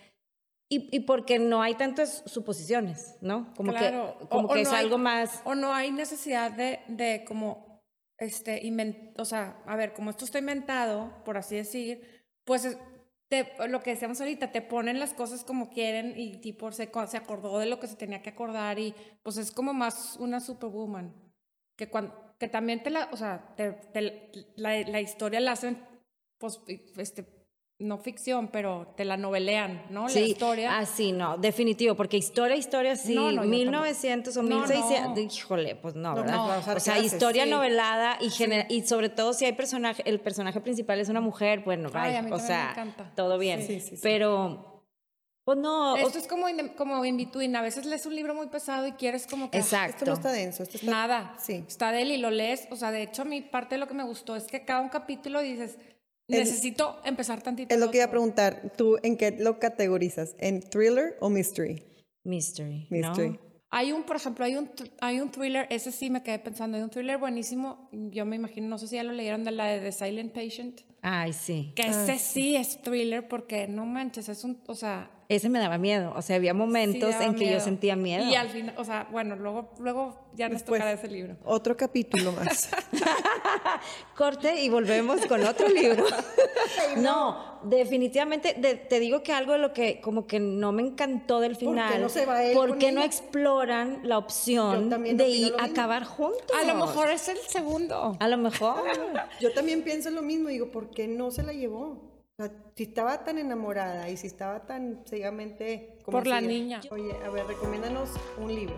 Y, 0.69 0.89
y 0.95 1.01
porque 1.01 1.37
no 1.39 1.61
hay 1.61 1.75
tantas 1.75 2.23
suposiciones, 2.25 3.17
¿no? 3.21 3.53
Como 3.55 3.71
Claro, 3.71 4.17
que, 4.19 4.27
como 4.27 4.47
o 4.47 4.53
que 4.53 4.63
no 4.63 4.69
es 4.69 4.73
hay- 4.73 4.85
algo 4.85 4.97
más... 4.97 5.41
O 5.45 5.55
no 5.55 5.73
hay 5.73 5.91
necesidad 5.91 6.51
de, 6.51 6.79
de 6.87 7.23
como, 7.27 7.81
este, 8.17 8.63
inven- 8.63 9.13
o 9.19 9.25
sea, 9.25 9.61
a 9.67 9.75
ver, 9.75 9.93
como 9.93 10.09
esto 10.09 10.25
está 10.25 10.39
inventado, 10.39 11.23
por 11.25 11.37
así 11.37 11.55
decir, 11.55 12.25
pues 12.45 12.65
es- 12.65 12.77
te, 13.29 13.51
lo 13.67 13.81
que 13.81 13.91
decíamos 13.91 14.19
ahorita, 14.21 14.51
te 14.51 14.61
ponen 14.61 14.99
las 14.99 15.13
cosas 15.13 15.43
como 15.43 15.69
quieren 15.69 16.13
y 16.19 16.37
tipo 16.37 16.71
se, 16.71 16.89
se 17.07 17.17
acordó 17.17 17.59
de 17.59 17.65
lo 17.67 17.79
que 17.79 17.87
se 17.87 17.95
tenía 17.95 18.21
que 18.21 18.29
acordar 18.29 18.79
y 18.79 18.93
pues 19.23 19.37
es 19.37 19.51
como 19.51 19.73
más 19.73 20.17
una 20.19 20.39
superwoman, 20.39 21.13
que, 21.75 21.89
cuando, 21.89 22.35
que 22.39 22.47
también 22.47 22.81
te 22.83 22.89
la, 22.89 23.09
o 23.11 23.17
sea, 23.17 23.53
te- 23.57 23.71
te- 23.93 24.31
la, 24.55 24.79
la 24.81 25.01
historia 25.01 25.39
la 25.39 25.51
hacen, 25.53 25.83
pues, 26.39 26.59
este, 26.97 27.25
no 27.79 27.97
ficción, 27.97 28.47
pero 28.49 28.93
te 28.95 29.03
la 29.03 29.17
novelean, 29.17 29.85
¿no? 29.89 30.03
La 30.03 30.09
Sí, 30.09 30.19
historia. 30.21 30.77
Ah, 30.77 30.85
sí, 30.85 31.11
no, 31.11 31.37
definitivo, 31.37 31.95
porque 31.95 32.15
historia, 32.17 32.55
historia, 32.55 32.95
sí, 32.95 33.13
No, 33.15 33.31
no, 33.31 33.43
yo 33.43 33.49
1900 33.49 34.37
o 34.37 34.43
No, 34.43 34.59
1600, 34.59 35.15
no. 35.15 35.19
híjole, 35.19 35.75
pues 35.75 35.95
no, 35.95 36.15
¿verdad? 36.15 36.33
no, 36.35 36.45
o 36.45 36.61
sea, 36.61 36.73
o 36.75 36.79
sea, 36.79 36.99
historia 36.99 37.43
Sí. 37.43 37.49
novelada 37.49 38.17
y, 38.21 38.29
genera- 38.29 38.67
y 38.69 38.83
sobre 38.85 39.09
todo 39.09 39.33
si 39.33 39.45
hay 39.45 39.53
personaje, 39.53 40.01
el 40.05 40.19
personaje 40.21 40.61
principal 40.61 40.99
es 40.99 41.09
una 41.09 41.19
mujer, 41.19 41.61
bueno, 41.65 41.89
Ay, 41.93 42.21
mí 42.21 42.31
o 42.31 42.39
sea, 42.39 42.71
encanta. 42.71 43.11
todo 43.15 43.37
bien, 43.37 43.61
Sí, 43.65 43.79
sí, 43.81 43.95
sí. 43.97 43.99
pero, 44.01 44.85
pues 45.43 45.57
no, 45.57 45.95
o- 45.95 45.97
Esto 45.97 46.19
es 46.19 46.27
como 46.27 46.47
in, 46.47 46.69
como 46.77 47.03
in 47.03 47.17
between. 47.17 47.53
A 47.57 47.61
veces 47.61 47.85
lees 47.85 48.05
un 48.05 48.15
libro 48.15 48.33
muy 48.33 48.47
pesado 48.47 48.87
y 48.87 48.93
quieres 48.93 49.27
como 49.27 49.51
que... 49.51 49.57
ah, 49.57 49.61
exacto. 49.61 49.95
Esto 49.97 50.05
no 50.05 50.13
está 50.13 50.31
denso, 50.31 50.63
esto 50.63 50.77
está... 50.77 50.89
Nada. 50.89 51.35
Sí. 51.37 51.65
Está 51.67 51.91
de 51.91 52.03
él 52.03 52.11
y 52.11 52.17
lo 52.17 52.31
lees. 52.31 52.65
O 52.71 52.77
sea, 52.77 52.91
de 52.91 53.01
hecho, 53.01 53.23
a 53.23 53.25
mí 53.25 53.41
parte 53.41 53.75
de 53.75 53.79
lo 53.79 53.87
que 53.87 53.93
me 53.93 54.03
gustó 54.03 54.37
es 54.37 54.45
que 54.45 54.63
cada 54.63 54.79
un 54.79 54.87
capítulo 54.87 55.41
dices, 55.41 55.77
El- 56.27 56.39
necesito 56.39 56.99
empezar 57.05 57.41
tantito. 57.41 57.73
Es 57.73 57.79
lo 57.79 57.91
que 57.91 57.97
iba 57.97 58.05
a 58.05 58.07
otro". 58.07 58.19
preguntar, 58.19 58.71
¿tú 58.77 58.97
en 59.03 59.17
qué 59.17 59.31
lo 59.39 59.59
categorizas? 59.59 60.35
¿En 60.39 60.61
thriller 60.61 61.17
o 61.19 61.29
mystery? 61.29 61.83
mystery, 62.25 62.87
Mystery. 62.89 63.29
¿no? 63.31 63.39
Hay 63.69 63.91
un, 63.91 64.03
por 64.03 64.15
ejemplo, 64.15 64.45
hay 64.45 64.55
un, 64.55 64.69
hay 65.01 65.19
un 65.19 65.31
thriller, 65.31 65.67
ese 65.71 65.91
sí 65.91 66.09
me 66.11 66.21
quedé 66.23 66.37
pensando, 66.39 66.77
hay 66.77 66.83
un 66.83 66.89
thriller 66.91 67.17
buenísimo, 67.17 67.89
yo 67.91 68.23
me 68.23 68.35
imagino, 68.35 68.67
no 68.67 68.77
sé 68.77 68.87
si 68.87 68.95
ya 68.95 69.03
lo 69.03 69.11
leyeron, 69.13 69.43
de 69.43 69.51
la 69.51 69.65
de 69.65 69.79
The 69.79 69.91
Silent 69.91 70.31
Patient, 70.31 70.81
Ay, 71.01 71.33
sí. 71.33 71.73
que 71.75 71.87
ese 71.87 72.17
sí 72.19 72.55
es 72.55 72.81
thriller 72.83 73.27
porque, 73.27 73.67
no 73.67 73.85
manches, 73.85 74.29
es 74.29 74.43
un, 74.43 74.61
o 74.67 74.75
sea... 74.75 75.09
Ese 75.35 75.49
me 75.49 75.59
daba 75.59 75.77
miedo, 75.77 76.13
o 76.15 76.21
sea, 76.21 76.35
había 76.35 76.51
sí 76.51 76.57
momentos 76.57 77.09
daba 77.11 77.25
en 77.25 77.35
que 77.35 77.51
yo 77.51 77.59
sentía 77.59 77.95
miedo. 77.95 78.23
Y 78.29 78.35
al 78.35 78.49
final, 78.49 78.75
o 78.77 78.83
sea, 78.85 79.07
bueno, 79.11 79.35
luego, 79.35 79.71
luego 79.79 80.19
ya 80.35 80.47
nos 80.49 80.59
Después. 80.61 80.79
tocará 80.79 80.93
ese 80.99 81.07
libro. 81.07 81.35
Otro 81.43 81.75
capítulo 81.75 82.31
más. 82.33 82.69
Corte 84.15 84.61
y 84.61 84.69
volvemos 84.69 85.25
con 85.25 85.43
otro 85.43 85.67
libro. 85.69 86.05
no, 86.97 87.59
definitivamente 87.63 88.53
de- 88.53 88.75
te 88.75 88.99
digo 88.99 89.23
que 89.23 89.33
algo 89.33 89.53
de 89.53 89.59
lo 89.59 89.73
que 89.73 90.01
como 90.01 90.27
que 90.27 90.39
no 90.39 90.71
me 90.71 90.81
encantó 90.83 91.39
del 91.39 91.53
qué 91.53 91.59
final. 91.59 92.01
no 92.01 92.09
se 92.09 92.25
va 92.25 92.43
él 92.43 92.53
¿Por 92.53 92.77
qué 92.77 92.91
no 92.91 92.99
ella? 93.01 93.07
exploran 93.07 93.99
la 94.03 94.17
opción 94.17 94.89
de 94.89 95.27
ir 95.29 95.53
acabar 95.59 96.03
juntos? 96.03 96.55
A 96.59 96.63
lo 96.65 96.75
mejor 96.75 97.09
es 97.09 97.27
el 97.29 97.37
segundo. 97.37 98.15
A 98.19 98.27
lo 98.27 98.37
mejor. 98.37 98.83
Yo 99.39 99.51
también 99.53 99.83
pienso 99.83 100.09
lo 100.11 100.21
mismo, 100.21 100.49
digo, 100.49 100.71
¿por 100.71 100.89
qué 100.91 101.07
no 101.07 101.31
se 101.31 101.43
la 101.43 101.53
llevó? 101.53 102.12
O 102.39 102.43
sea, 102.43 102.51
si 102.75 102.83
estaba 102.83 103.23
tan 103.23 103.37
enamorada 103.37 104.09
y 104.09 104.17
si 104.17 104.25
estaba 104.25 104.65
tan 104.65 105.03
ciegamente... 105.07 105.97
como 106.03 106.17
Por 106.17 106.25
la 106.27 106.39
sigue. 106.39 106.51
niña. 106.51 106.81
Oye, 106.89 107.11
a 107.23 107.29
ver, 107.29 107.45
recomiéndanos 107.45 108.09
un 108.39 108.55
libro, 108.55 108.73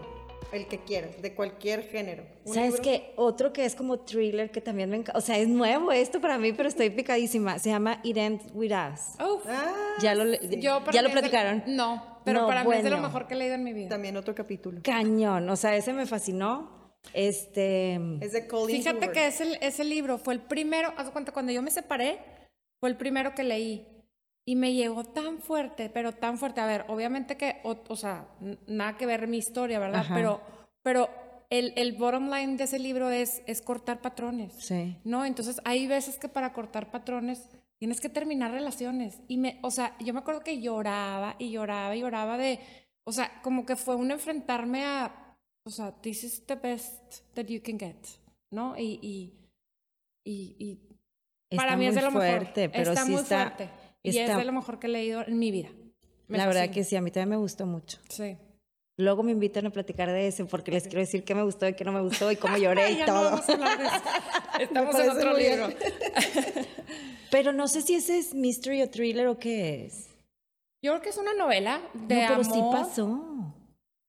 el 0.51 0.67
que 0.67 0.79
quieras, 0.83 1.21
de 1.21 1.33
cualquier 1.33 1.83
género. 1.83 2.25
¿Sabes 2.45 2.81
qué? 2.81 3.13
Otro 3.15 3.53
que 3.53 3.63
es 3.63 3.73
como 3.75 3.99
thriller 3.99 4.51
que 4.51 4.59
también 4.59 4.89
me 4.89 4.97
encanta. 4.97 5.17
O 5.17 5.21
sea, 5.21 5.37
es 5.37 5.47
nuevo 5.47 5.93
esto 5.93 6.19
para 6.19 6.37
mí, 6.37 6.51
pero 6.51 6.67
estoy 6.67 6.89
picadísima. 6.89 7.57
Se 7.57 7.69
llama 7.69 8.01
It 8.03 8.17
Ends 8.17 8.43
With 8.53 8.73
Us. 8.73 9.21
Uf. 9.25 9.45
Ah, 9.47 9.73
Ya 10.01 10.13
lo, 10.15 10.25
Yo 10.33 10.81
ya 10.91 11.01
lo 11.01 11.09
platicaron. 11.11 11.63
no, 11.65 12.19
pero 12.25 12.41
No, 12.41 12.47
para 12.47 12.65
mí 12.65 12.71
es 12.75 12.83
de 12.83 12.89
lo 12.89 12.97
bueno. 12.97 13.07
mejor 13.07 13.27
que 13.29 13.35
he 13.35 13.37
leído 13.37 13.55
en 13.55 13.63
mi 13.63 13.71
vida. 13.71 13.87
también 13.87 14.17
otro 14.17 14.35
capítulo. 14.35 14.81
Cañón. 14.83 15.47
O 15.49 15.55
sea, 15.55 15.77
ese 15.77 15.93
me 15.93 16.05
fascinó. 16.05 16.91
Este. 17.13 17.95
Es 18.19 18.33
de 18.33 18.47
Colin 18.47 18.75
Fíjate 18.75 18.97
Hoover. 18.97 19.11
que 19.13 19.27
ese, 19.27 19.57
ese 19.61 19.83
libro 19.85 20.17
fue 20.17 20.33
el 20.33 20.41
primero, 20.41 20.91
haz 20.97 21.09
cuenta, 21.11 21.31
cuando 21.31 21.53
yo 21.53 21.61
me 21.61 21.71
separé, 21.71 22.19
Fue 22.85 22.91
el 22.91 22.97
primero 22.97 23.33
que 23.33 23.43
leí. 23.43 23.87
Y 24.45 24.55
me 24.55 24.75
llegó 24.75 25.05
tan 25.05 25.39
fuerte, 25.39 25.89
pero 25.89 26.11
tan 26.11 26.37
fuerte. 26.37 26.61
A 26.61 26.67
ver, 26.67 26.85
obviamente 26.87 27.35
que, 27.35 27.61
o, 27.63 27.75
o 27.87 27.95
sea, 27.95 28.27
nada 28.67 28.95
que 28.95 29.07
ver 29.07 29.27
mi 29.27 29.39
historia, 29.39 29.79
¿verdad? 29.79 30.01
Ajá. 30.01 30.13
Pero, 30.13 30.41
pero 30.83 31.09
el, 31.49 31.73
el 31.77 31.93
bottom 31.93 32.29
line 32.29 32.57
de 32.57 32.65
ese 32.65 32.77
libro 32.77 33.09
es, 33.09 33.41
es 33.47 33.63
cortar 33.63 34.01
patrones. 34.01 34.53
Sí. 34.59 34.97
¿no? 35.03 35.25
Entonces 35.25 35.59
hay 35.65 35.87
veces 35.87 36.19
que 36.19 36.29
para 36.29 36.53
cortar 36.53 36.91
patrones 36.91 37.49
tienes 37.79 37.99
que 37.99 38.09
terminar 38.09 38.51
relaciones. 38.51 39.19
Y 39.27 39.37
me, 39.37 39.57
o 39.63 39.71
sea, 39.71 39.97
yo 39.97 40.13
me 40.13 40.19
acuerdo 40.19 40.41
que 40.41 40.61
lloraba 40.61 41.37
y 41.39 41.49
lloraba 41.49 41.95
y 41.95 42.01
lloraba 42.01 42.37
de, 42.37 42.59
o 43.03 43.11
sea, 43.11 43.41
como 43.41 43.65
que 43.65 43.75
fue 43.77 43.95
un 43.95 44.11
enfrentarme 44.11 44.85
a, 44.85 45.39
o 45.63 45.71
sea, 45.71 45.91
this 46.03 46.23
is 46.23 46.45
the 46.45 46.53
best 46.53 47.23
that 47.33 47.45
you 47.47 47.63
can 47.63 47.79
get, 47.79 47.97
¿no? 48.51 48.77
Y, 48.77 48.99
y, 49.01 49.33
y, 50.23 50.55
y 50.59 50.85
para 51.55 51.69
Está 51.71 51.77
mí 51.77 51.87
es 51.87 51.95
de 51.95 52.01
lo 52.01 52.11
fuerte, 52.11 52.61
mejor. 52.67 52.71
pero 52.77 52.91
está 52.91 53.05
sí 53.05 53.11
muy 53.11 53.21
está- 53.21 53.41
fuerte. 53.43 53.69
Y 54.03 54.09
es 54.09 54.15
está- 54.17 54.37
de 54.37 54.45
lo 54.45 54.51
mejor 54.51 54.79
que 54.79 54.87
he 54.87 54.89
leído 54.89 55.23
en 55.25 55.39
mi 55.39 55.51
vida. 55.51 55.69
Me 56.27 56.37
La 56.37 56.47
verdad 56.47 56.69
que 56.69 56.83
sí, 56.83 56.95
a 56.95 57.01
mí 57.01 57.11
también 57.11 57.29
me 57.29 57.37
gustó 57.37 57.65
mucho. 57.65 57.99
Sí. 58.09 58.37
Luego 58.97 59.23
me 59.23 59.31
invitan 59.31 59.65
a 59.65 59.69
platicar 59.71 60.09
de 60.11 60.27
ese 60.27 60.45
porque 60.45 60.71
les 60.71 60.83
quiero 60.83 60.99
decir 60.99 61.23
qué 61.25 61.35
me 61.35 61.43
gustó 61.43 61.67
y 61.67 61.73
qué 61.73 61.83
no 61.83 61.91
me 61.91 62.01
gustó 62.01 62.31
y 62.31 62.35
cómo 62.37 62.55
lloré 62.57 62.91
y 62.93 62.97
no 62.99 63.05
todo. 63.05 63.37
eso. 63.39 63.53
Estamos 64.59 64.95
en 64.99 65.09
otro 65.09 65.37
libro. 65.37 65.67
Pero 67.31 67.51
no 67.51 67.67
sé 67.67 67.81
si 67.81 67.95
ese 67.95 68.17
es 68.17 68.33
mystery 68.33 68.81
o 68.83 68.89
thriller 68.89 69.27
o 69.27 69.37
qué 69.37 69.85
es. 69.85 70.09
Yo 70.81 70.91
creo 70.91 71.01
que 71.01 71.09
es 71.09 71.17
una 71.17 71.33
novela 71.33 71.81
de 71.93 72.15
no, 72.15 72.21
pero 72.27 72.33
amor. 72.35 72.45
sí 72.45 72.61
pasó. 72.71 73.25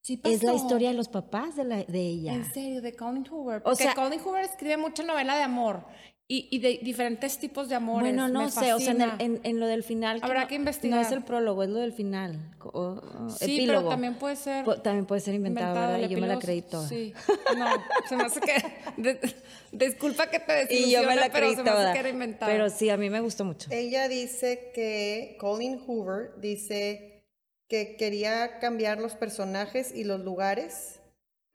Sí 0.02 0.20
Es 0.22 0.42
la 0.42 0.52
pasó. 0.52 0.64
historia 0.64 0.88
de 0.90 0.94
los 0.94 1.08
papás 1.08 1.56
de, 1.56 1.64
la, 1.64 1.76
de 1.82 2.00
ella. 2.00 2.34
En 2.34 2.44
serio, 2.52 2.80
de 2.82 2.94
Colin 2.94 3.26
Hoover. 3.28 3.58
O 3.60 3.64
Porque 3.64 3.84
sea- 3.84 3.94
Colin 3.94 4.20
Hoover 4.20 4.44
escribe 4.44 4.76
mucha 4.76 5.02
novela 5.02 5.36
de 5.36 5.42
amor 5.42 5.84
y, 6.28 6.48
y 6.50 6.58
de 6.58 6.80
diferentes 6.82 7.38
tipos 7.38 7.68
de 7.68 7.76
amores. 7.76 8.02
Bueno, 8.08 8.26
no 8.28 8.46
Me 8.46 8.50
sé, 8.50 8.72
o 8.72 8.80
sea, 8.80 8.90
en, 8.92 9.00
el- 9.00 9.10
en- 9.20 9.40
en 9.44 9.60
lo 9.60 9.66
del 9.68 9.84
final. 9.84 10.18
Habrá 10.22 10.42
no- 10.42 10.48
que 10.48 10.56
investigar. 10.56 10.98
No 11.00 11.06
es 11.06 11.12
el 11.12 11.22
prólogo, 11.22 11.62
es 11.62 11.68
lo 11.68 11.78
del 11.78 11.92
final. 11.92 12.38
co- 12.58 12.70
o- 12.70 13.26
o 13.26 13.30
Sí, 13.30 13.44
epílogo. 13.56 13.78
pero 13.80 13.90
también 13.90 14.14
puede 14.16 14.34
ser 14.34 14.64
también 14.82 15.06
puede 15.06 15.20
ser 15.20 15.34
inventado, 15.34 15.68
inventado. 15.68 15.92
¿verdad? 15.92 16.10
Y 16.10 16.12
yo 16.14 16.20
me 16.20 16.26
la 16.26 16.38
creí 16.40 16.62
toda. 16.62 16.88
Sí. 16.88 17.14
No, 17.56 17.66
se 18.08 18.16
me 18.16 18.24
hace 18.24 18.40
que... 18.40 18.54
de- 18.96 19.34
disculpa 19.70 20.28
que 20.28 20.40
te 20.40 20.66
Y 20.74 20.90
yo 20.90 21.02
me 21.04 21.14
la 21.14 21.28
desilusione, 21.28 21.30
pero 21.30 21.46
creí 21.46 21.54
se 21.56 21.62
me 21.62 21.70
toda. 21.70 21.84
hace 21.84 21.92
que 21.92 21.98
era 22.00 22.08
inventado. 22.08 22.50
Pero 22.52 22.70
sí, 22.70 22.90
a 22.90 22.96
mí 22.96 23.08
me 23.08 23.20
gustó 23.20 23.44
mucho. 23.44 23.68
Ella 23.70 24.08
dice 24.08 24.72
que 24.74 25.36
Colin 25.38 25.78
Hoover 25.86 26.32
dice 26.40 27.24
que 27.68 27.96
quería 27.96 28.58
cambiar 28.58 28.98
los 28.98 29.14
personajes 29.14 29.92
y 29.94 30.02
los 30.04 30.20
lugares, 30.20 31.00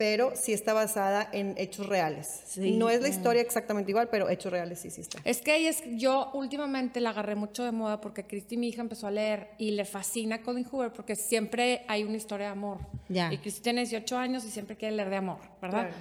pero 0.01 0.31
sí 0.35 0.51
está 0.51 0.73
basada 0.73 1.29
en 1.31 1.53
hechos 1.59 1.85
reales. 1.85 2.41
Sí. 2.47 2.71
No 2.75 2.89
es 2.89 3.01
la 3.01 3.07
historia 3.07 3.39
exactamente 3.43 3.91
igual, 3.91 4.09
pero 4.09 4.29
hechos 4.29 4.51
reales 4.51 4.79
sí, 4.79 4.89
sí 4.89 5.01
está. 5.01 5.19
Es 5.25 5.41
que 5.41 5.67
es, 5.67 5.83
yo 5.91 6.31
últimamente 6.33 6.99
la 7.01 7.11
agarré 7.11 7.35
mucho 7.35 7.63
de 7.63 7.71
moda 7.71 8.01
porque 8.01 8.25
Cristi, 8.25 8.57
mi 8.57 8.69
hija, 8.69 8.81
empezó 8.81 9.05
a 9.05 9.11
leer 9.11 9.49
y 9.59 9.69
le 9.71 9.85
fascina 9.85 10.37
a 10.37 10.41
Colin 10.41 10.65
Hoover 10.65 10.91
porque 10.91 11.15
siempre 11.15 11.85
hay 11.87 12.03
una 12.03 12.17
historia 12.17 12.47
de 12.47 12.51
amor. 12.53 12.79
Ya. 13.09 13.31
Y 13.31 13.37
Cristi 13.37 13.61
tiene 13.61 13.81
18 13.81 14.17
años 14.17 14.43
y 14.43 14.49
siempre 14.49 14.75
quiere 14.75 14.95
leer 14.95 15.11
de 15.11 15.17
amor, 15.17 15.37
¿verdad? 15.61 15.89
Claro. 15.89 15.95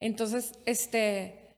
Entonces, 0.00 0.58
este, 0.66 1.56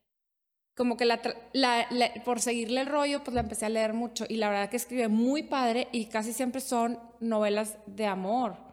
como 0.76 0.98
que 0.98 1.06
la, 1.06 1.22
la- 1.54 1.86
la- 1.90 2.12
por 2.26 2.42
seguirle 2.42 2.82
el 2.82 2.88
rollo, 2.88 3.24
pues 3.24 3.34
la 3.34 3.40
empecé 3.40 3.64
a 3.64 3.70
leer 3.70 3.94
mucho 3.94 4.26
y 4.28 4.36
la 4.36 4.50
verdad 4.50 4.68
que 4.68 4.76
escribe 4.76 5.08
muy 5.08 5.44
padre 5.44 5.88
y 5.92 6.04
casi 6.06 6.34
siempre 6.34 6.60
son 6.60 7.00
novelas 7.20 7.78
de 7.86 8.04
amor, 8.04 8.65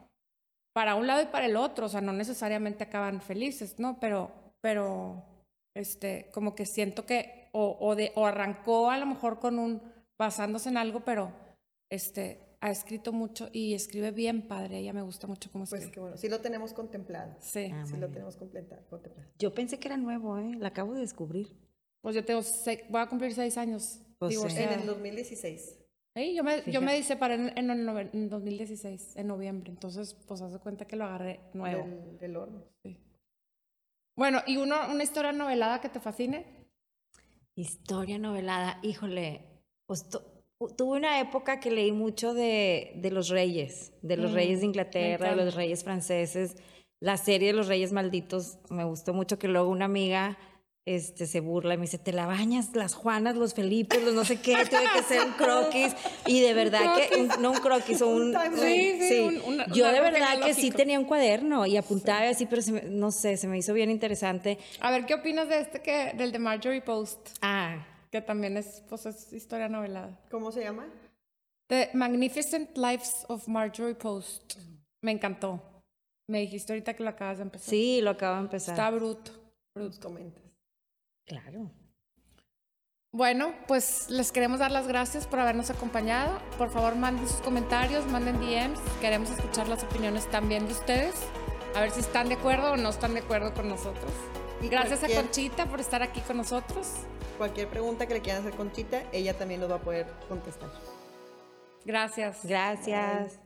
para 0.73 0.95
un 0.95 1.07
lado 1.07 1.21
y 1.21 1.27
para 1.27 1.45
el 1.45 1.55
otro, 1.55 1.86
o 1.86 1.89
sea, 1.89 2.01
no 2.01 2.12
necesariamente 2.13 2.83
acaban 2.83 3.21
felices, 3.21 3.79
¿no? 3.79 3.99
Pero, 3.99 4.31
pero, 4.62 5.23
este, 5.75 6.29
como 6.33 6.55
que 6.55 6.65
siento 6.65 7.05
que, 7.05 7.49
o, 7.51 7.77
o, 7.79 7.95
de, 7.95 8.12
o 8.15 8.25
arrancó 8.25 8.89
a 8.89 8.97
lo 8.97 9.05
mejor 9.05 9.39
con 9.39 9.59
un, 9.59 9.81
basándose 10.17 10.69
en 10.69 10.77
algo, 10.77 11.01
pero, 11.01 11.31
este, 11.91 12.39
ha 12.62 12.71
escrito 12.71 13.12
mucho 13.12 13.49
y 13.51 13.73
escribe 13.73 14.12
bien 14.12 14.47
padre, 14.47 14.77
ella 14.79 14.93
me 14.93 15.01
gusta 15.01 15.27
mucho 15.27 15.51
cómo 15.51 15.65
Pues 15.65 15.73
escribe. 15.81 15.93
que 15.93 15.99
bueno, 15.99 16.17
sí 16.17 16.29
lo 16.29 16.39
tenemos 16.39 16.73
contemplado. 16.73 17.36
Sí. 17.39 17.69
Ah, 17.73 17.83
Sí 17.86 17.93
lo 17.93 17.99
bien. 18.07 18.13
tenemos 18.13 18.38
contemplado. 18.38 18.81
Yo 19.38 19.53
pensé 19.53 19.79
que 19.79 19.89
era 19.89 19.97
nuevo, 19.97 20.38
¿eh? 20.39 20.55
La 20.57 20.69
acabo 20.69 20.93
de 20.93 21.01
descubrir. 21.01 21.55
Pues 22.01 22.15
yo 22.15 22.23
tengo, 22.23 22.41
se- 22.41 22.86
voy 22.89 23.01
a 23.01 23.07
cumplir 23.07 23.33
seis 23.33 23.57
años 23.57 23.99
Pues 24.17 24.39
sí. 24.39 24.57
En 24.57 24.79
el 24.79 24.86
2016. 24.86 25.77
Sí, 26.15 26.36
yo 26.36 26.43
me, 26.43 26.62
yo 26.71 26.80
me 26.82 27.02
separé 27.02 27.36
en, 27.36 27.58
en 27.58 27.69
el 27.71 28.10
en 28.13 28.30
2016, 28.30 29.15
en 29.15 29.28
noviembre. 29.28 29.71
Entonces, 29.71 30.13
pues 30.28 30.41
haz 30.41 30.54
de 30.54 30.60
cuenta 30.60 30.86
que 30.86 30.95
lo 30.95 31.06
agarré 31.06 31.39
nuevo. 31.54 31.84
Del, 31.86 32.17
del 32.19 32.36
horno. 32.38 32.63
Bueno, 34.15 34.41
¿y 34.45 34.58
uno, 34.58 34.76
una 34.91 35.04
historia 35.04 35.32
novelada 35.32 35.82
que 35.82 35.89
te 35.89 35.99
fascine? 35.99 36.45
Historia 37.56 38.19
novelada, 38.19 38.80
híjole. 38.84 39.41
Pues 39.88 40.08
tu- 40.10 40.21
tuve 40.78 40.97
una 40.97 41.19
época 41.19 41.60
que 41.60 41.71
leí 41.71 41.91
mucho 41.91 42.34
de, 42.36 42.93
de 42.97 43.10
los 43.12 43.30
reyes, 43.30 43.91
de 44.04 44.17
los 44.17 44.32
Mm, 44.32 44.36
reyes 44.36 44.60
de 44.60 44.65
Inglaterra, 44.67 45.30
de 45.32 45.45
los 45.45 45.56
reyes 45.56 45.84
franceses. 45.84 46.58
La 46.99 47.17
serie 47.17 47.47
de 47.49 47.54
los 47.54 47.67
reyes 47.67 47.91
malditos 47.91 48.60
me 48.69 48.84
gustó 48.84 49.13
mucho 49.13 49.39
que 49.39 49.47
luego 49.47 49.69
una 49.69 49.86
amiga 49.86 50.38
este, 50.85 51.27
se 51.27 51.39
burla 51.39 51.75
y 51.75 51.77
me 51.77 51.83
dice, 51.83 51.97
te 51.97 52.11
la 52.11 52.25
bañas, 52.25 52.75
las 52.75 52.93
Juanas, 52.93 53.35
los 53.37 53.53
Felipes, 53.53 54.03
los 54.03 54.13
no 54.13 54.25
sé 54.25 54.41
qué, 54.41 54.53
tuve 54.69 54.81
que 54.93 54.99
hacer 54.99 55.25
un 55.25 55.31
croquis. 55.37 55.95
Y 56.27 56.41
de 56.41 56.53
verdad 56.53 56.81
que, 56.97 57.15
un- 57.21 57.41
no 57.41 57.51
un 57.51 57.59
croquis, 57.59 58.01
o 58.01 58.07
un... 58.15 58.35
Un. 58.35 58.57
Sí, 58.59 58.99
sí, 59.07 59.19
un- 59.19 59.41
una- 59.53 59.67
Yo 59.67 59.89
de 59.91 60.01
verdad 60.01 60.41
que 60.43 60.53
sí 60.53 60.71
tenía 60.71 60.99
un 60.99 61.05
cuaderno 61.05 61.65
y 61.65 61.77
apuntaba 61.77 62.27
así, 62.27 62.45
pero 62.45 62.61
se 62.61 62.71
me- 62.73 62.81
no 62.83 63.11
sé, 63.11 63.37
se 63.37 63.47
me 63.47 63.57
hizo 63.57 63.73
bien 63.73 63.89
interesante. 63.89 64.57
A 64.81 64.91
ver, 64.91 65.05
¿qué 65.05 65.13
opinas 65.13 65.47
de 65.47 65.59
este 65.61 65.81
que, 65.81 66.13
del 66.17 66.31
de 66.33 66.39
Marjorie 66.39 66.81
Post? 66.81 67.29
Ah, 67.41 67.85
Que 68.11 68.21
también 68.21 68.57
es, 68.57 68.83
pues, 68.89 69.05
es 69.05 69.31
historia 69.31 69.69
novelada. 69.69 70.19
¿Cómo 70.29 70.51
se 70.51 70.61
llama? 70.63 70.85
The 71.67 71.91
Magnificent 71.93 72.77
Lives 72.77 73.25
of 73.29 73.47
Marjorie 73.47 73.95
Post. 73.95 74.55
Me 75.01 75.11
encantó. 75.11 75.61
Me 76.29 76.39
dijiste 76.41 76.73
ahorita 76.73 76.93
que 76.93 77.03
lo 77.03 77.09
acabas 77.09 77.37
de 77.37 77.43
empezar. 77.43 77.69
sí, 77.69 78.01
lo 78.01 78.09
acabo 78.11 78.35
de 78.35 78.41
empezar. 78.41 78.73
Está 78.75 78.91
bruto. 78.91 79.31
Nos 79.75 79.97
comentas. 79.97 80.42
Claro. 81.25 81.71
Bueno, 83.12 83.53
pues 83.67 84.09
les 84.09 84.31
queremos 84.31 84.59
dar 84.59 84.71
las 84.71 84.88
gracias 84.88 85.27
por 85.27 85.39
habernos 85.39 85.69
acompañado. 85.69 86.39
Por 86.57 86.71
favor, 86.71 86.95
manden 86.95 87.27
sus 87.27 87.41
comentarios, 87.41 88.07
manden 88.07 88.39
DMs. 88.39 88.79
Queremos 89.01 89.29
escuchar 89.29 89.67
las 89.67 89.83
opiniones 89.83 90.27
también 90.31 90.65
de 90.65 90.73
ustedes. 90.73 91.13
A 91.75 91.81
ver 91.81 91.91
si 91.91 91.99
están 91.99 92.27
de 92.27 92.36
acuerdo 92.36 92.73
o 92.73 92.77
no 92.77 92.89
están 92.89 93.13
de 93.13 93.19
acuerdo 93.19 93.53
con 93.53 93.69
nosotros. 93.69 94.12
Y 94.63 94.67
Gracias 94.67 95.03
a 95.03 95.07
Conchita 95.07 95.67
por 95.67 95.79
estar 95.79 96.01
aquí 96.01 96.21
con 96.21 96.38
nosotros. 96.38 96.88
Cualquier 97.38 97.67
pregunta 97.67 98.07
que 98.07 98.15
le 98.15 98.21
quieran 98.21 98.41
hacer 98.41 98.55
Conchita, 98.55 99.03
ella 99.12 99.38
también 99.38 99.59
nos 99.59 99.69
va 99.69 99.75
a 99.75 99.81
poder 99.81 100.07
contestar. 100.27 100.71
Gracias. 101.86 102.39
Gracias. 102.43 103.42